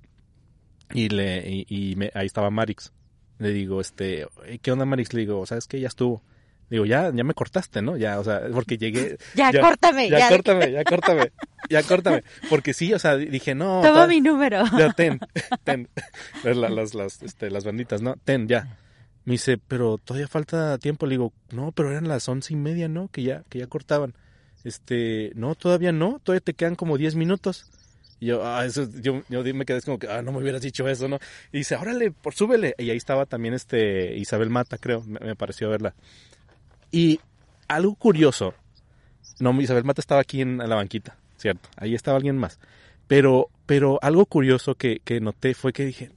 y 0.94 1.10
le, 1.10 1.44
y, 1.50 1.66
y 1.70 1.96
me- 1.96 2.12
ahí 2.14 2.26
estaba 2.28 2.50
Marix. 2.50 2.92
Le 3.40 3.50
digo, 3.52 3.82
este, 3.82 4.26
"Oye, 4.42 4.60
¿qué 4.60 4.72
onda 4.72 4.86
Marix? 4.86 5.14
Le 5.14 5.22
digo, 5.22 5.46
¿sabes 5.46 5.68
qué? 5.68 5.80
Ya 5.80 5.88
estuvo. 5.88 6.22
Digo, 6.70 6.86
ya, 6.86 7.12
ya 7.14 7.24
me 7.24 7.34
cortaste, 7.34 7.82
¿no? 7.82 7.96
Ya, 7.96 8.20
o 8.20 8.24
sea, 8.24 8.42
porque 8.54 8.78
llegué. 8.78 9.18
Ya, 9.36 9.52
córtame, 9.60 10.10
Ya, 10.10 10.20
ya. 10.20 10.30
córtame, 10.30 10.72
ya 10.72 10.84
córtame. 10.84 11.32
Ya 11.70 11.84
córtame. 11.84 12.24
Porque 12.50 12.74
sí, 12.74 12.94
o 12.94 13.00
sea, 13.00 13.16
dije, 13.16 13.56
no. 13.56 13.82
Toma 13.82 14.00
tal- 14.02 14.10
mi 14.10 14.20
número. 14.22 14.64
ya, 14.78 14.92
ten, 14.94 15.20
ten. 15.64 15.88
Las, 16.44 16.58
las, 16.72 16.94
las, 16.94 17.22
este, 17.24 17.50
las 17.50 17.64
banditas, 17.64 18.02
¿no? 18.02 18.16
Ten, 18.24 18.48
ya. 18.48 18.78
Me 19.26 19.34
dice, 19.34 19.58
pero 19.58 19.98
todavía 19.98 20.28
falta 20.28 20.78
tiempo. 20.78 21.06
Le 21.06 21.12
digo, 21.16 21.34
no, 21.52 21.72
pero 21.72 21.92
eran 21.92 22.08
las 22.08 22.28
once 22.30 22.54
y 22.54 22.58
media, 22.58 22.88
¿no? 22.88 23.08
Que 23.10 23.24
ya, 23.24 23.44
que 23.50 23.60
ya 23.60 23.68
cortaban. 23.68 24.14
Este, 24.64 25.32
no, 25.36 25.56
todavía 25.56 25.92
no, 25.92 26.20
todavía 26.24 26.42
te 26.42 26.54
quedan 26.54 26.76
como 26.76 26.98
diez 26.98 27.16
minutos. 27.16 27.66
Y 28.20 28.28
yo, 28.28 28.46
ah, 28.46 28.66
eso, 28.66 28.88
yo, 29.02 29.22
yo 29.30 29.44
me 29.54 29.66
quedé 29.66 29.82
como 29.82 30.00
que, 30.00 30.08
ah, 30.10 30.22
no 30.22 30.32
me 30.32 30.40
hubieras 30.40 30.62
dicho 30.62 30.88
eso, 30.88 31.08
¿no? 31.08 31.20
Y 31.52 31.60
dice, 31.60 31.76
órale, 31.76 32.12
por 32.12 32.34
súbele. 32.34 32.74
Y 32.78 32.90
ahí 32.90 32.98
estaba 32.98 33.26
también 33.26 33.54
este 33.54 34.16
Isabel 34.18 34.50
Mata, 34.50 34.78
creo, 34.78 35.04
me, 35.04 35.20
me 35.20 35.36
pareció 35.36 35.70
verla. 35.70 35.94
Y 36.92 37.20
algo 37.68 37.96
curioso, 37.96 38.54
no, 39.40 39.60
Isabel 39.62 39.84
Mata 39.84 40.02
estaba 40.02 40.22
aquí 40.22 40.42
en, 40.42 40.58
la 40.58 40.76
banquita, 40.76 41.18
cierto, 41.38 41.70
ahí 41.76 41.96
estaba 41.96 42.18
alguien 42.18 42.38
más. 42.38 42.60
Pero, 43.08 43.50
pero 43.66 44.00
algo 44.02 44.26
curioso 44.26 44.76
que, 44.76 45.02
que 45.04 45.22
noté 45.22 45.54
fue 45.54 45.74
que 45.74 45.86
dije, 45.86 46.12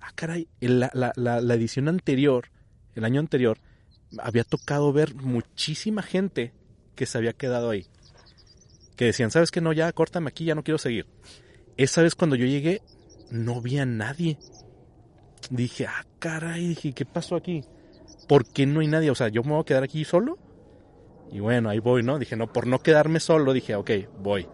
ah, 0.00 0.12
caray, 0.14 0.48
la, 0.60 0.90
la, 0.94 1.12
la, 1.16 1.40
la 1.40 1.54
edición 1.54 1.88
anterior, 1.88 2.48
el 2.94 3.04
año 3.04 3.20
anterior, 3.20 3.58
había 4.18 4.44
tocado 4.44 4.92
ver 4.92 5.14
muchísima 5.14 6.02
gente 6.02 6.52
que 6.94 7.06
se 7.06 7.18
había 7.18 7.32
quedado 7.32 7.70
ahí. 7.70 7.86
Que 8.96 9.06
decían, 9.06 9.30
¿sabes 9.30 9.50
qué? 9.50 9.60
No, 9.60 9.72
ya, 9.72 9.92
córtame 9.92 10.28
aquí, 10.28 10.44
ya 10.44 10.54
no 10.54 10.62
quiero 10.62 10.78
seguir. 10.78 11.06
Esa 11.76 12.02
vez 12.02 12.14
cuando 12.14 12.36
yo 12.36 12.46
llegué, 12.46 12.82
no 13.30 13.60
vi 13.60 13.78
a 13.78 13.86
nadie. 13.86 14.38
Dije, 15.50 15.86
ah, 15.86 16.04
caray, 16.18 16.68
dije, 16.68 16.92
¿qué 16.92 17.04
pasó 17.04 17.36
aquí? 17.36 17.64
¿Por 18.28 18.46
qué 18.46 18.66
no 18.66 18.80
hay 18.80 18.88
nadie? 18.88 19.10
O 19.10 19.14
sea, 19.14 19.28
¿yo 19.28 19.42
me 19.42 19.50
voy 19.50 19.60
a 19.60 19.64
quedar 19.64 19.82
aquí 19.82 20.04
solo? 20.04 20.38
Y 21.30 21.40
bueno, 21.40 21.70
ahí 21.70 21.78
voy, 21.78 22.02
¿no? 22.02 22.18
Dije, 22.18 22.36
no, 22.36 22.52
por 22.52 22.66
no 22.66 22.80
quedarme 22.80 23.20
solo, 23.20 23.52
dije, 23.52 23.74
ok, 23.74 23.90
voy. 24.18 24.46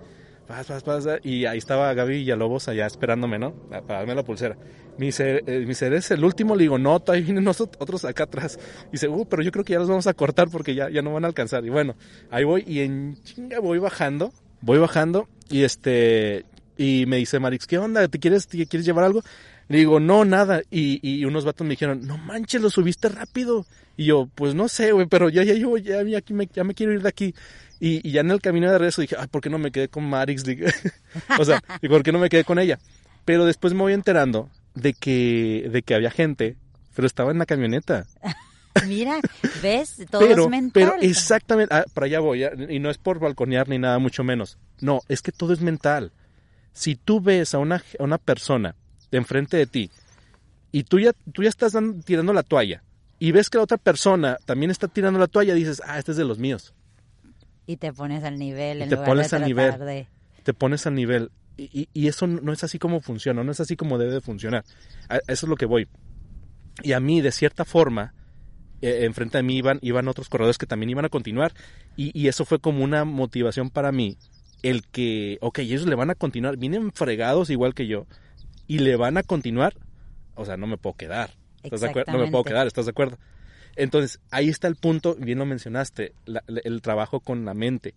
Vas, 0.49 0.69
vas, 0.69 0.85
vas. 0.85 1.07
Y 1.25 1.45
ahí 1.45 1.59
estaba 1.59 1.93
Gaby 1.93 2.19
Villalobos 2.19 2.69
allá 2.69 2.87
esperándome, 2.87 3.39
¿no? 3.39 3.53
Para 3.69 3.99
darme 3.99 4.15
la 4.15 4.25
pulsera. 4.25 4.57
Me 4.97 5.07
dice, 5.07 5.43
eh, 5.47 5.61
me 5.61 5.67
dice, 5.67 5.87
¿eres 5.87 6.11
el 6.11 6.25
último? 6.25 6.57
Le 6.57 6.63
digo, 6.63 6.79
no, 6.79 6.99
todavía 7.01 7.25
vienen 7.27 7.47
otros 7.47 8.05
acá 8.05 8.25
atrás. 8.25 8.59
Y 8.89 8.93
dice, 8.93 9.09
uh, 9.09 9.27
pero 9.27 9.43
yo 9.43 9.53
creo 9.53 9.65
que 9.65 9.75
ya 9.75 9.79
los 9.79 9.89
vamos 9.89 10.07
a 10.07 10.15
cortar 10.15 10.49
porque 10.49 10.75
ya, 10.75 10.89
ya 10.89 11.03
no 11.03 11.13
van 11.13 11.25
a 11.25 11.29
alcanzar. 11.29 11.65
Y 11.67 11.69
bueno, 11.69 11.97
ahí 12.31 12.45
voy 12.45 12.65
y 12.67 12.81
en 12.81 13.17
chinga 13.23 13.61
voy 13.61 13.79
bajando, 13.79 14.33
voy 14.63 14.79
bajando 14.79 15.29
y 15.51 15.65
este, 15.65 16.47
y 16.79 17.05
me 17.07 17.17
dice 17.17 17.39
Marix, 17.41 17.67
¿qué 17.67 17.77
onda? 17.77 18.09
¿Te 18.09 18.19
quieres, 18.19 18.47
te 18.49 18.67
quieres 18.67 18.87
llevar 18.87 19.05
algo? 19.05 19.23
Le 19.69 19.79
digo, 19.79 20.01
no, 20.01 20.25
nada. 20.25 20.63
Y, 20.71 21.01
y 21.03 21.25
unos 21.25 21.45
vatos 21.45 21.67
me 21.67 21.73
dijeron, 21.73 22.07
no 22.07 22.19
manches, 22.19 22.61
lo 22.61 22.71
subiste 22.71 23.09
rápido. 23.09 23.67
Y 23.97 24.07
yo, 24.07 24.29
pues 24.35 24.55
no 24.55 24.69
sé, 24.69 24.93
güey, 24.93 25.07
pero 25.07 25.29
ya, 25.29 25.43
ya, 25.43 25.55
yo, 25.55 25.77
ya, 25.77 26.03
ya, 26.03 26.19
aquí 26.19 26.33
me, 26.33 26.47
ya 26.47 26.65
me 26.65 26.75
quiero 26.75 26.93
ir 26.93 27.03
de 27.03 27.09
aquí. 27.09 27.35
Y, 27.81 28.07
y 28.09 28.13
ya 28.13 28.23
en 28.23 28.31
el 28.31 28.41
camino 28.41 28.71
de 28.71 28.79
regreso 28.79 29.03
dije, 29.03 29.17
ay, 29.19 29.27
¿por 29.29 29.41
qué 29.41 29.51
no 29.51 29.59
me 29.59 29.71
quedé 29.71 29.89
con 29.89 30.09
Marix? 30.09 30.45
O 31.39 31.45
sea, 31.45 31.63
¿y 31.83 31.89
por 31.89 32.03
qué 32.03 32.13
no 32.13 32.19
me 32.19 32.29
quedé 32.29 32.45
con 32.45 32.59
ella? 32.59 32.79
Pero 33.25 33.45
después 33.45 33.75
me 33.75 33.81
voy 33.81 33.93
enterando 33.93 34.49
de 34.75 34.95
que, 34.95 35.69
de 35.71 35.83
que 35.83 35.95
había 35.95 36.11
gente, 36.11 36.57
pero 36.95 37.07
estaba 37.07 37.31
en 37.31 37.39
la 37.39 37.47
camioneta. 37.47 38.07
Mira, 38.87 39.21
¿ves? 39.63 39.97
Todo 40.11 40.21
pero, 40.21 40.45
es 40.45 40.49
mental. 40.51 40.71
pero 40.73 41.03
exactamente, 41.03 41.75
ah, 41.75 41.85
para 41.93 42.07
allá 42.07 42.21
voy, 42.21 42.45
ah, 42.45 42.53
y 42.69 42.79
no 42.79 42.91
es 42.91 42.99
por 42.99 43.19
balconear 43.19 43.69
ni 43.69 43.79
nada, 43.79 43.99
mucho 43.99 44.23
menos. 44.23 44.59
No, 44.81 45.01
es 45.09 45.21
que 45.21 45.33
todo 45.33 45.53
es 45.53 45.61
mental. 45.61 46.13
Si 46.73 46.95
tú 46.95 47.21
ves 47.21 47.55
a 47.55 47.59
una, 47.59 47.83
a 47.99 48.05
una 48.05 48.19
persona 48.19 48.77
de 49.11 49.19
enfrente 49.19 49.57
de 49.57 49.67
ti 49.67 49.91
y 50.73 50.83
tú 50.85 50.99
ya, 51.01 51.13
tú 51.33 51.43
ya 51.43 51.49
estás 51.49 51.73
dando- 51.73 52.03
tirando 52.05 52.33
la 52.33 52.43
toalla 52.43 52.83
y 53.19 53.33
ves 53.33 53.49
que 53.51 53.59
la 53.59 53.65
otra 53.65 53.79
persona 53.79 54.37
también 54.45 54.71
está 54.71 54.87
tirando 54.89 55.19
la 55.19 55.27
toalla, 55.27 55.55
dices, 55.55 55.83
ah, 55.87 55.99
este 55.99 56.13
es 56.13 56.17
de 56.17 56.25
los 56.25 56.39
míos. 56.39 56.73
Y 57.67 57.77
te 57.77 57.93
pones 57.93 58.23
al 58.25 58.39
nivel 58.39 58.79
Y 58.79 58.83
en 58.83 58.89
te 58.89 58.95
lugar 58.95 59.09
pones 59.09 59.31
de 59.31 59.37
al 59.37 59.45
nivel. 59.45 59.79
de... 59.81 60.07
te 60.45 60.55
pones 60.55 60.87
al 60.87 60.95
nivel. 60.95 61.31
Y, 61.57 61.65
y- 61.83 61.89
y 61.93 62.07
eso 62.09 62.27
no 62.27 62.53
es 62.53 62.63
así 62.65 62.79
como 62.79 63.01
funciona, 63.01 63.43
no 63.43 63.51
es 63.51 63.59
así 63.61 63.77
como 63.77 63.99
debe 63.99 64.13
de 64.13 64.21
funcionar. 64.21 64.65
A- 65.09 65.17
eso 65.27 65.47
es 65.47 65.49
lo 65.51 65.57
que 65.57 65.67
voy. 65.67 65.89
Y 66.83 66.93
a 66.93 67.01
mí, 67.01 67.21
de 67.21 67.33
cierta 67.33 67.65
forma, 67.65 68.15
eh, 68.81 69.01
enfrente 69.05 69.39
de 69.39 69.43
mí 69.43 69.57
iban, 69.57 69.81
iban 69.83 70.07
otros 70.07 70.29
corredores 70.29 70.57
que 70.57 70.67
también 70.67 70.91
iban 70.91 71.05
a 71.05 71.09
continuar. 71.09 71.53
Y, 71.97 72.17
y 72.19 72.29
eso 72.29 72.45
fue 72.45 72.61
como 72.61 72.85
una 72.85 73.05
motivación 73.05 73.69
para 73.71 73.91
mí. 73.91 74.17
El 74.63 74.85
que, 74.87 75.39
ok, 75.41 75.59
ellos 75.59 75.85
le 75.87 75.97
van 75.97 76.11
a 76.11 76.15
continuar, 76.15 76.57
vienen 76.57 76.93
fregados 76.93 77.51
igual 77.51 77.75
que 77.75 77.87
yo, 77.89 78.07
y 78.69 78.79
le 78.79 78.95
van 78.95 79.17
a 79.17 79.25
continuar. 79.25 79.75
O 80.37 80.45
sea, 80.45 80.57
no 80.57 80.69
me 80.69 80.77
puedo 80.77 80.95
quedar. 80.95 81.31
¿Estás 81.65 81.81
de 81.81 81.87
acuerdo? 81.91 82.13
No 82.13 82.19
me 82.19 82.25
puedo 82.31 82.45
quedar, 82.45 82.67
¿estás 82.69 82.85
de 82.85 82.91
acuerdo? 82.91 83.19
Entonces, 83.75 84.21
ahí 84.31 84.49
está 84.49 84.69
el 84.69 84.77
punto, 84.77 85.17
bien 85.17 85.39
lo 85.39 85.47
mencionaste, 85.47 86.13
la- 86.27 86.45
el 86.47 86.81
trabajo 86.83 87.19
con 87.21 87.45
la 87.45 87.55
mente 87.55 87.95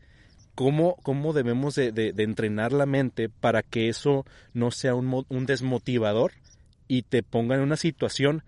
cómo, 0.56 0.98
cómo 1.04 1.32
debemos 1.34 1.76
de, 1.76 1.92
de- 1.92 2.12
de 2.12 2.24
entrenar 2.24 2.74
la 2.74 2.86
mente 2.86 3.30
para 3.30 3.64
que 3.64 3.88
eso 3.90 4.26
no 4.54 4.70
sea 4.72 4.96
un, 4.96 5.26
un 5.30 5.46
desmotivador 5.46 6.34
y 6.90 7.04
te 7.04 7.24
ponga 7.24 7.56
en 7.56 7.62
una 7.62 7.78
situación 7.78 8.44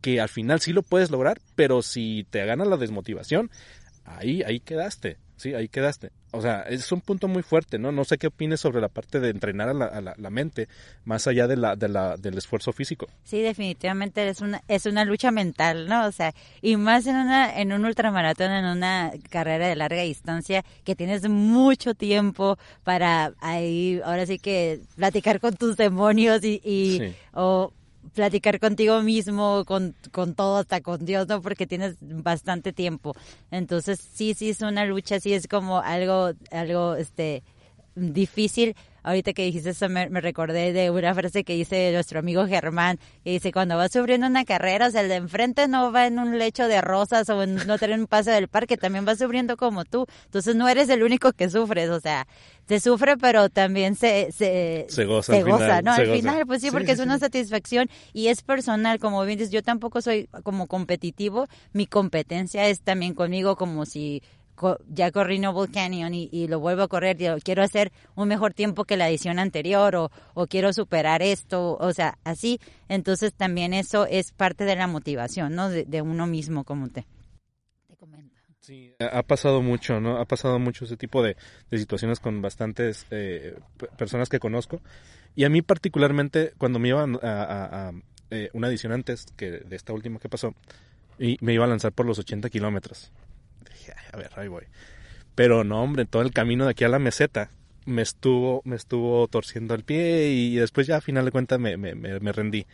que 0.00 0.20
al 0.22 0.28
final 0.30 0.60
sí 0.60 0.72
lo 0.72 0.82
puedes 0.82 1.10
lograr, 1.10 1.40
pero 1.54 1.82
si 1.82 2.26
te 2.30 2.44
gana 2.46 2.64
la 2.64 2.76
desmotivación, 2.78 3.50
ahí, 4.04 4.42
ahí 4.42 4.60
quedaste, 4.60 5.18
sí, 5.36 5.54
ahí 5.54 5.68
quedaste. 5.68 6.10
O 6.36 6.42
sea, 6.42 6.62
es 6.62 6.90
un 6.92 7.00
punto 7.00 7.28
muy 7.28 7.42
fuerte, 7.42 7.78
¿no? 7.78 7.92
No 7.92 8.04
sé 8.04 8.18
qué 8.18 8.26
opines 8.26 8.60
sobre 8.60 8.80
la 8.80 8.88
parte 8.88 9.20
de 9.20 9.30
entrenar 9.30 9.68
a 9.68 9.74
la, 9.74 9.84
a 9.86 10.00
la- 10.00 10.14
la 10.18 10.30
mente, 10.30 10.68
más 11.04 11.26
allá 11.26 11.46
de 11.46 11.56
la, 11.56 11.76
de 11.76 11.88
la, 11.88 12.16
del 12.16 12.36
esfuerzo 12.36 12.72
físico. 12.72 13.06
Sí, 13.22 13.40
definitivamente 13.40 14.28
es 14.28 14.40
una, 14.40 14.60
es 14.68 14.86
una 14.86 15.04
lucha 15.04 15.30
mental, 15.30 15.88
¿no? 15.88 16.06
O 16.06 16.12
sea, 16.12 16.34
y 16.60 16.76
más 16.76 17.06
en 17.06 17.16
una, 17.16 17.58
en 17.60 17.72
un 17.72 17.84
ultramaratón, 17.84 18.50
en 18.50 18.64
una 18.64 19.12
carrera 19.30 19.68
de 19.68 19.76
larga 19.76 20.02
distancia, 20.02 20.64
que 20.84 20.96
tienes 20.96 21.28
mucho 21.28 21.94
tiempo 21.94 22.58
para 22.82 23.32
ahí, 23.40 24.00
ahora 24.04 24.26
sí 24.26 24.38
que 24.38 24.80
platicar 24.96 25.40
con 25.40 25.54
tus 25.56 25.76
demonios 25.76 26.42
y, 26.44 26.60
y 26.64 26.98
Sí. 26.98 27.14
o 27.32 27.72
platicar 28.12 28.60
contigo 28.60 29.02
mismo, 29.02 29.64
con, 29.66 29.94
con 30.12 30.34
todo, 30.34 30.58
hasta 30.58 30.80
con 30.80 31.04
Dios, 31.04 31.26
¿no? 31.28 31.40
Porque 31.40 31.66
tienes 31.66 31.96
bastante 32.00 32.72
tiempo. 32.72 33.14
Entonces, 33.50 34.00
sí, 34.00 34.34
sí 34.34 34.50
es 34.50 34.60
una 34.60 34.84
lucha, 34.84 35.20
sí 35.20 35.32
es 35.32 35.48
como 35.48 35.80
algo, 35.80 36.32
algo, 36.50 36.94
este, 36.96 37.42
difícil. 37.94 38.76
Ahorita 39.04 39.34
que 39.34 39.44
dijiste 39.44 39.70
eso 39.70 39.88
me, 39.90 40.08
recordé 40.08 40.72
de 40.72 40.90
una 40.90 41.14
frase 41.14 41.44
que 41.44 41.52
dice 41.52 41.92
nuestro 41.92 42.18
amigo 42.18 42.46
Germán, 42.46 42.98
que 43.22 43.32
dice, 43.32 43.52
cuando 43.52 43.76
vas 43.76 43.92
sufriendo 43.92 44.26
una 44.26 44.46
carrera, 44.46 44.88
o 44.88 44.90
sea, 44.90 45.02
el 45.02 45.08
de 45.08 45.16
enfrente 45.16 45.68
no 45.68 45.92
va 45.92 46.06
en 46.06 46.18
un 46.18 46.38
lecho 46.38 46.66
de 46.68 46.80
rosas 46.80 47.28
o 47.28 47.42
en, 47.42 47.54
no 47.66 47.78
tener 47.78 48.00
un 48.00 48.06
pase 48.06 48.30
del 48.30 48.48
parque, 48.48 48.78
también 48.78 49.06
va 49.06 49.14
sufriendo 49.14 49.58
como 49.58 49.84
tú. 49.84 50.06
Entonces 50.24 50.56
no 50.56 50.68
eres 50.68 50.88
el 50.88 51.02
único 51.02 51.32
que 51.32 51.50
sufres, 51.50 51.90
o 51.90 52.00
sea, 52.00 52.26
se 52.66 52.80
sufre, 52.80 53.18
pero 53.18 53.50
también 53.50 53.94
se, 53.94 54.32
se, 54.32 54.86
se 54.88 55.04
goza, 55.04 55.38
goza 55.42 55.82
¿no? 55.82 55.92
al 55.92 56.10
final, 56.10 56.46
pues 56.46 56.62
sí, 56.62 56.70
porque 56.70 56.92
es 56.92 56.98
una 56.98 57.18
satisfacción 57.18 57.90
y 58.14 58.28
es 58.28 58.40
personal, 58.40 58.98
como 58.98 59.22
bien 59.24 59.38
dices, 59.38 59.52
yo 59.52 59.62
tampoco 59.62 60.00
soy 60.00 60.28
como 60.42 60.66
competitivo, 60.66 61.46
mi 61.74 61.86
competencia 61.86 62.66
es 62.68 62.80
también 62.80 63.12
conmigo 63.12 63.56
como 63.56 63.84
si 63.84 64.22
ya 64.88 65.10
corrí 65.10 65.38
Noble 65.38 65.70
Canyon 65.70 66.14
y, 66.14 66.48
lo 66.48 66.60
vuelvo 66.60 66.82
a 66.82 66.88
correr, 66.88 67.16
quiero 67.42 67.62
hacer 67.62 67.92
un 68.14 68.28
mejor 68.28 68.54
tiempo 68.54 68.84
que 68.84 68.96
la 68.96 69.08
edición 69.08 69.38
anterior 69.38 69.94
o, 69.96 70.46
quiero 70.46 70.72
superar 70.72 71.22
esto, 71.22 71.76
o 71.78 71.92
sea, 71.92 72.18
así. 72.24 72.60
Entonces 72.88 73.34
también 73.34 73.74
eso 73.74 74.06
es 74.06 74.32
parte 74.32 74.64
de 74.64 74.76
la 74.76 74.86
motivación, 74.86 75.54
¿no? 75.54 75.68
De, 75.70 76.02
uno 76.02 76.26
mismo, 76.26 76.64
como 76.64 76.88
te, 76.88 77.06
te 77.88 77.96
comento. 77.96 78.34
Sí, 78.60 78.94
ha 78.98 79.22
pasado 79.22 79.62
mucho, 79.62 80.00
¿no? 80.00 80.18
Ha 80.18 80.24
pasado 80.24 80.58
mucho 80.58 80.84
ese 80.84 80.96
tipo 80.96 81.22
de, 81.22 81.36
situaciones 81.70 82.20
con 82.20 82.40
bastantes 82.40 83.06
eh, 83.10 83.58
personas 83.96 84.28
que 84.28 84.38
conozco. 84.38 84.80
Y 85.34 85.44
a 85.44 85.48
mí 85.48 85.62
particularmente, 85.62 86.52
cuando 86.58 86.78
me 86.78 86.88
iban 86.88 87.18
a, 87.22 87.92
eh, 88.30 88.50
una 88.52 88.68
edición 88.68 88.92
antes 88.92 89.26
que 89.36 89.50
de 89.50 89.76
esta 89.76 89.92
última 89.92 90.18
que 90.18 90.28
pasó, 90.28 90.54
y 91.18 91.38
me 91.40 91.52
iba 91.52 91.64
a 91.64 91.68
lanzar 91.68 91.92
por 91.92 92.06
los 92.06 92.18
80 92.18 92.50
kilómetros 92.50 93.12
a 94.12 94.16
ver, 94.16 94.30
ahí 94.36 94.48
voy. 94.48 94.64
Pero 95.34 95.64
no, 95.64 95.82
hombre, 95.82 96.04
todo 96.04 96.22
el 96.22 96.32
camino 96.32 96.64
de 96.64 96.72
aquí 96.72 96.84
a 96.84 96.88
la 96.88 96.98
meseta 96.98 97.50
me 97.86 98.02
estuvo, 98.02 98.62
me 98.64 98.76
estuvo 98.76 99.26
torciendo 99.28 99.74
el 99.74 99.84
pie 99.84 100.30
y 100.30 100.56
después 100.56 100.86
ya 100.86 100.96
a 100.96 101.00
final 101.00 101.24
de 101.24 101.32
cuentas 101.32 101.58
me, 101.58 101.76
me, 101.76 101.94
me, 101.94 102.32
rendí. 102.32 102.66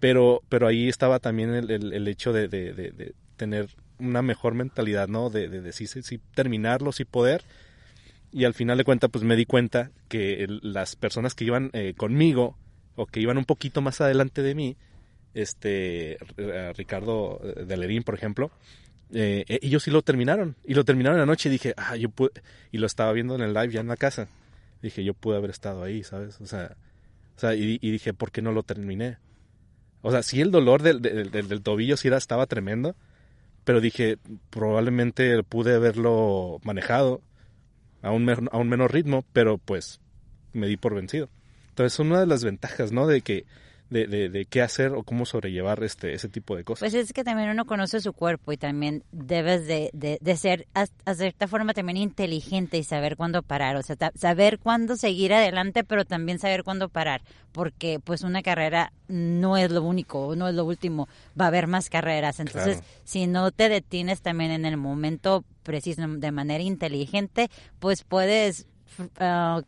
Pero, 0.00 0.42
pero 0.48 0.66
ahí 0.66 0.88
estaba 0.88 1.18
también 1.18 1.54
el, 1.54 1.70
el, 1.70 2.08
hecho 2.08 2.32
de, 2.32 2.48
de, 2.48 2.72
de, 2.72 3.14
tener 3.36 3.68
una 3.98 4.22
mejor 4.22 4.54
mentalidad, 4.54 5.08
¿no? 5.08 5.30
De, 5.30 5.48
de, 5.48 5.72
sí, 5.72 5.86
sí, 5.86 6.20
terminarlo, 6.34 6.92
sí 6.92 7.04
poder. 7.04 7.42
Y 8.32 8.44
al 8.44 8.54
final 8.54 8.76
de 8.76 8.84
cuentas, 8.84 9.10
pues 9.10 9.24
me 9.24 9.36
di 9.36 9.46
cuenta 9.46 9.90
que 10.08 10.46
las 10.62 10.96
personas 10.96 11.34
que 11.34 11.44
iban 11.44 11.70
eh, 11.72 11.94
conmigo 11.96 12.56
o 12.96 13.06
que 13.06 13.20
iban 13.20 13.38
un 13.38 13.44
poquito 13.44 13.80
más 13.80 14.00
adelante 14.00 14.42
de 14.42 14.54
mí, 14.54 14.76
este, 15.34 16.18
Ricardo 16.76 17.40
eh, 17.42 17.64
Delerín, 17.64 18.02
por 18.02 18.14
ejemplo, 18.14 18.50
eh, 19.12 19.44
eh, 19.48 19.58
ellos 19.62 19.82
sí 19.82 19.90
lo 19.90 20.02
terminaron. 20.02 20.56
Y 20.64 20.74
lo 20.74 20.84
terminaron 20.84 21.20
anoche 21.20 21.48
y 21.48 21.52
dije, 21.52 21.74
ah, 21.76 21.96
yo 21.96 22.08
pude. 22.08 22.30
Y 22.72 22.78
lo 22.78 22.86
estaba 22.86 23.12
viendo 23.12 23.34
en 23.34 23.42
el 23.42 23.54
live 23.54 23.70
ya 23.70 23.80
en 23.80 23.88
la 23.88 23.96
casa. 23.96 24.28
Dije, 24.82 25.04
yo 25.04 25.14
pude 25.14 25.36
haber 25.36 25.50
estado 25.50 25.82
ahí, 25.82 26.02
¿sabes? 26.04 26.40
O 26.40 26.46
sea, 26.46 26.76
o 27.36 27.40
sea 27.40 27.54
y, 27.54 27.78
dije, 27.78 28.12
¿por 28.12 28.30
qué 28.32 28.42
no 28.42 28.52
lo 28.52 28.62
terminé? 28.62 29.18
O 30.02 30.10
sea, 30.10 30.22
sí 30.22 30.40
el 30.40 30.50
dolor 30.50 30.82
del, 30.82 31.00
del, 31.00 31.62
tobillo 31.62 31.96
sí 31.96 32.08
era, 32.08 32.18
estaba 32.18 32.46
tremendo. 32.46 32.94
Pero 33.64 33.80
dije, 33.80 34.18
probablemente 34.50 35.42
pude 35.42 35.74
haberlo 35.74 36.60
manejado 36.64 37.22
a 38.02 38.10
un, 38.10 38.28
a 38.28 38.58
un 38.58 38.68
menor 38.68 38.92
ritmo, 38.92 39.24
pero 39.32 39.56
pues 39.56 40.00
me 40.52 40.66
di 40.66 40.76
por 40.76 40.94
vencido. 40.94 41.30
Entonces, 41.70 41.98
una 41.98 42.20
de 42.20 42.26
las 42.26 42.44
ventajas, 42.44 42.92
¿no? 42.92 43.06
De 43.06 43.22
que 43.22 43.46
de, 43.90 44.06
de, 44.06 44.28
de, 44.28 44.46
qué 44.46 44.62
hacer 44.62 44.92
o 44.92 45.02
cómo 45.02 45.26
sobrellevar 45.26 45.82
este 45.84 46.14
ese 46.14 46.28
tipo 46.28 46.56
de 46.56 46.64
cosas. 46.64 46.80
Pues 46.80 46.94
es 46.94 47.12
que 47.12 47.24
también 47.24 47.50
uno 47.50 47.64
conoce 47.66 48.00
su 48.00 48.12
cuerpo 48.12 48.52
y 48.52 48.56
también 48.56 49.04
debes 49.12 49.66
de, 49.66 49.90
de, 49.92 50.36
ser 50.36 50.66
a, 50.74 50.86
cierta 51.14 51.46
forma 51.48 51.74
también 51.74 51.96
inteligente 51.96 52.78
y 52.78 52.84
saber 52.84 53.16
cuándo 53.16 53.42
parar, 53.42 53.76
o 53.76 53.82
sea, 53.82 53.96
saber 54.14 54.58
cuándo 54.58 54.96
seguir 54.96 55.32
adelante, 55.34 55.84
pero 55.84 56.04
también 56.04 56.38
saber 56.38 56.64
cuándo 56.64 56.88
parar, 56.88 57.22
porque 57.52 58.00
pues 58.00 58.22
una 58.22 58.42
carrera 58.42 58.92
no 59.08 59.56
es 59.56 59.70
lo 59.70 59.82
único, 59.82 60.34
no 60.34 60.48
es 60.48 60.54
lo 60.54 60.64
último, 60.64 61.08
va 61.38 61.46
a 61.46 61.48
haber 61.48 61.66
más 61.66 61.90
carreras, 61.90 62.40
entonces 62.40 62.82
si 63.04 63.26
no 63.26 63.52
te 63.52 63.68
detienes 63.68 64.22
también 64.22 64.50
en 64.50 64.64
el 64.64 64.76
momento 64.76 65.44
preciso 65.62 66.06
de 66.06 66.32
manera 66.32 66.62
inteligente, 66.64 67.50
pues 67.78 68.02
puedes 68.04 68.66
uh, 69.20 69.62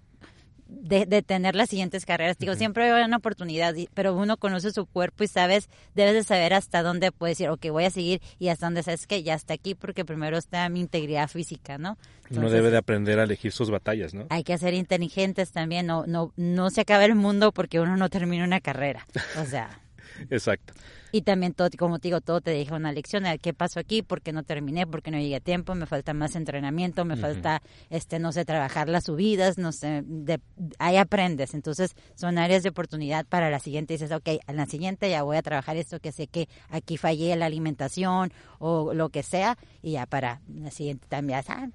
de, 0.69 1.23
tener 1.23 1.55
las 1.55 1.71
siguientes 1.71 2.05
carreras. 2.05 2.39
Digo, 2.39 2.55
siempre 2.55 2.91
hay 2.91 3.05
una 3.05 3.19
oportunidad, 3.19 3.75
pero 3.95 4.15
uno 4.15 4.37
conoce 4.37 4.73
su 4.73 4.87
cuerpo 4.87 5.25
y 5.25 5.29
sabes, 5.29 5.69
debes 5.95 6.15
de 6.15 6.25
saber 6.25 6.55
hasta 6.55 6.83
dónde 6.83 7.13
puedes 7.13 7.41
ir, 7.41 7.49
ok, 7.49 7.67
voy 7.71 7.85
a 7.85 7.91
seguir 7.91 8.21
y 8.39 8.49
hasta 8.49 8.67
dónde 8.67 8.83
sabes 8.83 9.07
que 9.07 9.23
ya 9.23 9.35
está 9.35 9.55
aquí 9.55 9.75
porque 9.75 10.05
primero 10.05 10.37
está 10.37 10.69
mi 10.69 10.81
integridad 10.81 11.29
física, 11.29 11.79
¿no? 11.79 11.97
uno 12.31 12.51
debe 12.51 12.71
de 12.71 12.77
aprender 12.77 13.21
a 13.21 13.23
elegir 13.23 13.53
sus 13.53 13.71
batallas, 13.71 14.13
¿no? 14.13 14.27
Hay 14.31 14.43
que 14.43 14.59
ser 14.59 14.75
inteligentes 14.75 15.53
también, 15.53 15.87
no, 15.87 16.07
no, 16.07 16.33
no 16.37 16.71
se 16.71 16.81
acaba 16.81 17.05
el 17.05 17.15
mundo 17.15 17.53
porque 17.53 17.79
uno 17.79 17.97
no 17.97 18.09
termina 18.09 18.45
una 18.45 18.61
carrera, 18.61 19.07
o 19.41 19.45
sea. 19.45 19.81
Exacto. 20.31 20.75
Y 21.17 21.23
también 21.23 21.55
todo, 21.55 21.71
como 21.79 21.99
te 21.99 22.09
digo, 22.09 22.21
todo 22.21 22.43
te 22.43 22.51
deja 22.51 22.77
una 22.77 22.93
lección 22.93 23.23
de 23.23 23.39
qué 23.39 23.55
pasó 23.55 23.81
aquí, 23.81 24.03
por 24.03 24.21
qué 24.21 24.35
no 24.35 24.43
terminé, 24.43 24.87
por 24.87 25.01
qué 25.01 25.11
no 25.11 25.19
llegué 25.19 25.37
a 25.37 25.41
tiempo, 25.41 25.75
me 25.75 25.87
falta 25.87 26.13
más 26.13 26.37
entrenamiento, 26.37 27.07
me 27.07 27.17
falta, 27.17 27.63
este, 27.89 28.19
no 28.19 28.33
sé, 28.33 28.45
trabajar 28.45 28.91
las 28.91 29.05
subidas, 29.05 29.57
no 29.57 29.73
sé, 29.73 30.03
de, 30.05 30.41
ahí 30.79 30.99
aprendes. 30.99 31.55
Entonces, 31.55 31.97
son 32.17 32.37
áreas 32.37 32.63
de 32.65 32.69
oportunidad 32.69 33.25
para 33.25 33.49
la 33.49 33.61
siguiente. 33.61 33.95
Dices, 33.95 34.13
ok, 34.13 34.29
a 34.47 34.53
la 34.53 34.67
siguiente 34.67 35.09
ya 35.09 35.23
voy 35.23 35.39
a 35.39 35.43
trabajar 35.43 35.79
esto 35.79 36.01
que 36.01 36.13
sé 36.13 36.27
que 36.27 36.51
aquí 36.69 36.99
fallé 36.99 37.35
la 37.35 37.47
alimentación 37.47 38.31
o 38.59 38.93
lo 38.93 39.09
que 39.09 39.23
sea, 39.23 39.57
y 39.81 39.93
ya 39.93 40.05
para 40.05 40.43
la 40.55 40.71
siguiente 40.71 41.07
también, 41.09 41.41
ah, 41.49 41.71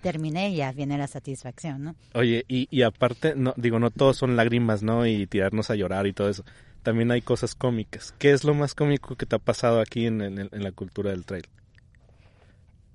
terminé 0.00 0.52
y 0.52 0.56
ya 0.56 0.72
viene 0.72 0.96
la 0.96 1.06
satisfacción, 1.06 1.84
¿no? 1.84 1.96
Oye, 2.14 2.46
y, 2.48 2.66
y 2.70 2.80
aparte, 2.80 3.34
no, 3.36 3.52
digo, 3.58 3.78
no 3.78 3.90
todos 3.90 4.16
son 4.16 4.36
lágrimas, 4.36 4.82
¿no? 4.82 5.06
Y 5.06 5.26
tirarnos 5.26 5.68
a 5.68 5.74
llorar 5.74 6.06
y 6.06 6.14
todo 6.14 6.30
eso 6.30 6.46
también 6.86 7.10
hay 7.10 7.20
cosas 7.20 7.56
cómicas. 7.56 8.14
¿Qué 8.16 8.30
es 8.30 8.44
lo 8.44 8.54
más 8.54 8.76
cómico 8.76 9.16
que 9.16 9.26
te 9.26 9.34
ha 9.34 9.40
pasado 9.40 9.80
aquí 9.80 10.06
en, 10.06 10.20
en, 10.22 10.62
la 10.62 10.70
cultura 10.70 11.10
del 11.10 11.24
trail? 11.24 11.44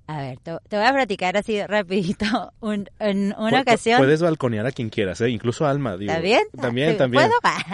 A 0.06 0.22
ver, 0.22 0.38
te, 0.38 0.50
voy 0.50 0.86
a 0.86 0.92
platicar 0.94 1.36
así 1.36 1.62
rapidito. 1.62 2.24
en 2.98 3.34
una 3.36 3.60
ocasión... 3.60 3.98
Puedes 3.98 4.22
balconear 4.22 4.64
a 4.64 4.72
quien 4.72 4.88
quieras, 4.88 5.20
¿eh? 5.20 5.28
incluso 5.28 5.66
Alma. 5.66 5.98
Digo. 5.98 6.10
¿Está 6.10 6.22
bien? 6.22 6.40
También, 6.58 6.96
también. 6.96 7.28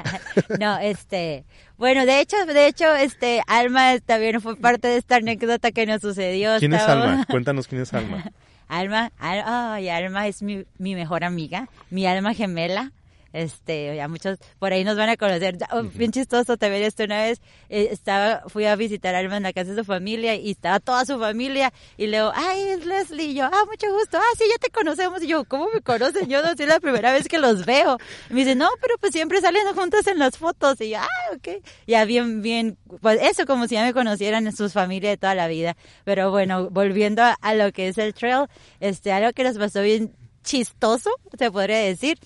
no, 0.59 0.77
este... 0.79 1.45
Bueno, 1.77 2.05
de 2.05 2.19
hecho, 2.19 2.37
de 2.47 2.67
hecho, 2.67 2.93
este, 2.97 3.41
Alma 3.47 4.01
también 4.05 4.41
fue 4.41 4.57
parte 4.57 4.89
de 4.89 4.97
esta 4.97 5.17
anécdota 5.17 5.71
que 5.71 5.87
nos 5.87 6.01
sucedió. 6.01 6.59
¿Quién 6.59 6.75
es 6.75 6.83
Alma? 6.83 7.27
Cuéntanos 7.31 7.69
quién 7.69 7.83
es 7.83 7.95
Alma. 7.95 8.25
Alma, 8.67 9.13
ay, 9.19 9.89
Alma 9.89 10.27
es 10.27 10.43
mi, 10.43 10.65
mi 10.79 10.97
mejor 10.97 11.23
amiga, 11.23 11.69
mi 11.91 12.09
alma 12.09 12.35
gemela 12.35 12.93
este, 13.33 13.95
ya 13.95 14.09
muchos 14.09 14.39
por 14.59 14.73
ahí 14.73 14.85
nos 14.85 14.97
van 14.97 15.11
a 15.11 15.17
conocer. 15.17 15.59
Oh, 15.71 15.83
bien 15.83 16.11
chistoso 16.11 16.57
también 16.57 16.83
esto 16.83 17.05
una 17.05 17.23
vez, 17.23 17.41
eh, 17.69 17.89
estaba, 17.91 18.43
fui 18.49 18.65
a 18.65 18.75
visitar 18.77 19.15
a 19.15 19.21
en 19.21 19.43
la 19.43 19.53
casa 19.53 19.73
de 19.73 19.77
su 19.77 19.85
familia 19.85 20.35
y 20.37 20.53
estaba 20.53 20.81
toda 20.81 21.05
su 21.05 21.19
familia 21.19 21.73
y 21.97 22.07
le 22.07 22.19
digo, 22.19 22.33
ay, 22.35 22.63
es 22.63 22.87
Leslie, 22.87 23.27
y 23.27 23.35
yo, 23.35 23.45
ah, 23.45 23.65
mucho 23.67 23.93
gusto, 23.93 24.19
ah, 24.19 24.37
sí, 24.37 24.45
ya 24.51 24.59
te 24.59 24.71
conocemos, 24.71 25.23
y 25.23 25.29
yo, 25.29 25.45
¿cómo 25.45 25.69
me 25.73 25.81
conocen? 25.81 26.29
Yo 26.29 26.43
no 26.43 26.55
sé, 26.55 26.67
la 26.67 26.81
primera 26.81 27.13
vez 27.13 27.29
que 27.29 27.39
los 27.39 27.67
veo. 27.67 27.99
Y 28.31 28.35
me 28.35 28.41
dice, 28.41 28.55
no, 28.55 28.69
pero 28.81 28.95
pues 28.99 29.13
siempre 29.13 29.41
salen 29.41 29.63
juntos 29.75 30.07
en 30.07 30.19
las 30.19 30.39
fotos, 30.39 30.81
y 30.81 30.91
yo, 30.91 30.99
ah, 30.99 31.35
ok, 31.35 31.63
ya 31.87 32.05
bien, 32.05 32.43
bien, 32.43 32.79
pues 33.01 33.21
eso 33.23 33.45
como 33.47 33.67
si 33.67 33.75
ya 33.75 33.85
me 33.85 33.93
conocieran 33.93 34.47
en 34.47 34.57
sus 34.57 34.73
familias 34.73 35.13
de 35.13 35.17
toda 35.17 35.35
la 35.35 35.49
vida. 35.49 35.77
Pero 36.05 36.31
bueno, 36.31 36.71
volviendo 36.71 37.23
a, 37.23 37.33
a 37.41 37.55
lo 37.55 37.73
que 37.73 37.89
es 37.89 37.99
el 37.99 38.15
trail, 38.15 38.47
este, 38.81 39.13
algo 39.13 39.33
que 39.33 39.45
nos 39.45 39.59
pasó 39.59 39.83
bien 39.83 40.15
chistoso, 40.43 41.11
se 41.39 41.51
podría 41.51 41.79
decir, 41.79 42.19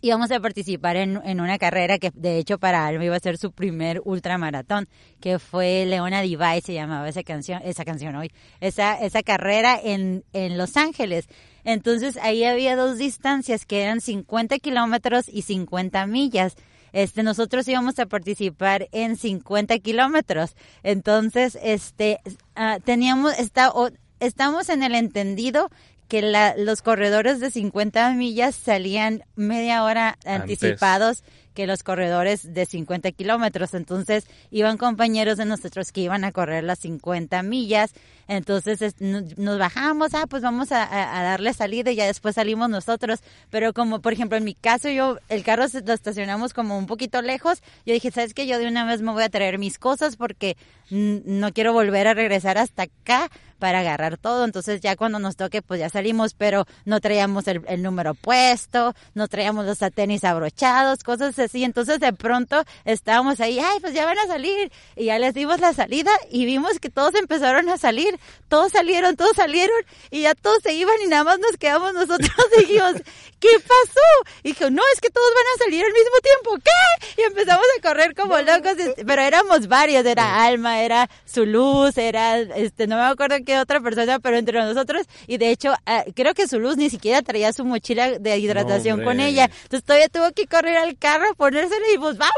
íbamos 0.00 0.30
a 0.30 0.40
participar 0.40 0.96
en, 0.96 1.20
en, 1.24 1.40
una 1.40 1.58
carrera 1.58 1.98
que 1.98 2.10
de 2.14 2.38
hecho 2.38 2.58
para 2.58 2.86
Alma 2.86 3.04
iba 3.04 3.16
a 3.16 3.20
ser 3.20 3.38
su 3.38 3.52
primer 3.52 4.00
ultramaratón, 4.04 4.88
que 5.20 5.38
fue 5.38 5.84
Leona 5.86 6.22
Divide, 6.22 6.60
se 6.60 6.74
llamaba 6.74 7.08
esa 7.08 7.22
canción, 7.22 7.60
esa 7.64 7.84
canción 7.84 8.14
hoy, 8.16 8.30
esa, 8.60 8.94
esa 8.94 9.22
carrera 9.22 9.78
en, 9.82 10.24
en 10.32 10.56
Los 10.58 10.76
Ángeles. 10.76 11.28
Entonces 11.64 12.18
ahí 12.18 12.44
había 12.44 12.76
dos 12.76 12.98
distancias 12.98 13.66
que 13.66 13.82
eran 13.82 14.00
50 14.00 14.58
kilómetros 14.58 15.28
y 15.28 15.42
50 15.42 16.06
millas. 16.06 16.56
Este, 16.92 17.24
nosotros 17.24 17.66
íbamos 17.66 17.98
a 17.98 18.06
participar 18.06 18.88
en 18.92 19.16
50 19.16 19.80
kilómetros. 19.80 20.54
Entonces, 20.84 21.58
este, 21.60 22.20
uh, 22.56 22.80
teníamos, 22.84 23.36
está, 23.36 23.72
estamos 24.20 24.68
en 24.68 24.84
el 24.84 24.94
entendido 24.94 25.70
que 26.14 26.22
la, 26.22 26.54
los 26.56 26.80
corredores 26.80 27.40
de 27.40 27.50
50 27.50 28.12
millas 28.12 28.54
salían 28.54 29.24
media 29.34 29.82
hora 29.82 30.16
anticipados 30.24 31.24
que 31.54 31.66
los 31.66 31.82
corredores 31.82 32.54
de 32.54 32.66
50 32.66 33.10
kilómetros. 33.10 33.74
Entonces 33.74 34.24
iban 34.52 34.76
compañeros 34.76 35.38
de 35.38 35.44
nosotros 35.44 35.90
que 35.90 36.02
iban 36.02 36.22
a 36.22 36.30
correr 36.30 36.62
las 36.62 36.78
50 36.78 37.42
millas. 37.42 37.94
Entonces 38.28 38.94
nos 39.00 39.58
bajamos, 39.58 40.14
ah, 40.14 40.26
pues 40.28 40.44
vamos 40.44 40.70
a, 40.70 40.86
darle 40.86 41.52
salida 41.52 41.90
y 41.90 41.96
ya 41.96 42.06
después 42.06 42.36
salimos 42.36 42.70
nosotros. 42.70 43.18
Pero 43.50 43.72
como 43.72 44.00
por 44.00 44.12
ejemplo 44.12 44.38
en 44.38 44.44
mi 44.44 44.54
caso 44.54 44.90
yo, 44.90 45.18
el 45.28 45.42
carro 45.42 45.64
lo 45.84 45.92
estacionamos 45.94 46.54
como 46.54 46.78
un 46.78 46.86
poquito 46.86 47.22
lejos. 47.22 47.60
Yo 47.86 47.92
dije, 47.92 48.12
¿sabes 48.12 48.34
qué? 48.34 48.46
Yo 48.46 48.60
de 48.60 48.68
una 48.68 48.84
vez 48.84 49.02
me 49.02 49.10
voy 49.10 49.24
a 49.24 49.30
traer 49.30 49.58
mis 49.58 49.80
cosas 49.80 50.14
porque 50.14 50.56
no 50.90 51.52
quiero 51.52 51.72
volver 51.72 52.06
a 52.06 52.14
regresar 52.14 52.56
hasta 52.56 52.84
acá 52.84 53.30
para 53.58 53.80
agarrar 53.80 54.18
todo. 54.18 54.44
Entonces 54.44 54.80
ya 54.80 54.96
cuando 54.96 55.18
nos 55.18 55.36
toque, 55.36 55.62
pues 55.62 55.80
ya 55.80 55.88
salimos, 55.88 56.34
pero 56.34 56.66
no 56.84 57.00
traíamos 57.00 57.46
el, 57.48 57.82
número 57.82 58.14
puesto, 58.14 58.94
no 59.14 59.28
traíamos 59.28 59.66
los 59.66 59.78
tenis 59.94 60.24
abrochados, 60.24 61.02
cosas 61.02 61.38
así. 61.38 61.64
Entonces 61.64 62.00
de 62.00 62.12
pronto 62.12 62.62
estábamos 62.84 63.40
ahí, 63.40 63.58
ay, 63.58 63.80
pues 63.80 63.94
ya 63.94 64.04
van 64.04 64.18
a 64.18 64.26
salir. 64.26 64.70
Y 64.96 65.06
ya 65.06 65.18
les 65.18 65.34
dimos 65.34 65.60
la 65.60 65.72
salida 65.72 66.10
y 66.30 66.44
vimos 66.46 66.78
que 66.80 66.90
todos 66.90 67.14
empezaron 67.14 67.68
a 67.68 67.78
salir. 67.78 68.18
Todos 68.48 68.72
salieron, 68.72 69.16
todos 69.16 69.36
salieron 69.36 69.76
y 70.10 70.22
ya 70.22 70.34
todos 70.34 70.58
se 70.62 70.74
iban 70.74 70.94
y 71.04 71.08
nada 71.08 71.24
más 71.24 71.38
nos 71.38 71.56
quedamos 71.58 71.94
nosotros. 71.94 72.30
Y 72.56 72.60
dijimos, 72.66 72.94
¿qué 73.40 73.58
pasó? 73.60 74.30
Y 74.42 74.48
dijo, 74.48 74.70
no, 74.70 74.82
es 74.94 75.00
que 75.00 75.10
todos 75.10 75.28
van 75.34 75.44
a 75.54 75.64
salir 75.64 75.84
al 75.84 75.92
mismo 75.92 76.16
tiempo. 76.22 76.64
¿Qué? 76.64 77.22
Y 77.22 77.24
empezamos 77.26 77.64
a 77.78 77.82
correr 77.82 78.14
como 78.14 78.38
locos, 78.38 78.72
pero 79.06 79.22
éramos 79.22 79.68
varios, 79.68 80.04
era 80.06 80.44
Alma, 80.44 80.80
era 80.82 81.08
su 81.24 81.44
luz, 81.46 81.98
era, 81.98 82.38
este, 82.38 82.86
no 82.86 82.96
me 82.96 83.02
acuerdo 83.02 83.43
que 83.44 83.58
otra 83.58 83.80
persona, 83.80 84.18
pero 84.18 84.36
entre 84.36 84.58
nosotros, 84.58 85.06
y 85.26 85.38
de 85.38 85.50
hecho, 85.50 85.72
ah, 85.86 86.04
creo 86.14 86.34
que 86.34 86.48
su 86.48 86.58
luz 86.58 86.76
ni 86.76 86.90
siquiera 86.90 87.22
traía 87.22 87.52
su 87.52 87.64
mochila 87.64 88.18
de 88.18 88.38
hidratación 88.38 89.04
con 89.04 89.20
ella. 89.20 89.50
Entonces 89.64 89.84
todavía 89.84 90.08
tuvo 90.08 90.32
que 90.32 90.46
correr 90.46 90.76
al 90.76 90.96
carro, 90.98 91.34
ponérsela 91.36 91.84
y 91.94 91.98
pues 91.98 92.16
vámonos. 92.18 92.34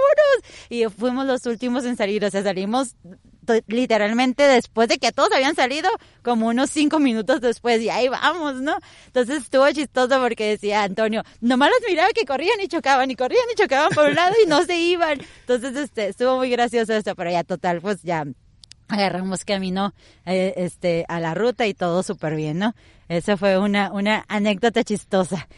Y 0.69 0.85
fuimos 0.87 1.27
los 1.27 1.47
últimos 1.47 1.85
en 1.85 1.97
salir, 1.97 2.25
o 2.25 2.31
sea, 2.31 2.43
salimos 2.43 2.95
literalmente 3.67 4.43
después 4.43 4.89
de 4.89 4.99
que 4.99 5.13
todos 5.13 5.31
habían 5.33 5.55
salido, 5.55 5.89
como 6.23 6.49
unos 6.49 6.71
cinco 6.71 6.99
minutos 6.99 7.41
después, 7.41 7.81
y 7.81 7.89
ahí 7.89 8.09
vamos, 8.09 8.57
¿no? 8.57 8.79
Entonces 9.07 9.43
estuvo 9.43 9.71
chistoso 9.71 10.21
porque 10.21 10.49
decía 10.49 10.83
Antonio, 10.83 11.23
nomás 11.41 11.71
los 11.71 11.89
miraba 11.89 12.09
que 12.13 12.25
corrían 12.25 12.61
y 12.61 12.69
chocaban, 12.69 13.11
y 13.11 13.17
corrían 13.17 13.45
y 13.53 13.61
chocaban 13.61 13.91
por 13.91 14.09
un 14.09 14.15
lado 14.15 14.35
y 14.43 14.49
no 14.49 14.65
se 14.65 14.77
iban. 14.77 15.21
Entonces, 15.41 15.77
este, 15.77 16.09
estuvo 16.09 16.37
muy 16.37 16.51
gracioso 16.51 16.93
esto, 16.93 17.15
pero 17.15 17.31
ya 17.31 17.45
total, 17.45 17.81
pues 17.81 18.03
ya 18.03 18.25
agarramos 18.89 19.45
camino 19.45 19.95
eh, 20.25 20.55
este 20.57 21.05
a 21.09 21.21
la 21.21 21.35
ruta 21.35 21.67
y 21.67 21.75
todo 21.75 22.03
súper 22.03 22.37
bien, 22.37 22.59
¿no? 22.59 22.75
Esa 23.09 23.37
fue 23.37 23.59
una, 23.59 23.93
una 23.93 24.25
anécdota 24.29 24.85
chistosa. 24.85 25.49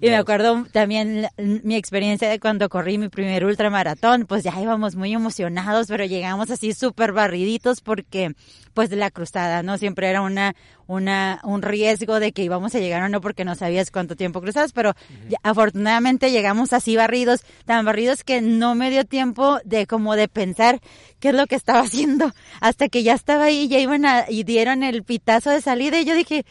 Y 0.00 0.08
me 0.08 0.16
acuerdo 0.16 0.64
también 0.72 1.26
mi 1.36 1.76
experiencia 1.76 2.28
de 2.28 2.40
cuando 2.40 2.68
corrí 2.68 2.96
mi 2.96 3.08
primer 3.08 3.44
ultramaratón, 3.44 4.26
pues 4.26 4.42
ya 4.42 4.58
íbamos 4.60 4.96
muy 4.96 5.12
emocionados, 5.12 5.88
pero 5.88 6.04
llegamos 6.04 6.50
así 6.50 6.72
súper 6.72 7.12
barriditos 7.12 7.80
porque 7.80 8.34
pues 8.72 8.90
la 8.92 9.10
cruzada, 9.10 9.62
¿no? 9.62 9.76
Siempre 9.78 10.08
era 10.08 10.22
una, 10.22 10.54
una, 10.86 11.40
un 11.44 11.60
riesgo 11.60 12.18
de 12.18 12.32
que 12.32 12.42
íbamos 12.42 12.74
a 12.74 12.78
llegar 12.78 13.02
o 13.02 13.08
no 13.08 13.20
porque 13.20 13.44
no 13.44 13.54
sabías 13.54 13.90
cuánto 13.90 14.16
tiempo 14.16 14.40
cruzabas, 14.40 14.72
pero 14.72 14.94
afortunadamente 15.42 16.30
llegamos 16.30 16.72
así 16.72 16.96
barridos, 16.96 17.42
tan 17.66 17.84
barridos 17.84 18.24
que 18.24 18.40
no 18.40 18.74
me 18.74 18.90
dio 18.90 19.04
tiempo 19.04 19.58
de 19.64 19.86
como 19.86 20.16
de 20.16 20.28
pensar 20.28 20.80
qué 21.18 21.28
es 21.30 21.34
lo 21.34 21.46
que 21.46 21.56
estaba 21.56 21.80
haciendo, 21.84 22.32
hasta 22.60 22.88
que 22.88 23.02
ya 23.02 23.14
estaba 23.14 23.44
ahí, 23.44 23.68
ya 23.68 23.78
iban 23.78 24.06
a, 24.06 24.24
y 24.28 24.44
dieron 24.44 24.82
el 24.82 25.02
pitazo 25.02 25.50
de 25.50 25.60
salida 25.60 26.00
y 26.00 26.04
yo 26.04 26.14
dije, 26.14 26.44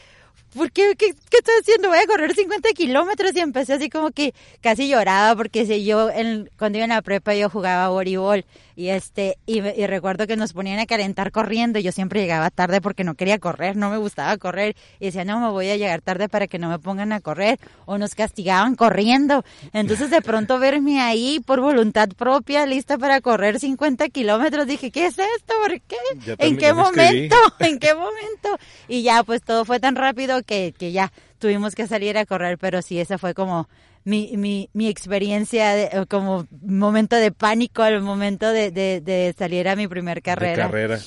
¿por 0.56 0.72
qué, 0.72 0.96
qué, 0.98 1.14
qué 1.30 1.38
estoy 1.38 1.56
haciendo? 1.62 1.90
Voy 1.90 2.00
a 2.00 2.08
correr 2.08 2.34
50 2.34 2.70
kilómetros 2.70 3.36
y 3.36 3.40
empecé 3.40 3.74
así 3.74 3.90
como 3.90 4.12
que 4.12 4.34
casi 4.62 4.88
lloraba 4.88 5.36
porque 5.36 5.66
si 5.66 5.86
yo 5.86 6.10
en, 6.10 6.50
cuando 6.58 6.78
iba 6.78 6.86
en 6.86 6.92
la 6.92 7.02
prepa 7.02 7.36
yo 7.36 7.50
jugaba 7.50 7.90
voleibol 7.90 8.46
y 8.80 8.92
este 8.92 9.38
y, 9.46 9.60
recuerdo 9.60 10.26
que 10.26 10.38
nos 10.38 10.54
ponían 10.54 10.80
a 10.80 10.86
calentar 10.86 11.34
corriendo 11.34 11.80
y 11.80 11.84
yo 11.84 11.92
siempre 11.92 12.22
llegaba 12.22 12.50
tarde 12.50 12.80
porque 12.80 13.04
no 13.04 13.16
quería 13.16 13.38
correr, 13.38 13.76
no 13.76 13.90
me 13.90 13.98
gustaba 13.98 14.38
correr 14.38 14.78
y 15.02 15.08
decía 15.08 15.26
no 15.26 15.42
me 15.42 15.50
voy 15.50 15.70
a 15.70 15.76
llegar 15.76 16.00
tarde 16.00 16.30
para 16.30 16.48
que 16.48 16.60
no 16.60 16.70
me 16.70 16.80
pongan 16.80 17.12
a 17.12 17.20
correr 17.20 17.60
o 17.86 17.98
nos 17.98 18.16
castigaban 18.16 18.76
corriendo. 18.76 19.44
Entonces 19.74 20.10
de 20.10 20.22
pronto 20.22 20.60
verme 20.60 21.02
ahí 21.02 21.42
por 21.46 21.60
voluntad 21.60 22.08
propia 22.16 22.66
lista 22.66 22.98
para 22.98 23.20
correr 23.20 23.60
50 23.60 24.08
kilómetros 24.08 24.66
dije 24.66 24.92
¿qué 24.92 25.08
es 25.08 25.20
esto? 25.20 25.54
¿Por 25.62 25.82
qué? 25.82 25.98
¿En 26.38 26.56
qué 26.56 26.72
momento? 26.72 27.36
¿En 27.60 27.80
qué 27.80 27.94
momento? 27.94 28.58
Y 28.88 29.02
ya 29.02 29.24
pues 29.24 29.42
todo 29.42 29.66
fue 29.66 29.82
tan 29.82 29.98
rápido 29.98 30.42
que, 30.44 30.74
que 30.78 30.94
ya 30.94 31.12
tuvimos 31.38 31.76
que 31.76 31.86
salir 31.86 32.18
a 32.18 32.26
correr, 32.26 32.58
pero 32.58 32.82
sí, 32.82 32.98
esa 32.98 33.18
fue 33.18 33.34
como 33.34 33.68
mi, 34.04 34.36
mi, 34.38 34.70
mi 34.74 34.88
experiencia 34.88 36.06
como 36.08 36.48
momento 36.62 37.16
de 37.16 37.32
pánico 37.32 37.84
al 37.84 38.02
momento 38.02 38.52
de, 38.52 38.72
de, 38.72 39.36
salir 39.38 39.68
a 39.68 39.76
mi 39.76 39.88
primer 39.88 40.22
carrera. 40.22 40.64
carrera. 40.64 41.00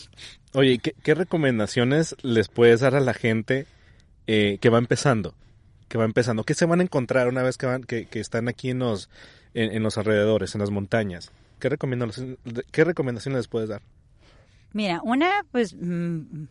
Oye, 0.55 0.79
¿qué, 0.79 0.95
¿qué, 1.03 1.15
recomendaciones 1.15 2.15
les 2.23 2.49
puedes 2.49 2.81
dar 2.81 2.95
a 2.95 3.01
la 3.01 3.15
gente 3.15 3.67
eh, 4.27 4.59
que 4.61 4.69
va 4.69 4.79
empezando? 4.79 5.35
Que 5.89 5.99
va 5.99 6.05
empezando. 6.05 6.45
¿Qué 6.45 6.55
se 6.55 6.67
van 6.67 6.81
a 6.81 6.83
encontrar 6.83 7.29
una 7.29 7.43
vez 7.43 7.57
que, 7.57 7.67
van, 7.67 7.85
que, 7.85 8.07
que 8.07 8.21
están 8.21 8.49
aquí 8.49 8.71
en 8.71 8.81
los, 8.81 9.09
en, 9.55 9.73
en, 9.73 9.83
los 9.83 9.97
alrededores, 9.99 10.55
en 10.55 10.61
las 10.61 10.71
montañas? 10.71 11.33
¿Qué 11.59 11.69
recomendaciones, 11.69 12.39
¿Qué 12.71 12.85
recomendaciones 12.85 13.39
les 13.39 13.49
puedes 13.49 13.69
dar? 13.69 13.83
Mira, 14.75 15.01
una 15.03 15.45
pues 15.51 15.75
mm, 15.75 16.45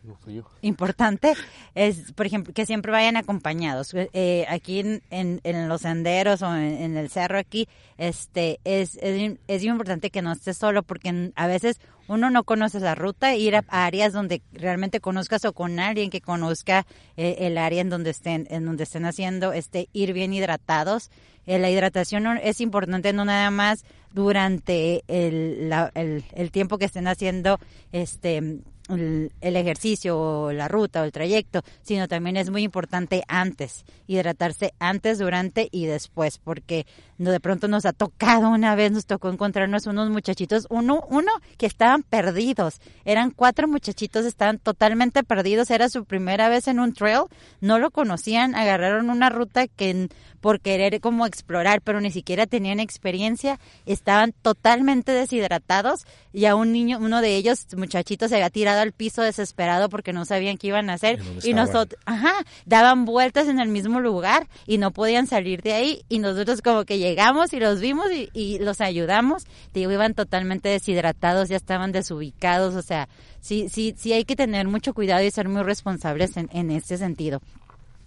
importante 0.62 1.34
es, 1.74 2.12
por 2.12 2.26
ejemplo, 2.26 2.54
que 2.54 2.66
siempre 2.66 2.92
vayan 2.92 3.16
acompañados. 3.16 3.94
Eh, 3.94 4.46
aquí 4.48 4.80
en, 4.80 5.02
en, 5.10 5.68
los 5.68 5.82
senderos 5.82 6.42
o 6.42 6.54
en, 6.54 6.96
el 6.96 7.10
cerro 7.10 7.38
aquí, 7.38 7.68
este 7.98 8.60
es, 8.64 8.96
es, 9.02 9.38
es 9.48 9.64
importante 9.64 10.10
que 10.10 10.22
no 10.22 10.32
estés 10.32 10.56
solo 10.56 10.82
porque 10.82 11.32
a 11.34 11.46
veces 11.46 11.80
uno 12.08 12.30
no 12.30 12.44
conoce 12.44 12.80
la 12.80 12.94
ruta, 12.94 13.34
ir 13.34 13.56
a 13.56 13.64
áreas 13.68 14.12
donde 14.12 14.42
realmente 14.52 15.00
conozcas 15.00 15.44
o 15.44 15.52
con 15.52 15.78
alguien 15.78 16.10
que 16.10 16.20
conozca 16.20 16.86
eh, 17.16 17.36
el 17.40 17.58
área 17.58 17.80
en 17.80 17.90
donde 17.90 18.10
estén, 18.10 18.46
en 18.50 18.64
donde 18.64 18.84
estén 18.84 19.04
haciendo, 19.04 19.52
este, 19.52 19.88
ir 19.92 20.12
bien 20.12 20.32
hidratados. 20.32 21.10
Eh, 21.46 21.58
la 21.58 21.70
hidratación 21.70 22.38
es 22.42 22.60
importante 22.60 23.12
no 23.12 23.24
nada 23.24 23.50
más 23.50 23.84
durante 24.12 25.04
el, 25.08 25.72
el, 25.94 26.24
el 26.32 26.50
tiempo 26.50 26.78
que 26.78 26.84
estén 26.84 27.08
haciendo 27.08 27.58
este 27.92 28.60
el, 28.94 29.30
ejercicio 29.40 30.18
o 30.18 30.52
la 30.52 30.68
ruta 30.68 31.02
o 31.02 31.04
el 31.04 31.12
trayecto, 31.12 31.62
sino 31.82 32.08
también 32.08 32.36
es 32.36 32.50
muy 32.50 32.62
importante 32.62 33.22
antes, 33.28 33.84
hidratarse 34.06 34.74
antes, 34.78 35.18
durante 35.18 35.68
y 35.70 35.86
después, 35.86 36.38
porque 36.38 36.86
de 37.18 37.40
pronto 37.40 37.68
nos 37.68 37.86
ha 37.86 37.92
tocado 37.92 38.50
una 38.50 38.74
vez, 38.74 38.92
nos 38.92 39.06
tocó 39.06 39.28
encontrarnos 39.28 39.86
unos 39.86 40.10
muchachitos, 40.10 40.66
uno, 40.70 41.04
uno 41.08 41.30
que 41.56 41.66
estaban 41.66 42.02
perdidos, 42.02 42.80
eran 43.04 43.30
cuatro 43.30 43.68
muchachitos, 43.68 44.24
estaban 44.24 44.58
totalmente 44.58 45.22
perdidos, 45.22 45.70
era 45.70 45.88
su 45.88 46.04
primera 46.04 46.48
vez 46.48 46.68
en 46.68 46.80
un 46.80 46.92
trail, 46.92 47.24
no 47.60 47.78
lo 47.78 47.90
conocían, 47.90 48.54
agarraron 48.54 49.10
una 49.10 49.30
ruta 49.30 49.68
que 49.68 50.08
por 50.42 50.60
querer 50.60 51.00
como 51.00 51.24
explorar, 51.24 51.80
pero 51.82 52.00
ni 52.00 52.10
siquiera 52.10 52.46
tenían 52.46 52.80
experiencia, 52.80 53.60
estaban 53.86 54.32
totalmente 54.42 55.12
deshidratados 55.12 56.04
y 56.32 56.46
a 56.46 56.56
un 56.56 56.72
niño, 56.72 56.98
uno 57.00 57.20
de 57.20 57.36
ellos, 57.36 57.66
muchachitos, 57.76 58.30
se 58.30 58.36
había 58.36 58.50
tirado 58.50 58.81
al 58.82 58.92
piso 58.92 59.22
desesperado 59.22 59.88
porque 59.88 60.12
no 60.12 60.24
sabían 60.24 60.58
qué 60.58 60.68
iban 60.68 60.90
a 60.90 60.94
hacer 60.94 61.20
y 61.42 61.54
nosotros, 61.54 62.00
ajá, 62.04 62.32
daban 62.66 63.04
vueltas 63.04 63.48
en 63.48 63.60
el 63.60 63.68
mismo 63.68 64.00
lugar 64.00 64.48
y 64.66 64.78
no 64.78 64.90
podían 64.90 65.26
salir 65.26 65.62
de 65.62 65.72
ahí 65.72 66.04
y 66.08 66.18
nosotros 66.18 66.62
como 66.62 66.84
que 66.84 66.98
llegamos 66.98 67.52
y 67.52 67.60
los 67.60 67.80
vimos 67.80 68.06
y, 68.10 68.58
los 68.58 68.80
ayudamos, 68.80 69.44
digo, 69.72 69.90
iban 69.90 70.14
totalmente 70.14 70.68
deshidratados, 70.68 71.48
ya 71.48 71.56
estaban 71.56 71.92
desubicados, 71.92 72.74
o 72.74 72.82
sea, 72.82 73.08
sí, 73.40 73.68
sí, 73.70 73.94
sí 73.96 74.12
hay 74.12 74.24
que 74.24 74.36
tener 74.36 74.68
mucho 74.68 74.94
cuidado 74.94 75.22
y 75.24 75.30
ser 75.30 75.48
muy 75.48 75.62
responsables 75.62 76.36
en, 76.36 76.48
en 76.52 76.70
ese 76.70 76.98
sentido. 76.98 77.40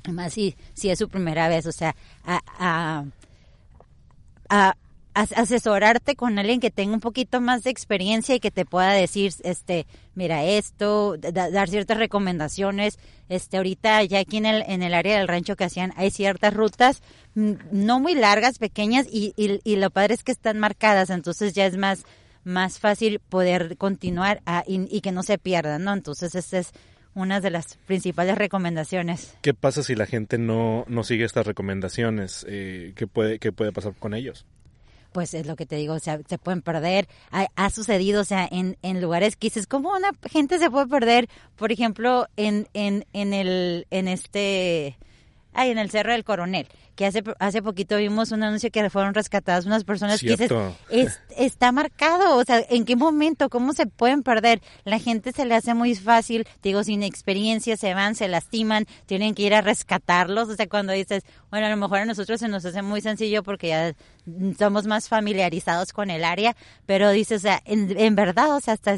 Además, 0.03 0.33
si, 0.33 0.55
si 0.73 0.89
es 0.89 0.99
su 0.99 1.09
primera 1.09 1.49
vez, 1.49 1.65
o 1.65 1.71
sea, 1.71 1.95
a, 2.23 3.05
a 4.49 4.75
asesorarte 5.15 6.17
con 6.17 6.37
alguien 6.37 6.59
que 6.59 6.71
tenga 6.71 6.93
un 6.93 6.99
poquito 6.99 7.39
más 7.39 7.63
de 7.63 7.69
experiencia 7.69 8.35
y 8.35 8.41
que 8.41 8.51
te 8.51 8.65
pueda 8.65 8.91
decir, 8.91 9.33
este, 9.43 9.87
mira 10.13 10.43
esto, 10.43 11.15
dar 11.17 11.69
ciertas 11.69 11.97
recomendaciones. 11.97 12.99
Este, 13.29 13.55
ahorita 13.57 14.03
ya 14.03 14.19
aquí 14.19 14.37
en 14.37 14.45
el, 14.45 14.63
en 14.67 14.83
el 14.83 14.93
área 14.93 15.17
del 15.17 15.29
rancho 15.29 15.55
que 15.55 15.63
hacían, 15.63 15.93
hay 15.95 16.11
ciertas 16.11 16.53
rutas 16.53 17.01
mm, 17.33 17.53
no 17.71 18.01
muy 18.01 18.13
largas, 18.13 18.59
pequeñas 18.59 19.07
y, 19.09 19.33
y, 19.37 19.75
lo 19.77 19.89
padre 19.89 20.15
es 20.15 20.23
que 20.23 20.33
están 20.33 20.59
marcadas, 20.59 21.09
entonces 21.09 21.53
ya 21.53 21.65
es 21.65 21.77
más, 21.77 22.03
más 22.43 22.79
fácil 22.79 23.19
poder 23.19 23.77
continuar 23.77 24.41
y, 24.67 24.99
que 24.99 25.11
no 25.13 25.23
se 25.23 25.37
pierdan, 25.37 25.85
¿no? 25.85 25.93
Entonces 25.93 26.35
esa 26.35 26.59
es 26.59 26.71
una 27.13 27.39
de 27.39 27.51
las 27.51 27.77
principales 27.87 28.37
recomendaciones. 28.37 29.37
¿Qué 29.41 29.53
pasa 29.53 29.81
si 29.81 29.95
la 29.95 30.05
gente 30.05 30.37
no, 30.37 30.83
no 30.89 31.03
sigue 31.05 31.23
estas 31.23 31.47
recomendaciones? 31.47 32.45
Eh, 32.49 32.91
¿qué, 32.95 33.07
puede, 33.07 33.39
¿Qué 33.39 33.53
puede 33.53 33.71
pasar 33.71 33.95
con 33.95 34.13
ellos? 34.13 34.45
Pues 35.15 35.33
es 35.33 35.47
lo 35.47 35.55
que 35.55 35.65
te 35.65 35.77
digo, 35.77 35.93
o 35.93 35.99
sea, 35.99 36.19
se 36.27 36.37
pueden 36.37 36.61
perder. 36.61 37.07
Ha, 37.31 37.69
sucedido, 37.69 38.19
o 38.19 38.25
sea, 38.25 38.45
en, 38.51 38.77
en 38.81 38.99
lugares 38.99 39.37
que 39.37 39.47
dices, 39.47 39.65
¿cómo 39.65 39.93
una 39.95 40.11
gente 40.29 40.59
se 40.59 40.69
puede 40.69 40.87
perder? 40.87 41.29
Por 41.55 41.71
ejemplo, 41.71 42.27
en, 42.35 42.67
en, 42.73 43.05
en 43.13 43.33
el, 43.33 43.87
en 43.91 44.09
este, 44.09 44.97
ay, 45.55 45.71
en 45.71 45.77
el 45.79 45.89
Cerro 45.89 46.11
del 46.11 46.23
Coronel, 46.23 46.67
que 46.95 47.05
hace, 47.05 47.23
hace 47.39 47.61
poquito 47.61 47.97
vimos 47.97 48.31
un 48.31 48.43
anuncio 48.43 48.69
que 48.71 48.89
fueron 48.89 49.13
rescatadas 49.13 49.65
unas 49.65 49.83
personas 49.83 50.19
que 50.21 50.27
dices, 50.29 50.47
Cierto. 50.49 50.75
es- 50.89 51.19
está 51.37 51.71
marcado, 51.71 52.37
o 52.37 52.43
sea, 52.43 52.63
¿en 52.69 52.85
qué 52.85 52.95
momento? 52.95 53.49
¿Cómo 53.49 53.73
se 53.73 53.85
pueden 53.87 54.21
perder? 54.23 54.61
La 54.83 54.99
gente 54.99 55.31
se 55.31 55.45
le 55.45 55.55
hace 55.55 55.73
muy 55.73 55.95
fácil, 55.95 56.47
digo, 56.61 56.83
sin 56.83 57.01
experiencia, 57.03 57.75
se 57.77 57.93
van, 57.93 58.15
se 58.15 58.27
lastiman, 58.27 58.85
tienen 59.07 59.33
que 59.35 59.43
ir 59.43 59.53
a 59.55 59.61
rescatarlos, 59.61 60.47
o 60.49 60.55
sea, 60.55 60.67
cuando 60.67 60.93
dices, 60.93 61.23
bueno, 61.49 61.65
a 61.67 61.69
lo 61.69 61.77
mejor 61.77 61.99
a 61.99 62.05
nosotros 62.05 62.39
se 62.39 62.47
nos 62.47 62.63
hace 62.65 62.81
muy 62.81 63.01
sencillo 63.01 63.43
porque 63.43 63.69
ya 63.69 63.95
somos 64.57 64.85
más 64.85 65.09
familiarizados 65.09 65.91
con 65.93 66.09
el 66.09 66.23
área, 66.23 66.55
pero 66.85 67.09
dices, 67.11 67.39
o 67.39 67.41
sea, 67.41 67.61
en, 67.65 67.97
en 67.99 68.15
verdad, 68.15 68.55
o 68.55 68.59
sea, 68.59 68.75
hasta 68.75 68.97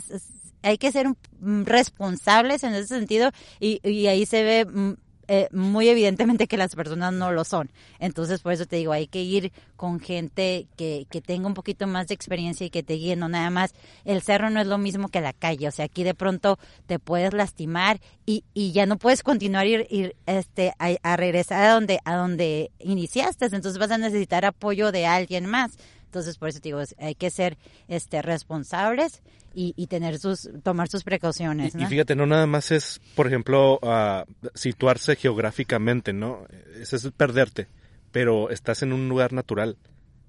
hay 0.63 0.77
que 0.77 0.91
ser 0.91 1.07
mm, 1.39 1.63
responsables 1.65 2.63
en 2.63 2.73
ese 2.73 2.87
sentido 2.87 3.31
y, 3.59 3.79
y 3.87 4.07
ahí 4.07 4.25
se 4.25 4.43
ve 4.43 4.65
mm, 4.65 4.93
eh, 5.27 5.47
muy 5.51 5.89
evidentemente 5.89 6.47
que 6.47 6.57
las 6.57 6.75
personas 6.75 7.13
no 7.13 7.31
lo 7.31 7.43
son. 7.43 7.69
Entonces, 7.99 8.41
por 8.41 8.53
eso 8.53 8.65
te 8.65 8.77
digo, 8.77 8.93
hay 8.93 9.07
que 9.07 9.21
ir 9.21 9.51
con 9.75 9.99
gente 9.99 10.67
que, 10.75 11.05
que 11.09 11.21
tenga 11.21 11.47
un 11.47 11.53
poquito 11.53 11.87
más 11.87 12.07
de 12.07 12.15
experiencia 12.15 12.65
y 12.65 12.69
que 12.69 12.83
te 12.83 12.93
guíe, 12.93 13.15
no 13.15 13.29
nada 13.29 13.49
más. 13.49 13.73
El 14.05 14.21
cerro 14.21 14.49
no 14.49 14.59
es 14.59 14.67
lo 14.67 14.77
mismo 14.77 15.09
que 15.09 15.21
la 15.21 15.33
calle, 15.33 15.67
o 15.67 15.71
sea, 15.71 15.85
aquí 15.85 16.03
de 16.03 16.13
pronto 16.13 16.57
te 16.85 16.99
puedes 16.99 17.33
lastimar 17.33 17.99
y, 18.25 18.43
y 18.53 18.71
ya 18.71 18.85
no 18.85 18.97
puedes 18.97 19.23
continuar 19.23 19.67
ir, 19.67 19.87
ir 19.89 20.15
este, 20.25 20.73
a, 20.79 20.95
a 21.03 21.17
regresar 21.17 21.63
a 21.63 21.73
donde, 21.73 21.99
a 22.05 22.15
donde 22.15 22.71
iniciaste, 22.79 23.45
entonces 23.45 23.77
vas 23.77 23.91
a 23.91 23.97
necesitar 23.97 24.45
apoyo 24.45 24.91
de 24.91 25.05
alguien 25.05 25.45
más. 25.45 25.77
Entonces, 26.17 26.37
por 26.39 26.49
eso 26.49 26.59
te 26.59 26.69
digo, 26.69 26.81
hay 26.97 27.13
que 27.13 27.29
ser 27.29 27.57
este, 27.87 28.21
responsables 28.23 29.21
y, 29.53 29.73
y 29.77 29.85
tener 29.85 30.17
sus, 30.17 30.49
tomar 30.63 30.87
sus 30.87 31.03
precauciones, 31.03 31.75
Y, 31.75 31.77
¿no? 31.77 31.83
y 31.83 31.85
fíjate, 31.85 32.15
no 32.15 32.25
nada 32.25 32.47
más 32.47 32.71
es, 32.71 32.99
por 33.15 33.27
ejemplo, 33.27 33.79
ah, 33.83 34.25
situarse 34.55 35.15
geográficamente, 35.15 36.13
¿no? 36.13 36.45
Ese 36.79 36.95
es 36.95 37.11
perderte, 37.15 37.67
pero 38.11 38.49
estás 38.49 38.81
en 38.81 38.93
un 38.93 39.07
lugar 39.09 39.31
natural. 39.31 39.77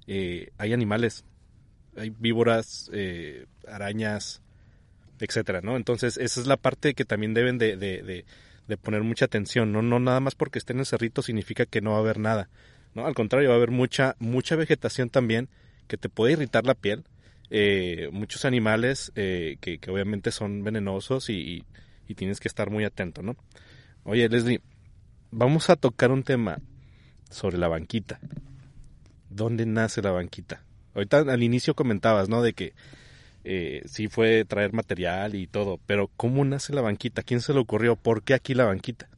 Eh, 0.07 0.51
hay 0.59 0.75
animales, 0.75 1.25
hay 1.97 2.11
víboras, 2.11 2.91
eh, 2.93 3.47
arañas, 3.67 4.43
etcétera, 5.21 5.61
¿no? 5.63 5.77
Entonces, 5.77 6.19
esa 6.19 6.41
es 6.41 6.47
la 6.47 6.57
parte 6.59 6.93
que 6.95 7.05
también 7.07 7.33
deben 7.35 7.57
de, 7.59 7.77
de, 7.79 8.03
de- 8.03 8.25
de 8.69 8.77
poner 8.77 9.03
mucha 9.03 9.25
atención, 9.25 9.73
¿no? 9.73 9.81
No 9.81 9.99
nada 9.99 10.21
más 10.21 10.35
porque 10.35 10.59
esté 10.59 10.75
en 10.75 10.81
el 10.81 10.85
cerrito 10.87 11.23
significa 11.23 11.65
que 11.65 11.81
no 11.81 11.93
va 11.93 11.97
a 11.97 12.01
haber 12.01 12.19
nada, 12.19 12.51
¿no? 12.95 13.07
Al 13.07 13.15
contrario, 13.15 13.49
va 13.49 13.55
a 13.55 13.57
haber 13.57 13.71
mucha, 13.71 14.15
mucha 14.19 14.57
vegetación 14.57 15.09
también 15.09 15.49
que 15.89 15.97
te 15.97 16.09
puede 16.09 16.35
irritar 16.35 16.65
la 16.65 16.75
piel, 16.75 17.05
eh, 17.51 18.09
muchos 18.13 18.45
animales 18.45 19.11
eh, 19.17 19.57
que, 19.61 19.81
obviamente 19.89 20.31
son 20.31 20.63
venenosos 20.63 21.31
y 21.31 21.65
tienes 22.17 22.41
que 22.41 22.49
estar 22.49 22.71
muy 22.71 22.85
atento, 22.85 23.23
¿no? 23.23 23.37
Oye, 24.05 24.29
Leslie, 24.29 24.63
vamos 25.31 25.69
a 25.71 25.77
tocar 25.77 26.11
un 26.11 26.23
tema 26.23 26.61
sobre 27.31 27.59
la 27.59 27.69
banquita. 27.69 28.19
¿Dónde 29.29 29.67
nace 29.67 30.01
la 30.01 30.11
banquita? 30.11 30.63
Ahorita 30.95 31.19
al 31.19 31.43
inicio 31.43 31.75
comentabas, 31.75 32.29
¿no? 32.29 32.43
De 32.43 32.55
que 32.55 32.73
eh, 33.45 33.83
sí 33.85 34.09
fue 34.09 34.45
traer 34.45 34.73
material 34.73 35.35
y 35.35 35.47
todo, 35.47 35.79
pero 35.87 36.11
¿cómo 36.17 36.45
nace 36.45 36.73
la 36.73 36.81
banquita? 36.81 37.23
¿Quién 37.23 37.41
se 37.41 37.53
le 37.53 37.61
ocurrió? 37.61 37.97
¿Por 37.97 38.23
qué 38.23 38.35
aquí 38.35 38.55
la 38.55 38.65
banquita? 38.65 39.09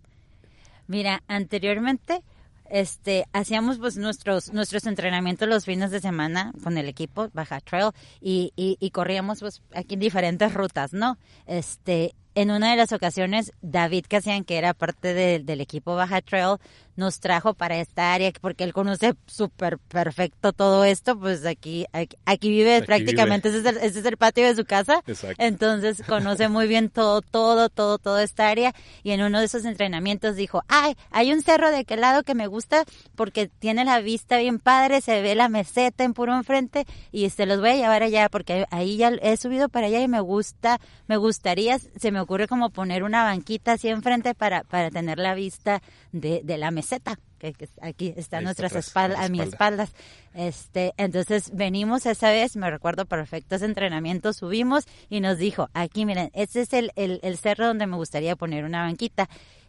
Mira, 0.89 1.23
anteriormente 1.29 2.23
este 2.71 3.27
hacíamos 3.33 3.79
pues 3.79 3.97
nuestros 3.97 4.53
nuestros 4.53 4.87
entrenamientos 4.87 5.49
los 5.49 5.65
fines 5.65 5.91
de 5.91 6.01
semana 6.01 6.53
con 6.63 6.79
el 6.79 6.89
equipo 6.89 7.29
Baja 7.33 7.61
Trail 7.61 7.91
y, 8.21 8.53
y, 8.57 8.77
y 8.81 8.91
corríamos 8.91 9.41
pues 9.41 9.63
aquí 9.75 9.95
en 9.95 10.01
diferentes 10.01 10.55
rutas, 10.55 10.93
¿no? 10.93 11.19
Este 11.47 12.15
en 12.37 12.53
una 12.53 12.71
de 12.71 12.77
las 12.77 12.93
ocasiones 12.93 13.53
David 13.61 14.05
Casian, 14.09 14.45
que 14.45 14.57
era 14.57 14.73
parte 14.73 15.15
de- 15.15 15.41
del 15.41 15.61
equipo 15.61 15.97
Baja 15.97 16.21
Trail, 16.23 16.59
nos 17.01 17.19
trajo 17.19 17.55
para 17.55 17.79
esta 17.81 18.13
área 18.13 18.31
porque 18.41 18.63
él 18.63 18.73
conoce 18.73 19.15
súper 19.27 19.79
perfecto 19.79 20.53
todo 20.53 20.85
esto, 20.85 21.19
pues 21.19 21.45
aquí 21.47 21.87
aquí, 21.93 22.17
aquí 22.27 22.51
vive 22.51 22.77
Aquí 22.77 22.87
prácticamente, 22.87 23.49
Ese, 23.49 23.59
es 23.59 23.65
el, 23.65 23.77
ese 23.79 23.99
es 24.01 24.05
el 24.05 24.17
patio 24.17 24.45
de 24.45 24.55
su 24.55 24.65
casa. 24.65 25.03
Exacto. 25.07 25.43
Entonces 25.43 26.03
conoce 26.07 26.49
muy 26.49 26.69
bien 26.69 26.91
todo, 26.91 27.23
todo, 27.23 27.71
todo, 27.71 27.99
toda 27.99 28.23
esta 28.23 28.49
área. 28.49 28.75
Y 29.03 29.13
en 29.13 29.23
uno 29.23 29.41
de 29.41 29.47
esos 29.47 29.65
entrenamientos 29.65 30.37
dijo, 30.37 30.63
ay, 30.69 30.95
hay 31.11 31.33
un 31.33 31.43
cerro 31.43 31.71
de 31.71 31.79
aquel 31.79 32.03
lado 32.03 32.23
que 32.23 32.35
me 32.35 32.47
gusta 32.47 32.85
porque 33.17 33.49
tiene 33.49 33.85
la 33.85 34.01
vista 34.01 34.39
bien 34.39 34.59
padre, 34.59 35.01
se 35.01 35.23
ve 35.23 35.35
la 35.35 35.49
meseta 35.49 36.05
en 36.05 36.13
puro 36.13 36.35
enfrente 36.37 36.85
y 37.11 37.31
se 37.31 37.47
los 37.47 37.61
voy 37.61 37.71
a 37.71 37.77
llevar 37.77 38.03
allá 38.03 38.29
porque 38.29 38.67
ahí 38.71 38.99
ya 38.99 39.09
he 39.23 39.37
subido 39.39 39.69
para 39.71 39.87
allá 39.87 40.01
y 40.01 40.09
me 40.09 40.21
gusta, 40.21 40.79
me 41.09 41.17
gustaría, 41.17 41.79
se 41.79 42.13
me 42.13 42.21
ocurre 42.21 42.47
como 42.47 42.71
poner 42.71 43.03
una 43.03 43.25
banquita 43.25 43.73
así 43.73 43.89
enfrente 43.89 44.35
para, 44.35 44.65
para 44.65 44.91
tener 44.91 45.19
la 45.19 45.35
vista 45.35 45.83
de, 46.13 46.43
de 46.45 46.59
la 46.59 46.71
meseta. 46.71 46.90
Que, 47.39 47.53
que 47.55 47.69
aquí 47.81 48.09
está 48.09 48.21
está 48.21 48.41
nuestras 48.43 48.73
atrás, 48.73 48.87
espaldas, 48.89 49.19
a 49.19 49.21
la 49.23 49.27
a 49.27 49.29
mi 49.31 49.41
espalda. 49.41 49.85
espaldas. 49.85 49.91
Este, 50.35 50.93
entonces 50.97 51.51
venimos 51.55 52.05
esa 52.07 52.31
vez, 52.31 52.57
me 52.57 52.71
recuerdo 52.71 53.07
perfecto 53.07 53.57
ese 53.57 53.65
entrenamiento, 53.65 54.33
subimos 54.33 54.85
y 55.09 55.21
nos 55.21 55.39
dijo, 55.39 55.69
aquí 55.73 56.05
miren, 56.05 56.31
este 56.35 56.61
es 56.63 56.73
el, 56.73 56.93
el, 56.97 57.21
el 57.23 57.39
cerro 57.39 57.67
donde 57.67 57.87
me 57.87 57.97
gustaría 57.97 58.37
poner 58.37 58.65
una 58.65 58.83
banquita. 58.83 59.29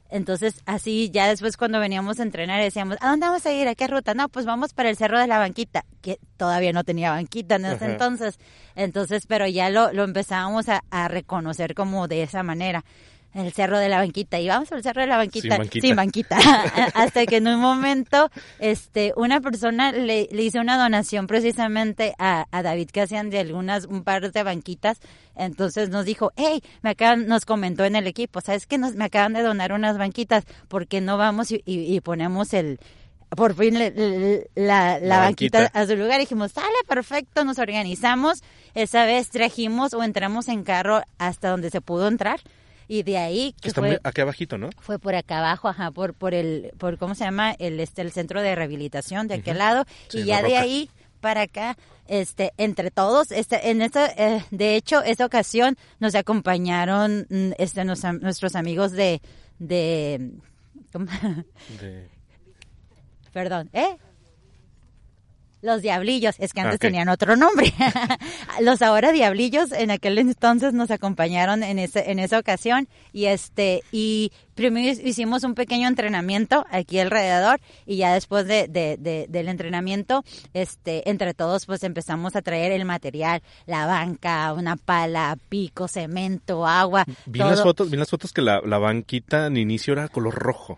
Entonces, 0.09 0.61
así 0.65 1.09
ya 1.09 1.29
después 1.29 1.55
cuando 1.55 1.79
veníamos 1.79 2.19
a 2.19 2.23
entrenar 2.23 2.61
decíamos, 2.61 2.97
¿a 2.99 3.07
dónde 3.11 3.27
vamos 3.27 3.45
a 3.45 3.53
ir? 3.53 3.65
¿A 3.69 3.75
qué 3.75 3.87
ruta? 3.87 4.13
No, 4.13 4.27
pues 4.27 4.45
vamos 4.45 4.73
para 4.73 4.89
el 4.89 4.97
Cerro 4.97 5.17
de 5.17 5.25
la 5.25 5.37
Banquita, 5.39 5.85
que 6.01 6.19
todavía 6.35 6.73
no 6.73 6.83
tenía 6.83 7.11
banquita 7.11 7.55
en 7.55 7.63
ese 7.63 7.85
Ajá. 7.85 7.93
entonces. 7.93 8.37
Entonces, 8.75 9.25
pero 9.25 9.47
ya 9.47 9.69
lo, 9.69 9.93
lo 9.93 10.03
empezábamos 10.03 10.67
a, 10.67 10.83
a 10.89 11.07
reconocer 11.07 11.75
como 11.75 12.09
de 12.09 12.23
esa 12.23 12.43
manera. 12.43 12.83
El 13.33 13.51
Cerro 13.53 13.79
de 13.79 13.87
la 13.89 13.97
Banquita. 13.99 14.39
Y 14.39 14.47
vamos 14.47 14.71
al 14.71 14.83
Cerro 14.83 15.01
de 15.01 15.07
la 15.07 15.17
Banquita. 15.17 15.55
Sin 15.87 15.95
banquita. 15.95 16.37
Hasta 16.93 17.25
que 17.25 17.37
en 17.37 17.47
un 17.47 17.59
momento, 17.59 18.29
este, 18.59 19.13
una 19.15 19.39
persona 19.39 19.91
le, 19.93 20.27
le 20.31 20.43
hizo 20.43 20.59
una 20.59 20.77
donación 20.77 21.27
precisamente 21.27 22.13
a, 22.19 22.45
a 22.51 22.61
David 22.63 22.89
Casian 22.93 23.29
de 23.29 23.39
algunas, 23.39 23.85
un 23.85 24.03
par 24.03 24.31
de 24.31 24.43
banquitas. 24.43 24.99
Entonces 25.35 25.89
nos 25.89 26.05
dijo, 26.05 26.31
hey, 26.35 26.61
me 26.81 26.89
acaban, 26.91 27.27
nos 27.27 27.45
comentó 27.45 27.85
en 27.85 27.95
el 27.95 28.05
equipo, 28.05 28.41
¿sabes 28.41 28.67
qué? 28.67 28.77
Nos, 28.77 28.95
me 28.95 29.05
acaban 29.05 29.31
de 29.33 29.41
donar 29.43 29.71
unas 29.71 29.97
banquitas, 29.97 30.43
porque 30.67 30.99
no 30.99 31.17
vamos 31.17 31.51
y, 31.51 31.61
y- 31.65 31.95
y 31.95 32.01
ponemos 32.01 32.53
el, 32.53 32.79
por 33.29 33.55
fin 33.55 33.79
le- 33.79 33.91
le- 33.91 34.47
la, 34.55 34.99
la, 34.99 35.07
La 35.07 35.17
banquita, 35.19 35.59
banquita. 35.59 35.79
a 35.79 35.87
su 35.87 35.95
lugar? 35.95 36.17
Y 36.19 36.23
dijimos, 36.23 36.51
sale, 36.51 36.67
perfecto, 36.85 37.45
nos 37.45 37.59
organizamos. 37.59 38.43
Esa 38.75 39.05
vez 39.05 39.29
trajimos 39.29 39.93
o 39.93 40.03
entramos 40.03 40.49
en 40.49 40.63
carro 40.63 41.01
hasta 41.17 41.49
donde 41.49 41.69
se 41.69 41.79
pudo 41.79 42.09
entrar. 42.09 42.41
Y 42.93 43.03
de 43.03 43.17
ahí, 43.17 43.55
que 43.61 43.69
Está 43.69 43.79
fue, 43.79 43.89
muy- 43.91 43.97
aquí 44.03 44.19
abajito, 44.19 44.57
¿no? 44.57 44.69
fue 44.81 44.99
por 44.99 45.15
acá 45.15 45.37
abajo, 45.37 45.69
ajá, 45.69 45.91
por, 45.91 46.13
por 46.13 46.33
el, 46.33 46.73
por, 46.77 46.97
¿cómo 46.97 47.15
se 47.15 47.23
llama? 47.23 47.53
El, 47.57 47.79
este, 47.79 48.01
el 48.01 48.11
centro 48.11 48.41
de 48.41 48.53
rehabilitación 48.53 49.29
de 49.29 49.35
aquel 49.35 49.59
lado. 49.59 49.85
Sí, 50.09 50.19
y 50.19 50.25
ya 50.25 50.41
de 50.43 50.57
ahí 50.57 50.89
para 51.21 51.43
acá, 51.43 51.77
este, 52.07 52.51
entre 52.57 52.91
todos, 52.91 53.31
este, 53.31 53.69
en 53.69 53.81
esta, 53.81 54.07
eh, 54.07 54.43
de 54.51 54.75
hecho, 54.75 55.01
esa 55.03 55.25
ocasión 55.25 55.77
nos 56.01 56.15
acompañaron, 56.15 57.27
mm, 57.29 57.51
este, 57.57 57.85
nos- 57.85 58.03
nuestros 58.19 58.57
amigos 58.57 58.91
de, 58.91 59.21
de, 59.57 60.31
¿cómo? 60.91 61.05
De- 61.79 62.09
perdón, 63.31 63.69
¿eh? 63.71 63.95
Los 65.61 65.81
diablillos, 65.81 66.35
es 66.39 66.53
que 66.53 66.61
antes 66.61 66.79
tenían 66.87 67.09
otro 67.09 67.35
nombre. 67.35 67.71
Los 68.61 68.81
ahora 68.81 69.11
diablillos 69.11 69.71
en 69.71 69.91
aquel 69.91 70.17
entonces 70.17 70.73
nos 70.73 70.91
acompañaron 70.91 71.63
en 71.63 71.79
ese, 71.79 72.11
en 72.11 72.19
esa 72.19 72.39
ocasión 72.39 72.87
y 73.13 73.25
este, 73.25 73.83
y 73.91 74.31
primero 74.55 74.99
hicimos 75.03 75.43
un 75.43 75.53
pequeño 75.55 75.87
entrenamiento 75.87 76.65
aquí 76.71 76.99
alrededor 76.99 77.59
y 77.85 77.97
ya 77.97 78.13
después 78.13 78.45
de, 78.47 78.67
de- 78.67 78.97
de- 78.99 79.27
del 79.29 79.47
entrenamiento, 79.49 80.23
este, 80.53 81.09
entre 81.09 81.33
todos 81.33 81.65
pues 81.65 81.83
empezamos 81.83 82.35
a 82.35 82.41
traer 82.41 82.71
el 82.71 82.85
material, 82.85 83.41
la 83.65 83.85
banca, 83.85 84.53
una 84.53 84.75
pala, 84.77 85.37
pico, 85.49 85.87
cemento, 85.87 86.65
agua. 86.67 87.05
Vi 87.25 87.39
las 87.39 87.61
fotos, 87.63 87.89
vi 87.89 87.97
las 87.97 88.09
fotos 88.09 88.33
que 88.33 88.41
la, 88.41 88.61
la 88.65 88.77
banquita 88.77 89.45
al 89.45 89.57
inicio 89.57 89.93
era 89.93 90.07
color 90.07 90.33
rojo. 90.35 90.77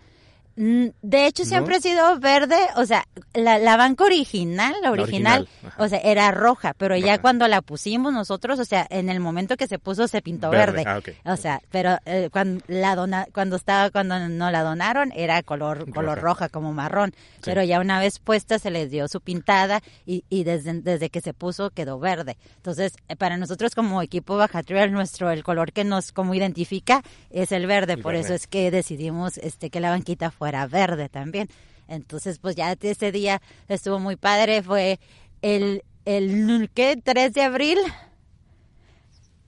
Mm, 0.56 0.86
De 1.02 1.26
hecho, 1.26 1.42
¿No? 1.42 1.48
siempre 1.48 1.76
ha 1.76 1.80
sido 1.80 2.18
verde, 2.20 2.56
o 2.76 2.86
sea, 2.86 3.04
la, 3.32 3.58
la 3.58 3.76
banca 3.76 4.04
original, 4.04 4.72
la 4.82 4.90
La 4.90 4.90
original, 4.92 5.48
o 5.78 5.88
sea, 5.88 5.98
era 5.98 6.30
roja, 6.30 6.74
pero 6.78 6.96
ya 6.96 7.12
Roja. 7.14 7.22
cuando 7.22 7.48
la 7.48 7.60
pusimos 7.60 8.12
nosotros, 8.12 8.60
o 8.60 8.64
sea, 8.64 8.86
en 8.90 9.08
el 9.08 9.18
momento 9.18 9.56
que 9.56 9.66
se 9.66 9.80
puso 9.80 10.06
se 10.06 10.22
pintó 10.22 10.50
Verde, 10.50 10.84
verde. 10.84 11.16
ah. 11.24 11.32
O 11.32 11.36
sea, 11.36 11.60
pero 11.72 11.98
eh, 12.06 12.28
cuando 12.30 12.62
la 12.68 12.94
dona, 12.94 13.26
cuando 13.34 13.56
estaba, 13.56 13.90
cuando 13.90 14.16
no 14.28 14.50
la 14.52 14.62
donaron, 14.62 15.10
era 15.16 15.42
color, 15.42 15.90
color 15.92 16.18
Roja. 16.20 16.46
roja, 16.46 16.48
como 16.50 16.72
marrón. 16.72 17.12
Pero 17.44 17.64
ya 17.64 17.80
una 17.80 17.98
vez 17.98 18.20
puesta 18.20 18.60
se 18.60 18.70
les 18.70 18.90
dio 18.92 19.08
su 19.08 19.20
pintada 19.20 19.80
y, 20.06 20.24
y 20.30 20.44
desde, 20.44 20.74
desde 20.82 21.10
que 21.10 21.20
se 21.20 21.34
puso 21.34 21.70
quedó 21.70 21.98
verde. 21.98 22.36
Entonces, 22.56 22.94
eh, 23.08 23.16
para 23.16 23.36
nosotros 23.36 23.74
como 23.74 24.02
equipo 24.02 24.36
Baja 24.36 24.62
Trail, 24.62 24.92
nuestro, 24.92 25.30
el 25.32 25.42
color 25.42 25.72
que 25.72 25.82
nos 25.82 26.12
como 26.12 26.32
identifica 26.34 27.02
es 27.30 27.50
el 27.50 27.66
verde, 27.66 27.94
El 27.94 28.02
por 28.02 28.12
verde. 28.12 28.24
eso 28.26 28.34
es 28.34 28.46
que 28.46 28.70
decidimos 28.70 29.36
este 29.38 29.68
que 29.70 29.80
la 29.80 29.90
banquita 29.90 30.30
fuera 30.30 30.43
verde 30.66 31.08
también. 31.08 31.48
Entonces, 31.88 32.38
pues 32.38 32.56
ya 32.56 32.72
ese 32.80 33.12
día 33.12 33.40
estuvo 33.68 33.98
muy 33.98 34.16
padre, 34.16 34.62
fue 34.62 34.98
el, 35.42 35.82
el 36.04 36.70
¿qué? 36.74 36.96
3 37.02 37.32
de 37.34 37.42
abril. 37.42 37.78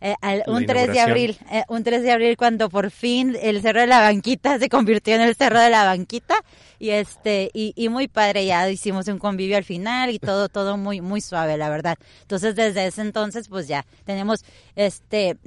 Eh, 0.03 0.15
al- 0.21 0.45
un 0.47 0.67
3 0.67 0.89
de 0.93 1.01
abril, 1.01 1.39
eh, 1.51 1.63
un 1.69 1.83
3 1.83 2.03
de 2.03 2.13
abril 2.13 2.37
cuando 2.37 2.69
por 2.69 2.91
fin 2.91 3.35
el 3.41 3.63
Cerro 3.63 3.81
de 3.81 3.87
la 3.87 4.01
Banquita 4.01 4.59
se 4.59 4.69
convirtió 4.69 5.15
en 5.15 5.23
el 5.23 5.35
Cerro 5.35 5.59
de 5.59 5.71
la 5.71 5.87
Banquita 5.87 6.35
y 6.79 6.91
este 6.91 7.51
y, 7.55 7.73
y 7.75 7.89
muy 7.89 8.07
padre 8.07 8.45
ya 8.45 8.69
hicimos 8.69 9.09
un 9.09 9.19
convivio 9.19 9.57
al 9.57 9.65
final 9.65 10.11
y 10.11 10.19
todo 10.19 10.51
todo 10.51 10.77
muy 10.77 11.01
muy 11.01 11.23
suave 11.23 11.57
la 11.57 11.71
verdad. 11.71 11.97
Entonces 12.21 12.55
desde 12.55 12.87
ese 12.87 13.01
entonces 13.01 13.49
pues 13.49 13.69
ya 13.69 13.87
tenemos 14.05 14.45
este 14.77 15.39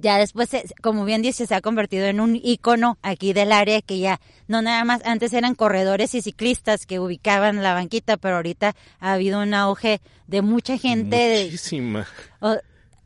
ya 0.00 0.18
después, 0.18 0.50
como 0.82 1.04
bien 1.04 1.22
dice, 1.22 1.46
se 1.46 1.54
ha 1.54 1.60
convertido 1.60 2.06
en 2.06 2.20
un 2.20 2.36
icono 2.42 2.98
aquí 3.02 3.32
del 3.32 3.52
área 3.52 3.80
que 3.82 3.98
ya 3.98 4.20
no 4.48 4.62
nada 4.62 4.84
más, 4.84 5.00
antes 5.04 5.32
eran 5.32 5.54
corredores 5.54 6.14
y 6.14 6.22
ciclistas 6.22 6.86
que 6.86 7.00
ubicaban 7.00 7.62
la 7.62 7.74
banquita, 7.74 8.16
pero 8.16 8.36
ahorita 8.36 8.74
ha 9.00 9.12
habido 9.12 9.40
un 9.40 9.54
auge 9.54 10.00
de 10.26 10.42
mucha 10.42 10.76
gente, 10.78 11.16
de, 11.16 11.44
Muchísima. 11.44 12.06
o- 12.40 12.56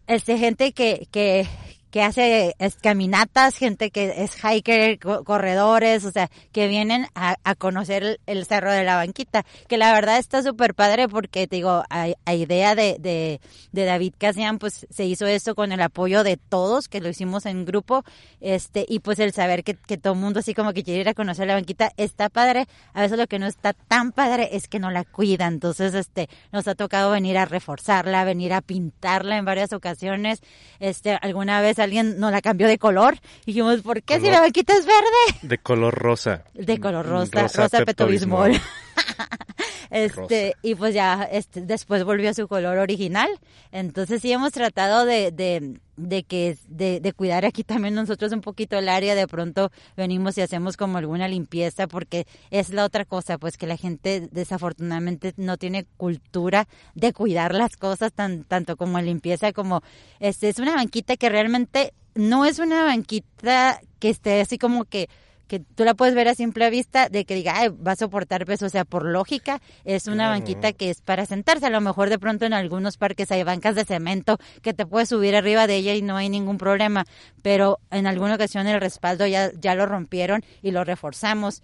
este, 0.07 0.39
gente 0.39 0.73
que, 0.73 1.09
que, 1.11 1.49
que 1.97 2.03
hace 2.03 2.55
caminatas, 2.83 3.57
gente 3.57 3.91
que 3.91 4.23
es 4.23 4.33
hiker, 4.45 4.99
co- 4.99 5.25
corredores, 5.25 6.05
o 6.05 6.11
sea, 6.13 6.29
que 6.53 6.69
vienen 6.69 7.07
a, 7.15 7.37
a 7.43 7.55
conocer 7.55 8.03
el, 8.03 8.21
el 8.27 8.45
Cerro 8.45 8.71
de 8.71 8.85
la 8.85 8.97
Banquita, 8.97 9.47
que 9.67 9.79
la 9.79 9.95
verdad 9.95 10.19
está 10.19 10.43
súper 10.43 10.75
padre 10.75 11.09
porque, 11.09 11.47
te 11.47 11.57
digo, 11.57 11.85
a, 11.89 12.09
a 12.27 12.35
idea 12.35 12.75
de, 12.75 12.97
de, 13.01 13.41
de 13.73 13.85
David 13.87 14.13
Casian, 14.19 14.59
pues 14.59 14.87
se 14.91 15.07
hizo 15.07 15.27
eso 15.27 15.55
con 15.55 15.73
el 15.73 15.81
apoyo 15.81 16.23
de 16.23 16.37
todos, 16.37 16.89
que 16.89 17.01
lo 17.01 17.09
hicimos 17.09 17.47
en 17.47 17.65
grupo, 17.65 18.05
este, 18.43 18.85
y 18.87 18.99
pues 18.99 19.19
el 19.19 19.33
saber 19.33 19.65
que, 19.65 19.73
que 19.75 19.97
todo 19.97 20.13
el 20.13 20.19
mundo 20.19 20.41
así 20.41 20.53
como 20.53 20.75
que 20.75 20.83
quiere 20.83 21.01
ir 21.01 21.09
a 21.09 21.15
conocer 21.15 21.47
la 21.47 21.55
banquita 21.55 21.93
está 21.97 22.29
padre, 22.29 22.67
a 22.93 23.01
veces 23.01 23.17
lo 23.17 23.27
que 23.27 23.39
no 23.39 23.47
está 23.47 23.73
tan 23.73 24.13
padre 24.13 24.51
es 24.53 24.69
que 24.69 24.79
no 24.81 24.91
la 24.91 25.05
cuidan, 25.05 25.55
entonces, 25.55 25.95
este, 25.95 26.29
nos 26.53 26.69
ha 26.69 26.75
tocado 26.75 27.11
venir 27.11 27.39
a 27.39 27.47
reforzarla, 27.47 28.23
venir 28.25 28.53
a 28.53 28.61
pintarla 28.61 29.39
en 29.39 29.47
varias 29.47 29.73
ocasiones, 29.73 30.43
este, 30.79 31.13
alguna 31.23 31.63
vez 31.63 31.79
alguien 31.87 32.19
nos 32.19 32.31
la 32.31 32.43
cambió 32.43 32.69
de 32.69 32.79
color, 32.79 33.19
y 33.43 33.47
dijimos, 33.47 33.81
¿por 33.81 34.03
qué 34.03 34.21
si 34.21 34.31
la 34.31 34.41
banquita 34.41 34.75
es 34.75 34.87
verde? 34.87 35.39
De 35.43 35.59
color 35.59 35.95
rosa. 35.95 36.45
De 36.55 36.79
color 36.79 37.07
rosa, 37.07 37.43
rosa, 37.43 37.85
petobismol. 37.85 38.53
Pepto-Bismol. 38.53 38.86
este, 39.91 40.51
Rosa. 40.53 40.59
y 40.63 40.75
pues 40.75 40.95
ya 40.95 41.29
este, 41.31 41.61
después 41.63 42.05
volvió 42.05 42.31
a 42.31 42.35
su 42.35 42.49
color 42.49 42.79
original. 42.79 43.29
Entonces 43.73 44.23
sí 44.23 44.33
hemos 44.33 44.53
tratado 44.53 45.05
de, 45.05 45.31
de, 45.33 45.81
de 45.97 46.23
que 46.25 46.57
de, 46.69 47.01
de 47.01 47.13
cuidar 47.13 47.45
aquí 47.45 47.65
también 47.65 47.95
nosotros 47.95 48.33
un 48.33 48.41
poquito 48.41 48.79
el 48.79 48.89
área. 48.89 49.15
De 49.15 49.27
pronto 49.27 49.71
venimos 49.97 50.37
y 50.39 50.43
hacemos 50.43 50.77
como 50.77 50.99
alguna 50.99 51.29
limpieza 51.29 51.87
porque 51.87 52.27
es 52.51 52.71
la 52.71 52.85
otra 52.85 53.05
cosa, 53.05 53.39
pues 53.39 53.57
que 53.57 53.67
la 53.67 53.77
gente 53.77 54.29
desafortunadamente 54.31 55.35
no 55.37 55.57
tiene 55.57 55.85
cultura 55.97 56.69
de 56.95 57.13
cuidar 57.13 57.55
las 57.55 57.77
cosas 57.77 58.13
tan, 58.13 58.45
tanto 58.45 58.77
como 58.77 59.01
limpieza 59.01 59.53
como 59.53 59.83
este 60.21 60.49
es 60.49 60.59
una 60.59 60.75
banquita 60.75 61.17
que 61.17 61.29
realmente 61.29 61.93
no 62.15 62.45
es 62.45 62.59
una 62.59 62.85
banquita 62.85 63.81
que 63.99 64.11
esté 64.11 64.41
así 64.41 64.59
como 64.59 64.85
que 64.85 65.09
que 65.47 65.61
tú 65.61 65.85
la 65.85 65.95
puedes 65.95 66.15
ver 66.15 66.29
a 66.29 66.35
simple 66.35 66.69
vista 66.71 67.09
de 67.09 67.25
que 67.25 67.35
diga, 67.35 67.55
"Ay, 67.57 67.69
va 67.69 67.93
a 67.93 67.97
soportar 67.97 68.45
peso, 68.47 68.67
o 68.67 68.69
sea, 68.69 68.85
por 68.85 69.05
lógica, 69.05 69.61
es 69.85 70.07
una 70.07 70.15
Claro. 70.25 70.31
banquita 70.33 70.73
que 70.73 70.91
es 70.91 71.03
para 71.03 71.25
sentarse. 71.27 71.67
A 71.67 71.71
lo 71.71 71.81
mejor 71.81 72.11
de 72.11 72.19
pronto 72.19 72.45
en 72.47 72.53
algunos 72.53 72.97
parques 72.97 73.31
hay 73.31 73.43
bancas 73.45 73.75
de 73.75 73.85
cemento 73.85 74.39
que 74.63 74.75
te 74.75 74.87
puedes 74.87 75.09
subir 75.09 75.37
arriba 75.37 75.67
de 75.67 75.77
ella 75.77 75.95
y 75.95 76.03
no 76.03 76.17
hay 76.17 76.29
ningún 76.29 76.59
problema, 76.59 77.05
pero 77.43 77.79
en 77.91 78.07
alguna 78.07 78.35
ocasión 78.35 78.67
el 78.67 78.81
respaldo 78.81 79.27
ya, 79.27 79.51
ya 79.61 79.75
lo 79.75 79.87
rompieron 79.87 80.43
y 80.63 80.71
lo 80.73 80.85
reforzamos. 80.85 81.63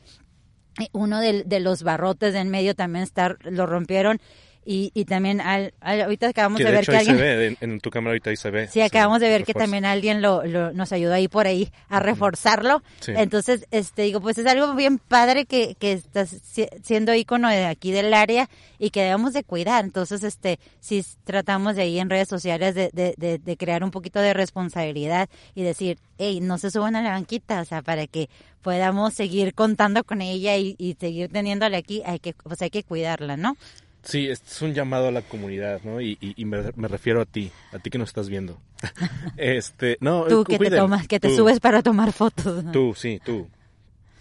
Uno 0.92 1.20
de, 1.20 1.42
de 1.44 1.60
los 1.60 1.82
barrotes 1.82 2.32
de 2.32 2.40
en 2.40 2.48
medio 2.48 2.74
también 2.74 3.02
está, 3.02 3.36
lo 3.42 3.66
rompieron 3.66 4.20
y, 4.64 4.90
y 4.94 5.04
también 5.04 5.40
al, 5.40 5.74
al- 5.80 6.02
ahorita 6.02 6.28
acabamos 6.28 6.58
Que 6.58 6.64
de 6.64 6.70
de 6.70 6.74
ver 6.76 6.82
hecho 6.84 6.92
que 6.92 6.98
ahí 6.98 7.08
alguien... 7.08 7.18
se 7.18 7.36
ve, 7.36 7.46
en, 7.60 7.72
en 7.72 7.80
tu 7.80 7.90
cámara 7.90 8.10
ahorita 8.12 8.30
ahí 8.30 8.36
se 8.36 8.50
ve. 8.50 8.68
Sí, 8.68 8.80
acabamos 8.80 9.20
de 9.20 9.28
ver 9.28 9.44
que 9.44 9.54
también 9.54 9.84
alguien 9.84 10.22
lo, 10.22 10.44
lo- 10.44 10.72
nos 10.72 10.92
ayudó 10.92 11.14
ahí 11.14 11.28
por 11.28 11.46
ahí 11.46 11.70
a 11.88 11.98
reforzarlo. 12.00 12.82
Sí. 13.00 13.12
Entonces, 13.16 13.66
este 13.70 14.02
digo, 14.02 14.20
pues 14.20 14.38
es 14.38 14.46
algo 14.46 14.74
bien 14.74 14.98
padre 14.98 15.46
que, 15.46 15.74
que 15.78 15.92
está 15.92 16.26
si- 16.26 16.68
siendo 16.82 17.14
ícono 17.14 17.48
de 17.48 17.64
aquí 17.66 17.90
del 17.92 18.14
área 18.14 18.48
y 18.78 18.90
que 18.90 19.02
debemos 19.02 19.32
de 19.32 19.42
cuidar. 19.44 19.84
Entonces, 19.84 20.22
este, 20.22 20.58
sí 20.80 21.04
tratamos 21.24 21.76
de 21.76 21.82
ahí 21.82 21.98
en 21.98 22.08
redes 22.10 22.28
sociales 22.28 22.74
de, 22.74 22.90
de, 22.92 23.14
de, 23.16 23.38
de 23.38 23.56
crear 23.56 23.82
un 23.84 23.90
poquito 23.90 24.20
de 24.20 24.32
responsabilidad 24.34 25.28
y 25.54 25.62
decir, 25.62 25.98
hey, 26.18 26.40
no 26.40 26.58
se 26.58 26.70
suban 26.70 26.94
a 26.96 27.02
la 27.02 27.10
banquita, 27.10 27.60
o 27.60 27.64
sea, 27.64 27.82
para 27.82 28.06
que 28.06 28.28
podamos 28.62 29.14
seguir 29.14 29.54
contando 29.54 30.04
con 30.04 30.22
ella 30.22 30.56
y, 30.56 30.76
y 30.78 30.94
seguir 31.00 31.30
teniéndola 31.32 31.78
aquí, 31.78 32.02
hay 32.06 32.20
que, 32.20 32.32
pues 32.32 32.62
hay 32.62 32.70
que 32.70 32.84
cuidarla, 32.84 33.36
¿no? 33.36 33.56
Sí, 34.02 34.28
es 34.28 34.42
es 34.42 34.62
un 34.62 34.74
llamado 34.74 35.08
a 35.08 35.12
la 35.12 35.22
comunidad, 35.22 35.80
¿no? 35.84 36.00
Y, 36.00 36.18
y- 36.20 36.34
y 36.36 36.44
me, 36.44 36.58
me 36.76 36.88
refiero 36.88 37.20
a 37.20 37.24
ti, 37.24 37.52
a 37.72 37.78
ti 37.78 37.88
que 37.90 37.98
nos 37.98 38.08
estás 38.08 38.28
viendo. 38.28 38.60
este, 39.36 39.96
no, 40.00 40.24
Tú 40.24 40.44
cu- 40.44 40.52
que 40.52 40.58
te 40.58 40.76
tomas, 40.76 41.06
que 41.06 41.20
te 41.20 41.28
tú, 41.28 41.36
subes 41.36 41.60
para 41.60 41.82
tomar 41.82 42.12
fotos. 42.12 42.64
¿no? 42.64 42.72
Tú, 42.72 42.94
sí, 42.96 43.20
tú. 43.24 43.48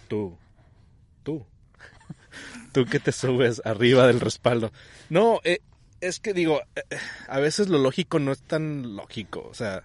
Tú. 0.07 0.37
Tú. 1.23 1.45
tú 2.71 2.85
que 2.85 2.99
te 2.99 3.11
subes 3.11 3.61
arriba 3.65 4.07
del 4.07 4.19
respaldo. 4.19 4.71
No, 5.09 5.39
eh, 5.43 5.59
es 5.99 6.19
que 6.19 6.33
digo, 6.33 6.61
eh, 6.75 6.81
a 7.27 7.39
veces 7.39 7.67
lo 7.69 7.77
lógico 7.79 8.19
no 8.19 8.31
es 8.31 8.41
tan 8.41 8.95
lógico. 8.95 9.47
O 9.49 9.53
sea, 9.53 9.83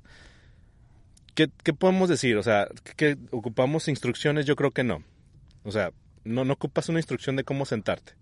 ¿qué, 1.34 1.50
qué 1.62 1.72
podemos 1.72 2.08
decir? 2.08 2.36
O 2.36 2.42
sea, 2.42 2.68
¿que 2.96 3.16
ocupamos 3.30 3.88
instrucciones? 3.88 4.46
Yo 4.46 4.56
creo 4.56 4.70
que 4.72 4.84
no. 4.84 5.02
O 5.64 5.72
sea, 5.72 5.90
no, 6.24 6.44
no 6.44 6.52
ocupas 6.54 6.88
una 6.88 6.98
instrucción 6.98 7.36
de 7.36 7.44
cómo 7.44 7.64
sentarte. 7.64 8.12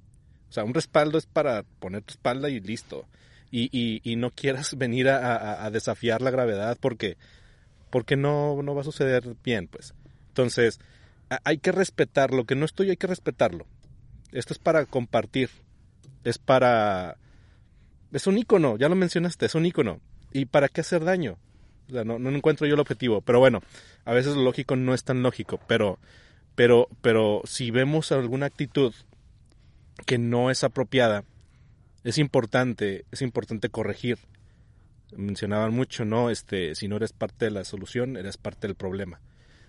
O 0.55 0.57
sea, 0.57 0.62
un 0.62 0.72
respaldo 0.72 1.18
es 1.18 1.26
para 1.26 1.64
poner 1.80 2.02
tu 2.02 2.12
espalda 2.12 2.48
y 2.48 2.61
listo. 2.61 3.07
Y, 3.50 3.68
y, 3.72 4.00
y 4.09 4.14
no 4.14 4.30
quieras 4.30 4.74
venir 4.78 5.09
a, 5.09 5.64
a- 5.64 5.70
desafiar 5.72 6.22
la 6.22 6.30
gravedad 6.30 6.78
porque, 6.80 7.16
porque 7.90 8.14
no, 8.14 8.62
no 8.62 8.72
va 8.72 8.82
a 8.82 8.84
suceder 8.84 9.34
bien, 9.42 9.66
pues. 9.66 9.94
Entonces, 10.28 10.78
hay 11.42 11.59
que 11.59 11.72
respetar 11.72 12.32
lo 12.32 12.44
que 12.44 12.55
no 12.55 12.64
estoy, 12.66 12.90
hay 12.90 12.96
que 12.96 13.09
respetarlo. 13.09 13.66
Esto 14.30 14.52
es 14.52 14.61
para 14.61 14.86
compartir. 14.86 15.50
Es 16.22 16.38
para... 16.38 17.16
Es 18.12 18.28
un 18.28 18.38
icono, 18.38 18.76
ya 18.78 18.88
lo 18.88 18.94
mencionaste, 18.94 19.46
es 19.46 19.57
un 19.57 19.66
icono. 19.66 19.98
¿Y 20.32 20.44
para 20.44 20.68
qué 20.68 20.82
hacer 20.82 21.02
daño? 21.05 21.36
O 21.88 21.92
sea, 21.94 22.05
no, 22.05 22.20
no 22.20 22.30
encuentro 22.30 22.64
yo 22.68 22.74
el 22.74 22.80
objetivo. 22.80 23.22
Pero 23.22 23.40
bueno, 23.40 23.61
a 24.05 24.12
veces 24.12 24.36
lo 24.36 24.44
lógico 24.44 24.76
no 24.76 24.94
es 24.94 25.02
tan 25.02 25.20
lógico. 25.24 25.59
Pero, 25.66 25.98
pero, 26.55 26.86
pero 27.02 27.42
si 27.44 27.72
vemos 27.72 28.12
alguna 28.12 28.46
actitud 28.46 28.94
que 30.07 30.18
no 30.18 30.51
es 30.51 30.64
apropiada, 30.64 31.24
es 32.05 32.18
importante, 32.18 33.07
es 33.11 33.22
importante 33.22 33.68
corregir. 33.68 34.18
Mencionaban 35.16 35.72
mucho, 35.72 36.05
¿no? 36.05 36.30
Este, 36.30 36.74
si 36.74 36.88
no 36.88 36.97
eres 36.97 37.12
parte 37.12 37.47
de 37.47 37.51
la 37.51 37.64
solución, 37.64 38.16
eres 38.16 38.36
parte 38.36 38.66
del 38.66 38.74
problema. 38.74 39.20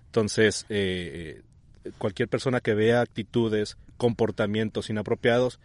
Entonces, 0.07 0.65
eh, 0.69 1.41
eh, 1.85 1.91
cualquier 1.97 2.27
persona 2.27 2.61
que 2.61 2.73
vea 2.73 3.01
actitudes, 3.01 3.77
comportamientos 3.97 4.89
inapropiados, 4.89 5.59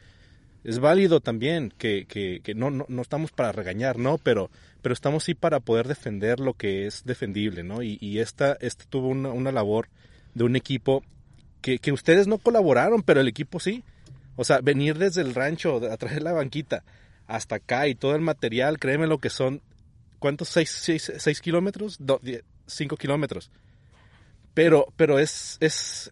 es 0.62 0.78
válido 0.78 1.20
también 1.20 1.72
que, 1.78 2.04
que, 2.06 2.40
que 2.42 2.54
no, 2.54 2.70
no, 2.70 2.84
no 2.88 3.02
estamos 3.02 3.32
para 3.32 3.52
regañar, 3.52 3.98
¿no? 3.98 4.18
Pero, 4.18 4.50
pero 4.82 4.92
estamos 4.92 5.24
sí 5.24 5.34
para 5.34 5.60
poder 5.60 5.88
defender 5.88 6.38
lo 6.38 6.54
que 6.54 6.86
es 6.86 7.04
defendible, 7.04 7.62
¿no? 7.62 7.82
Y, 7.82 7.96
y 8.00 8.18
esta, 8.18 8.58
esta 8.60 8.84
tuvo 8.84 9.08
una, 9.08 9.30
una 9.30 9.52
labor 9.52 9.88
de 10.34 10.44
un 10.44 10.56
equipo 10.56 11.02
que, 11.62 11.78
que 11.78 11.92
ustedes 11.92 12.26
no 12.26 12.38
colaboraron, 12.38 13.02
pero 13.02 13.20
el 13.20 13.28
equipo 13.28 13.58
sí. 13.60 13.82
O 14.40 14.44
sea, 14.44 14.60
venir 14.62 14.96
desde 14.96 15.20
el 15.20 15.34
rancho, 15.34 15.76
a 15.92 15.96
traer 15.98 16.22
la 16.22 16.32
banquita, 16.32 16.82
hasta 17.26 17.56
acá 17.56 17.88
y 17.88 17.94
todo 17.94 18.14
el 18.14 18.22
material, 18.22 18.78
créeme 18.78 19.06
lo 19.06 19.18
que 19.18 19.28
son, 19.28 19.60
¿cuántos? 20.18 20.48
¿Seis, 20.48 20.70
seis, 20.70 21.12
seis 21.18 21.42
kilómetros? 21.42 21.98
Do- 22.00 22.22
cinco 22.66 22.96
kilómetros. 22.96 23.50
Pero, 24.54 24.86
pero 24.96 25.18
es, 25.18 25.58
es, 25.60 26.10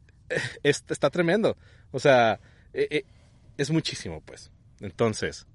es- 0.62 0.84
está 0.90 1.08
tremendo. 1.08 1.56
O 1.90 1.98
sea, 1.98 2.38
eh, 2.74 2.86
eh, 2.90 3.04
es 3.56 3.70
muchísimo, 3.70 4.20
pues. 4.20 4.50
Entonces, 4.80 5.46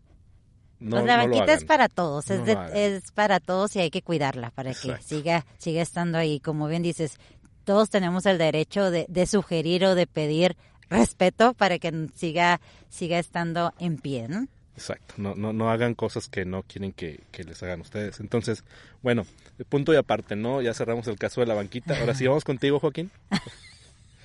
no, 0.79 0.97
pues 0.97 1.05
la 1.05 1.17
no 1.17 1.27
lo 1.27 1.35
banquita 1.35 1.53
es 1.53 1.65
para 1.65 1.87
todos, 1.89 2.31
es, 2.31 2.43
de- 2.43 3.01
para 3.13 3.39
todos 3.39 3.75
y 3.75 3.81
hay 3.81 3.91
que 3.91 4.01
cuidarla 4.01 4.49
para 4.49 4.71
Exacto. 4.71 4.97
que 4.97 5.03
siga, 5.03 5.45
siga 5.59 5.83
estando 5.83 6.17
ahí. 6.17 6.39
Como 6.39 6.67
bien 6.67 6.81
dices, 6.81 7.17
todos 7.65 7.91
tenemos 7.91 8.25
el 8.25 8.39
derecho 8.39 8.89
de, 8.89 9.05
de 9.09 9.27
sugerir 9.27 9.85
o 9.85 9.93
de 9.93 10.07
pedir 10.07 10.57
respeto 10.89 11.53
para 11.53 11.79
que 11.79 12.09
siga, 12.15 12.59
siga 12.89 13.19
estando 13.19 13.73
en 13.79 13.97
pie, 13.97 14.27
¿no? 14.27 14.47
Exacto, 14.75 15.15
no, 15.17 15.35
no, 15.35 15.53
no 15.53 15.69
hagan 15.69 15.93
cosas 15.93 16.27
que 16.27 16.45
no 16.45 16.63
quieren 16.63 16.93
que, 16.93 17.19
que 17.31 17.43
les 17.43 17.61
hagan 17.61 17.81
ustedes. 17.81 18.19
Entonces, 18.19 18.63
bueno, 19.03 19.25
punto 19.69 19.93
y 19.93 19.97
aparte, 19.97 20.35
¿no? 20.35 20.61
Ya 20.61 20.73
cerramos 20.73 21.07
el 21.07 21.19
caso 21.19 21.41
de 21.41 21.47
la 21.47 21.53
banquita. 21.53 21.99
Ahora 21.99 22.15
sí, 22.15 22.25
vamos 22.25 22.43
contigo, 22.43 22.79
Joaquín. 22.79 23.11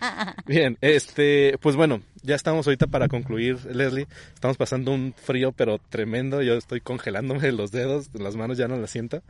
Bien, 0.47 0.79
este, 0.81 1.59
pues 1.61 1.77
bueno, 1.77 2.01
ya 2.23 2.35
estamos 2.35 2.67
ahorita 2.67 2.87
para 2.87 3.09
concluir, 3.09 3.65
Leslie. 3.67 4.07
Estamos 4.33 4.57
pasando 4.57 4.93
un 4.93 5.13
frío, 5.15 5.53
pero 5.53 5.79
tremendo. 5.91 6.41
Yo 6.41 6.55
estoy 6.55 6.81
congelándome 6.81 7.53
los 7.53 7.71
dedos, 7.71 8.09
las 8.15 8.37
manos 8.37 8.57
ya 8.57 8.69
no 8.69 8.77
las 8.77 8.91
siento. 8.91 9.23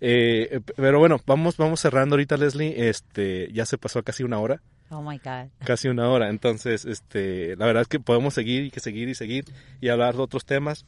Eh, 0.00 0.60
pero 0.76 0.98
bueno, 0.98 1.20
vamos, 1.24 1.56
vamos 1.56 1.80
cerrando 1.80 2.14
ahorita, 2.14 2.36
Leslie. 2.36 2.88
Este, 2.88 3.48
ya 3.52 3.64
se 3.64 3.78
pasó 3.78 4.02
casi 4.02 4.24
una 4.24 4.40
hora 4.40 4.60
Oh 4.90 5.02
my 5.02 5.18
God. 5.18 5.48
casi 5.64 5.88
una 5.88 6.08
hora. 6.08 6.28
Entonces, 6.30 6.84
este, 6.84 7.56
la 7.56 7.66
verdad 7.66 7.82
es 7.82 7.88
que 7.88 7.98
podemos 8.00 8.34
seguir 8.34 8.64
y 8.64 8.70
que 8.70 8.80
seguir 8.80 9.08
y 9.08 9.14
seguir 9.14 9.44
y 9.80 9.88
hablar 9.88 10.14
de 10.14 10.22
otros 10.22 10.44
temas. 10.44 10.84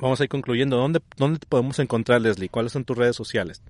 vamos 0.00 0.20
a 0.20 0.24
ir 0.24 0.28
concluyendo. 0.28 0.76
¿Dónde, 0.76 1.00
¿Dónde 1.16 1.38
te 1.40 1.46
podemos 1.46 1.78
encontrar, 1.78 2.20
Leslie? 2.20 2.48
¿Cuáles 2.48 2.72
son 2.72 2.84
tus 2.84 2.96
redes 2.96 3.16
sociales? 3.16 3.62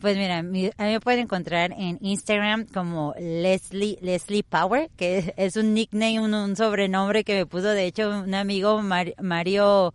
Pues 0.00 0.16
mira, 0.16 0.42
mi- 0.42 0.70
a 0.78 0.84
mí 0.84 0.92
me 0.92 1.00
pueden 1.00 1.20
encontrar 1.20 1.72
en 1.76 1.98
Instagram 2.00 2.66
como 2.72 3.14
Leslie, 3.18 3.98
Leslie 4.00 4.44
Power, 4.44 4.90
que 4.96 5.34
es 5.36 5.56
un 5.56 5.74
nickname, 5.74 6.20
un, 6.20 6.32
un 6.34 6.54
sobrenombre 6.56 7.24
que 7.24 7.34
me 7.34 7.46
puso 7.46 7.68
de 7.68 7.84
hecho 7.86 8.08
un 8.20 8.32
amigo 8.34 8.80
Mar- 8.80 9.14
Mario, 9.20 9.92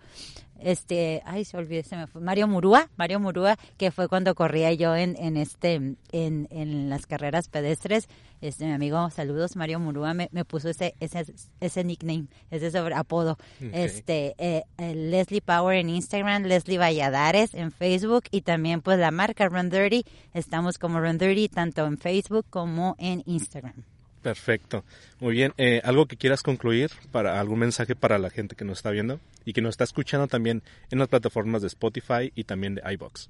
este, 0.63 1.21
ay 1.25 1.45
se 1.45 1.57
olvidé, 1.57 1.83
se 1.83 1.95
me 1.95 2.07
fue, 2.07 2.21
Mario 2.21 2.47
Murúa, 2.47 2.89
Mario 2.95 3.19
Murúa, 3.19 3.57
que 3.77 3.91
fue 3.91 4.07
cuando 4.07 4.35
corría 4.35 4.73
yo 4.73 4.95
en, 4.95 5.15
en 5.17 5.37
este, 5.37 5.75
en, 5.75 6.47
en 6.49 6.89
las 6.89 7.05
carreras 7.05 7.49
pedestres, 7.49 8.07
este, 8.41 8.65
mi 8.65 8.73
amigo, 8.73 9.09
saludos, 9.09 9.55
Mario 9.55 9.79
Murúa 9.79 10.13
me, 10.13 10.27
me 10.33 10.43
puso 10.43 10.69
ese, 10.69 10.95
ese, 10.99 11.25
ese 11.61 11.83
nickname, 11.83 12.27
ese 12.51 12.71
sobre 12.71 12.93
apodo, 12.95 13.37
este, 13.71 14.35
eh, 14.37 14.63
eh, 14.77 14.95
Leslie 14.95 15.41
Power 15.41 15.77
en 15.77 15.89
Instagram, 15.89 16.43
Leslie 16.43 16.77
Valladares 16.77 17.53
en 17.53 17.71
Facebook 17.71 18.23
y 18.31 18.41
también 18.41 18.81
pues 18.81 18.99
la 18.99 19.11
marca 19.11 19.47
Run 19.47 19.69
Dirty, 19.69 20.03
estamos 20.33 20.77
como 20.77 20.99
Run 20.99 21.17
Dirty 21.17 21.47
tanto 21.47 21.85
en 21.85 21.97
Facebook 21.97 22.45
como 22.49 22.95
en 22.99 23.23
Instagram. 23.25 23.85
Perfecto. 24.23 24.85
Muy 25.19 25.33
bien. 25.33 25.53
Eh, 25.57 25.81
¿Algo 25.83 26.07
que 26.07 26.15
quieras 26.15 26.41
concluir? 26.41 26.89
para 27.11 27.39
¿Algún 27.39 27.59
mensaje 27.59 27.93
para 27.93 28.17
la 28.17 28.29
gente 28.29 28.55
que 28.55 28.63
nos 28.63 28.79
está 28.79 28.89
viendo? 28.89 29.19
Y 29.45 29.51
que 29.51 29.61
nos 29.61 29.71
está 29.71 29.83
escuchando 29.83 30.27
también 30.27 30.63
en 30.89 30.99
las 30.99 31.09
plataformas 31.09 31.61
de 31.61 31.67
Spotify 31.67 32.31
y 32.33 32.45
también 32.45 32.75
de 32.75 32.93
iBox. 32.93 33.29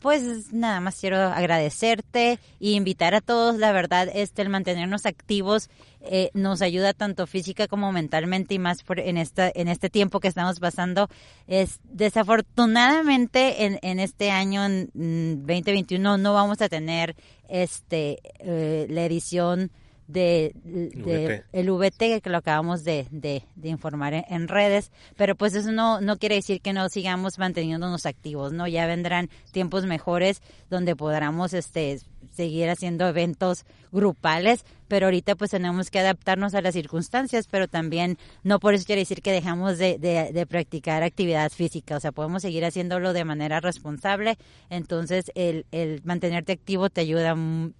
Pues 0.00 0.52
nada 0.52 0.80
más 0.80 0.98
quiero 0.98 1.18
agradecerte 1.18 2.38
y 2.58 2.72
invitar 2.72 3.14
a 3.14 3.20
todos, 3.20 3.58
la 3.58 3.70
verdad, 3.70 4.08
este 4.12 4.40
el 4.40 4.48
mantenernos 4.48 5.04
activos 5.04 5.68
eh, 6.00 6.30
nos 6.32 6.62
ayuda 6.62 6.94
tanto 6.94 7.26
física 7.26 7.68
como 7.68 7.92
mentalmente 7.92 8.54
y 8.54 8.58
más 8.58 8.82
por 8.82 8.98
en 8.98 9.18
esta 9.18 9.52
en 9.54 9.68
este 9.68 9.90
tiempo 9.90 10.18
que 10.18 10.28
estamos 10.28 10.58
pasando. 10.58 11.08
Es 11.46 11.80
desafortunadamente 11.84 13.66
en, 13.66 13.78
en 13.82 14.00
este 14.00 14.30
año 14.30 14.64
en 14.64 14.90
mm, 14.94 15.46
2021 15.46 16.16
no 16.16 16.32
vamos 16.32 16.62
a 16.62 16.70
tener 16.70 17.14
este 17.50 18.20
eh, 18.38 18.86
la 18.88 19.04
edición 19.04 19.70
de, 20.12 20.52
de 20.64 21.42
VT. 21.42 21.44
el 21.52 21.70
VT 21.70 22.20
que 22.22 22.30
lo 22.30 22.38
acabamos 22.38 22.84
de, 22.84 23.06
de, 23.10 23.44
de 23.54 23.68
informar 23.68 24.14
en, 24.14 24.24
en 24.28 24.48
redes, 24.48 24.90
pero 25.16 25.34
pues 25.34 25.54
eso 25.54 25.72
no, 25.72 26.00
no 26.00 26.18
quiere 26.18 26.36
decir 26.36 26.60
que 26.60 26.72
no 26.72 26.88
sigamos 26.88 27.38
manteniéndonos 27.38 28.06
activos, 28.06 28.52
¿no? 28.52 28.66
Ya 28.66 28.86
vendrán 28.86 29.30
tiempos 29.52 29.86
mejores 29.86 30.42
donde 30.68 30.96
podamos 30.96 31.52
este 31.52 32.00
seguir 32.32 32.68
haciendo 32.70 33.06
eventos 33.08 33.64
grupales, 33.92 34.64
pero 34.88 35.06
ahorita 35.06 35.34
pues 35.36 35.50
tenemos 35.50 35.90
que 35.90 35.98
adaptarnos 36.00 36.54
a 36.54 36.60
las 36.60 36.74
circunstancias, 36.74 37.46
pero 37.50 37.68
también 37.68 38.18
no 38.44 38.58
por 38.60 38.74
eso 38.74 38.84
quiere 38.84 39.02
decir 39.02 39.20
que 39.22 39.32
dejamos 39.32 39.78
de, 39.78 39.98
de, 39.98 40.46
practicar 40.46 41.02
actividad 41.02 41.50
física, 41.50 41.96
o 41.96 42.00
sea, 42.00 42.12
podemos 42.12 42.42
seguir 42.42 42.64
haciéndolo 42.64 43.12
de 43.12 43.24
manera 43.24 43.60
responsable, 43.60 44.36
entonces 44.68 45.30
el, 45.34 45.66
el 45.72 46.00
mantenerte 46.04 46.52
activo 46.52 46.88
te 46.90 47.00
ayuda 47.02 47.36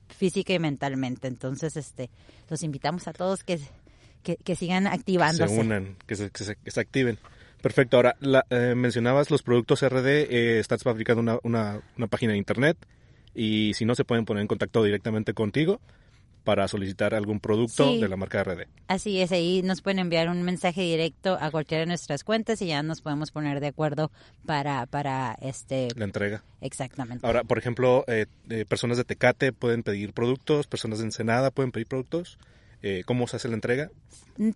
física 0.09 0.53
y 0.53 0.59
mentalmente, 0.59 1.29
entonces 1.29 1.77
este 1.77 2.11
los 2.49 2.63
invitamos 2.63 3.07
a 3.09 3.13
todos 3.13 3.45
que, 3.45 3.61
que, 4.23 4.37
que 4.37 4.57
sigan 4.57 4.85
Que 4.85 4.91
activándose. 4.91 5.55
se 5.55 5.61
unan, 5.61 5.97
que 6.07 6.17
se, 6.17 6.31
que 6.31 6.45
se, 6.45 6.57
que 6.57 6.71
se 6.71 6.81
activen. 6.81 7.19
Perfecto. 7.63 7.97
Ahora, 7.99 8.17
la- 8.21 8.47
eh, 8.49 8.75
mencionabas 8.75 9.31
los 9.31 9.43
productos 9.43 9.83
RD. 9.87 10.07
eh, 10.31 10.59
estás 10.61 10.83
fabricando 10.83 11.21
una, 11.21 11.39
una, 11.43 11.81
una 11.99 12.07
página 12.07 12.33
de 12.33 12.39
internet. 12.39 12.77
Y 13.43 13.73
si 13.73 13.87
no, 13.87 13.95
se 13.95 14.05
pueden 14.05 14.27
poner 14.27 14.43
en 14.43 14.49
contacto 14.49 14.83
directamente 14.85 15.33
contigo 15.33 15.81
para 16.45 16.69
solicitar 16.69 17.15
algún 17.15 17.41
producto 17.41 17.87
Sí. 17.89 17.99
de 17.99 18.07
la 18.09 18.17
marca 18.17 18.43
RD. 18.45 18.67
Así 18.87 19.19
es, 19.21 19.33
ahí 19.33 19.63
nos 19.63 19.81
pueden 19.81 19.99
enviar 19.99 20.29
un 20.29 20.43
mensaje 20.43 20.83
directo 20.83 21.39
a 21.41 21.51
cualquiera 21.51 21.81
de 21.81 21.87
nuestras 21.87 22.23
cuentas 22.23 22.61
y 22.61 22.67
ya 22.67 22.83
nos 22.83 23.01
podemos 23.01 23.31
poner 23.31 23.61
de 23.61 23.69
acuerdo 23.69 24.11
para, 24.45 24.85
para 24.85 25.39
este, 25.41 25.89
La 25.97 26.05
entrega. 26.05 26.43
exactamente. 26.61 27.27
Ahora, 27.27 27.43
por 27.45 27.57
ejemplo, 27.57 28.05
eh, 28.09 28.27
eh, 28.51 28.67
personas 28.69 28.99
de 28.99 29.05
Tecate 29.05 29.53
pueden 29.55 29.83
pedir 29.85 30.13
productos, 30.13 30.67
personas 30.67 30.99
de 30.99 31.07
Ensenada 31.07 31.51
pueden 31.51 31.73
pedir 31.73 31.87
productos. 31.87 32.39
Eh, 32.83 33.03
¿Cómo 33.05 33.27
se 33.27 33.37
hace 33.37 33.49
la 33.49 33.55
entrega? 33.55 33.91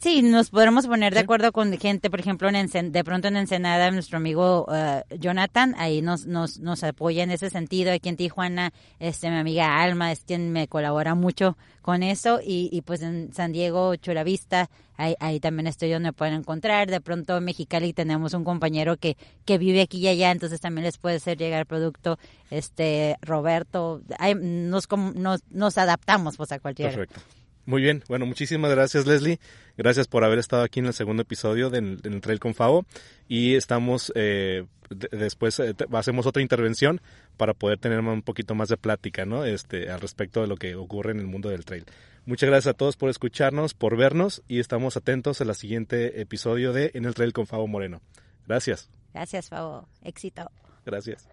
Sí, 0.01 0.23
nos 0.23 0.49
podremos 0.49 0.87
poner 0.87 1.13
de 1.13 1.21
acuerdo 1.21 1.53
con 1.53 1.77
gente, 1.77 2.09
por 2.09 2.19
ejemplo, 2.19 2.49
en 2.49 2.93
de 2.93 3.05
pronto 3.05 3.29
en 3.29 3.37
Ensenada, 3.37 3.91
nuestro 3.91 4.17
amigo 4.17 4.67
eh, 4.73 5.03
Jonathan, 5.19 5.75
ahí 5.77 6.01
nos, 6.01 6.25
nos, 6.25 6.59
nos 6.59 6.83
apoya 6.85 7.23
en 7.23 7.31
ese 7.31 7.51
sentido. 7.51 7.93
Aquí 7.93 8.09
en 8.09 8.17
Tijuana, 8.17 8.73
este, 8.99 9.29
mi 9.31 9.37
amiga 9.37 9.83
Alma 9.83 10.11
es 10.11 10.21
quien 10.21 10.53
me 10.53 10.69
colabora 10.69 11.15
mucho 11.15 11.59
con 11.83 12.03
eso. 12.03 12.41
Y, 12.43 12.71
y 12.73 12.81
pues 12.81 13.03
en 13.03 13.35
San 13.35 13.53
Diego, 13.53 13.95
Chulavista, 13.97 14.71
ahí, 14.97 15.17
ahí 15.21 15.39
también 15.39 15.67
estoy 15.67 15.91
donde 15.91 16.09
me 16.09 16.13
pueden 16.15 16.33
encontrar. 16.33 16.91
De 16.91 17.03
pronto 17.03 17.37
en 17.37 17.45
Mexicali 17.45 17.93
tenemos 17.93 18.33
un 18.33 18.45
compañero 18.45 18.97
que, 18.97 19.19
que 19.45 19.59
vive 19.59 19.83
aquí 19.83 19.99
y 19.99 20.09
allá, 20.09 20.31
entonces 20.31 20.63
también 20.63 20.85
les 20.85 20.97
puede 20.97 21.17
hacer 21.17 21.37
llegar 21.37 21.67
producto. 21.67 22.19
Este, 22.49 23.19
Roberto, 23.21 24.01
ahí 24.19 24.35
nos, 24.35 24.89
nos, 25.15 25.43
nos 25.51 25.77
adaptamos 25.77 26.39
pues 26.39 26.53
a 26.53 26.59
cualquier. 26.59 26.95
Perfecto. 26.95 27.21
Muy 27.67 27.81
bien. 27.81 28.03
Bueno, 28.09 28.27
muchísimas 28.27 28.71
gracias, 28.71 29.07
Leslie. 29.07 29.41
Gracias 29.79 30.07
por 30.07 30.23
haber 30.25 30.39
estado 30.39 30.63
aquí 30.63 30.81
en 30.81 30.87
el 30.87 30.93
segundo 30.93 31.23
episodio 31.23 31.71
del, 31.71 31.97
del 32.03 32.21
Trail 32.21 32.39
con 32.41 32.55
Favo. 32.55 32.85
Y 33.27 33.55
estamos, 33.55 34.13
eh, 34.15 34.67
de- 34.91 35.09
después 35.17 35.59
eh, 35.61 35.75
hacemos 35.93 36.27
otra 36.27 36.43
intervención 36.43 37.01
para 37.39 37.55
poder 37.55 37.79
tener 37.79 38.01
un 38.01 38.21
poquito 38.23 38.55
más 38.55 38.69
de 38.69 38.77
plática, 38.77 39.25
¿no? 39.25 39.45
Este, 39.47 39.91
al 39.91 40.01
respecto 40.01 40.43
de 40.43 40.47
lo 40.47 40.57
que 40.57 40.75
ocurre 40.77 41.13
en 41.13 41.21
el 41.21 41.27
mundo 41.27 41.49
del 41.49 41.65
trail. 41.65 41.85
Muchas 42.27 42.49
gracias 42.51 42.73
a 42.75 42.77
todos 42.77 42.97
por 42.97 43.09
escucharnos, 43.11 43.73
por 43.75 43.97
vernos 43.97 44.43
y 44.49 44.59
estamos 44.61 44.97
atentos 44.97 45.41
al 45.41 45.55
siguiente 45.55 46.21
episodio 46.21 46.73
de 46.73 46.91
En 46.95 47.05
el 47.07 47.15
Trail 47.15 47.33
con 47.33 47.47
Favo 47.47 47.67
Moreno. 47.67 48.01
Gracias. 48.47 48.89
Gracias, 49.15 49.49
Fabo. 49.49 49.89
Éxito. 50.03 50.51
Gracias. 50.85 51.29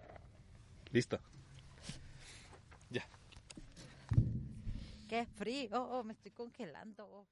Listo. 0.92 1.18
Qué 5.12 5.26
frío, 5.26 6.02
me 6.04 6.14
estoy 6.14 6.30
congelando. 6.30 7.28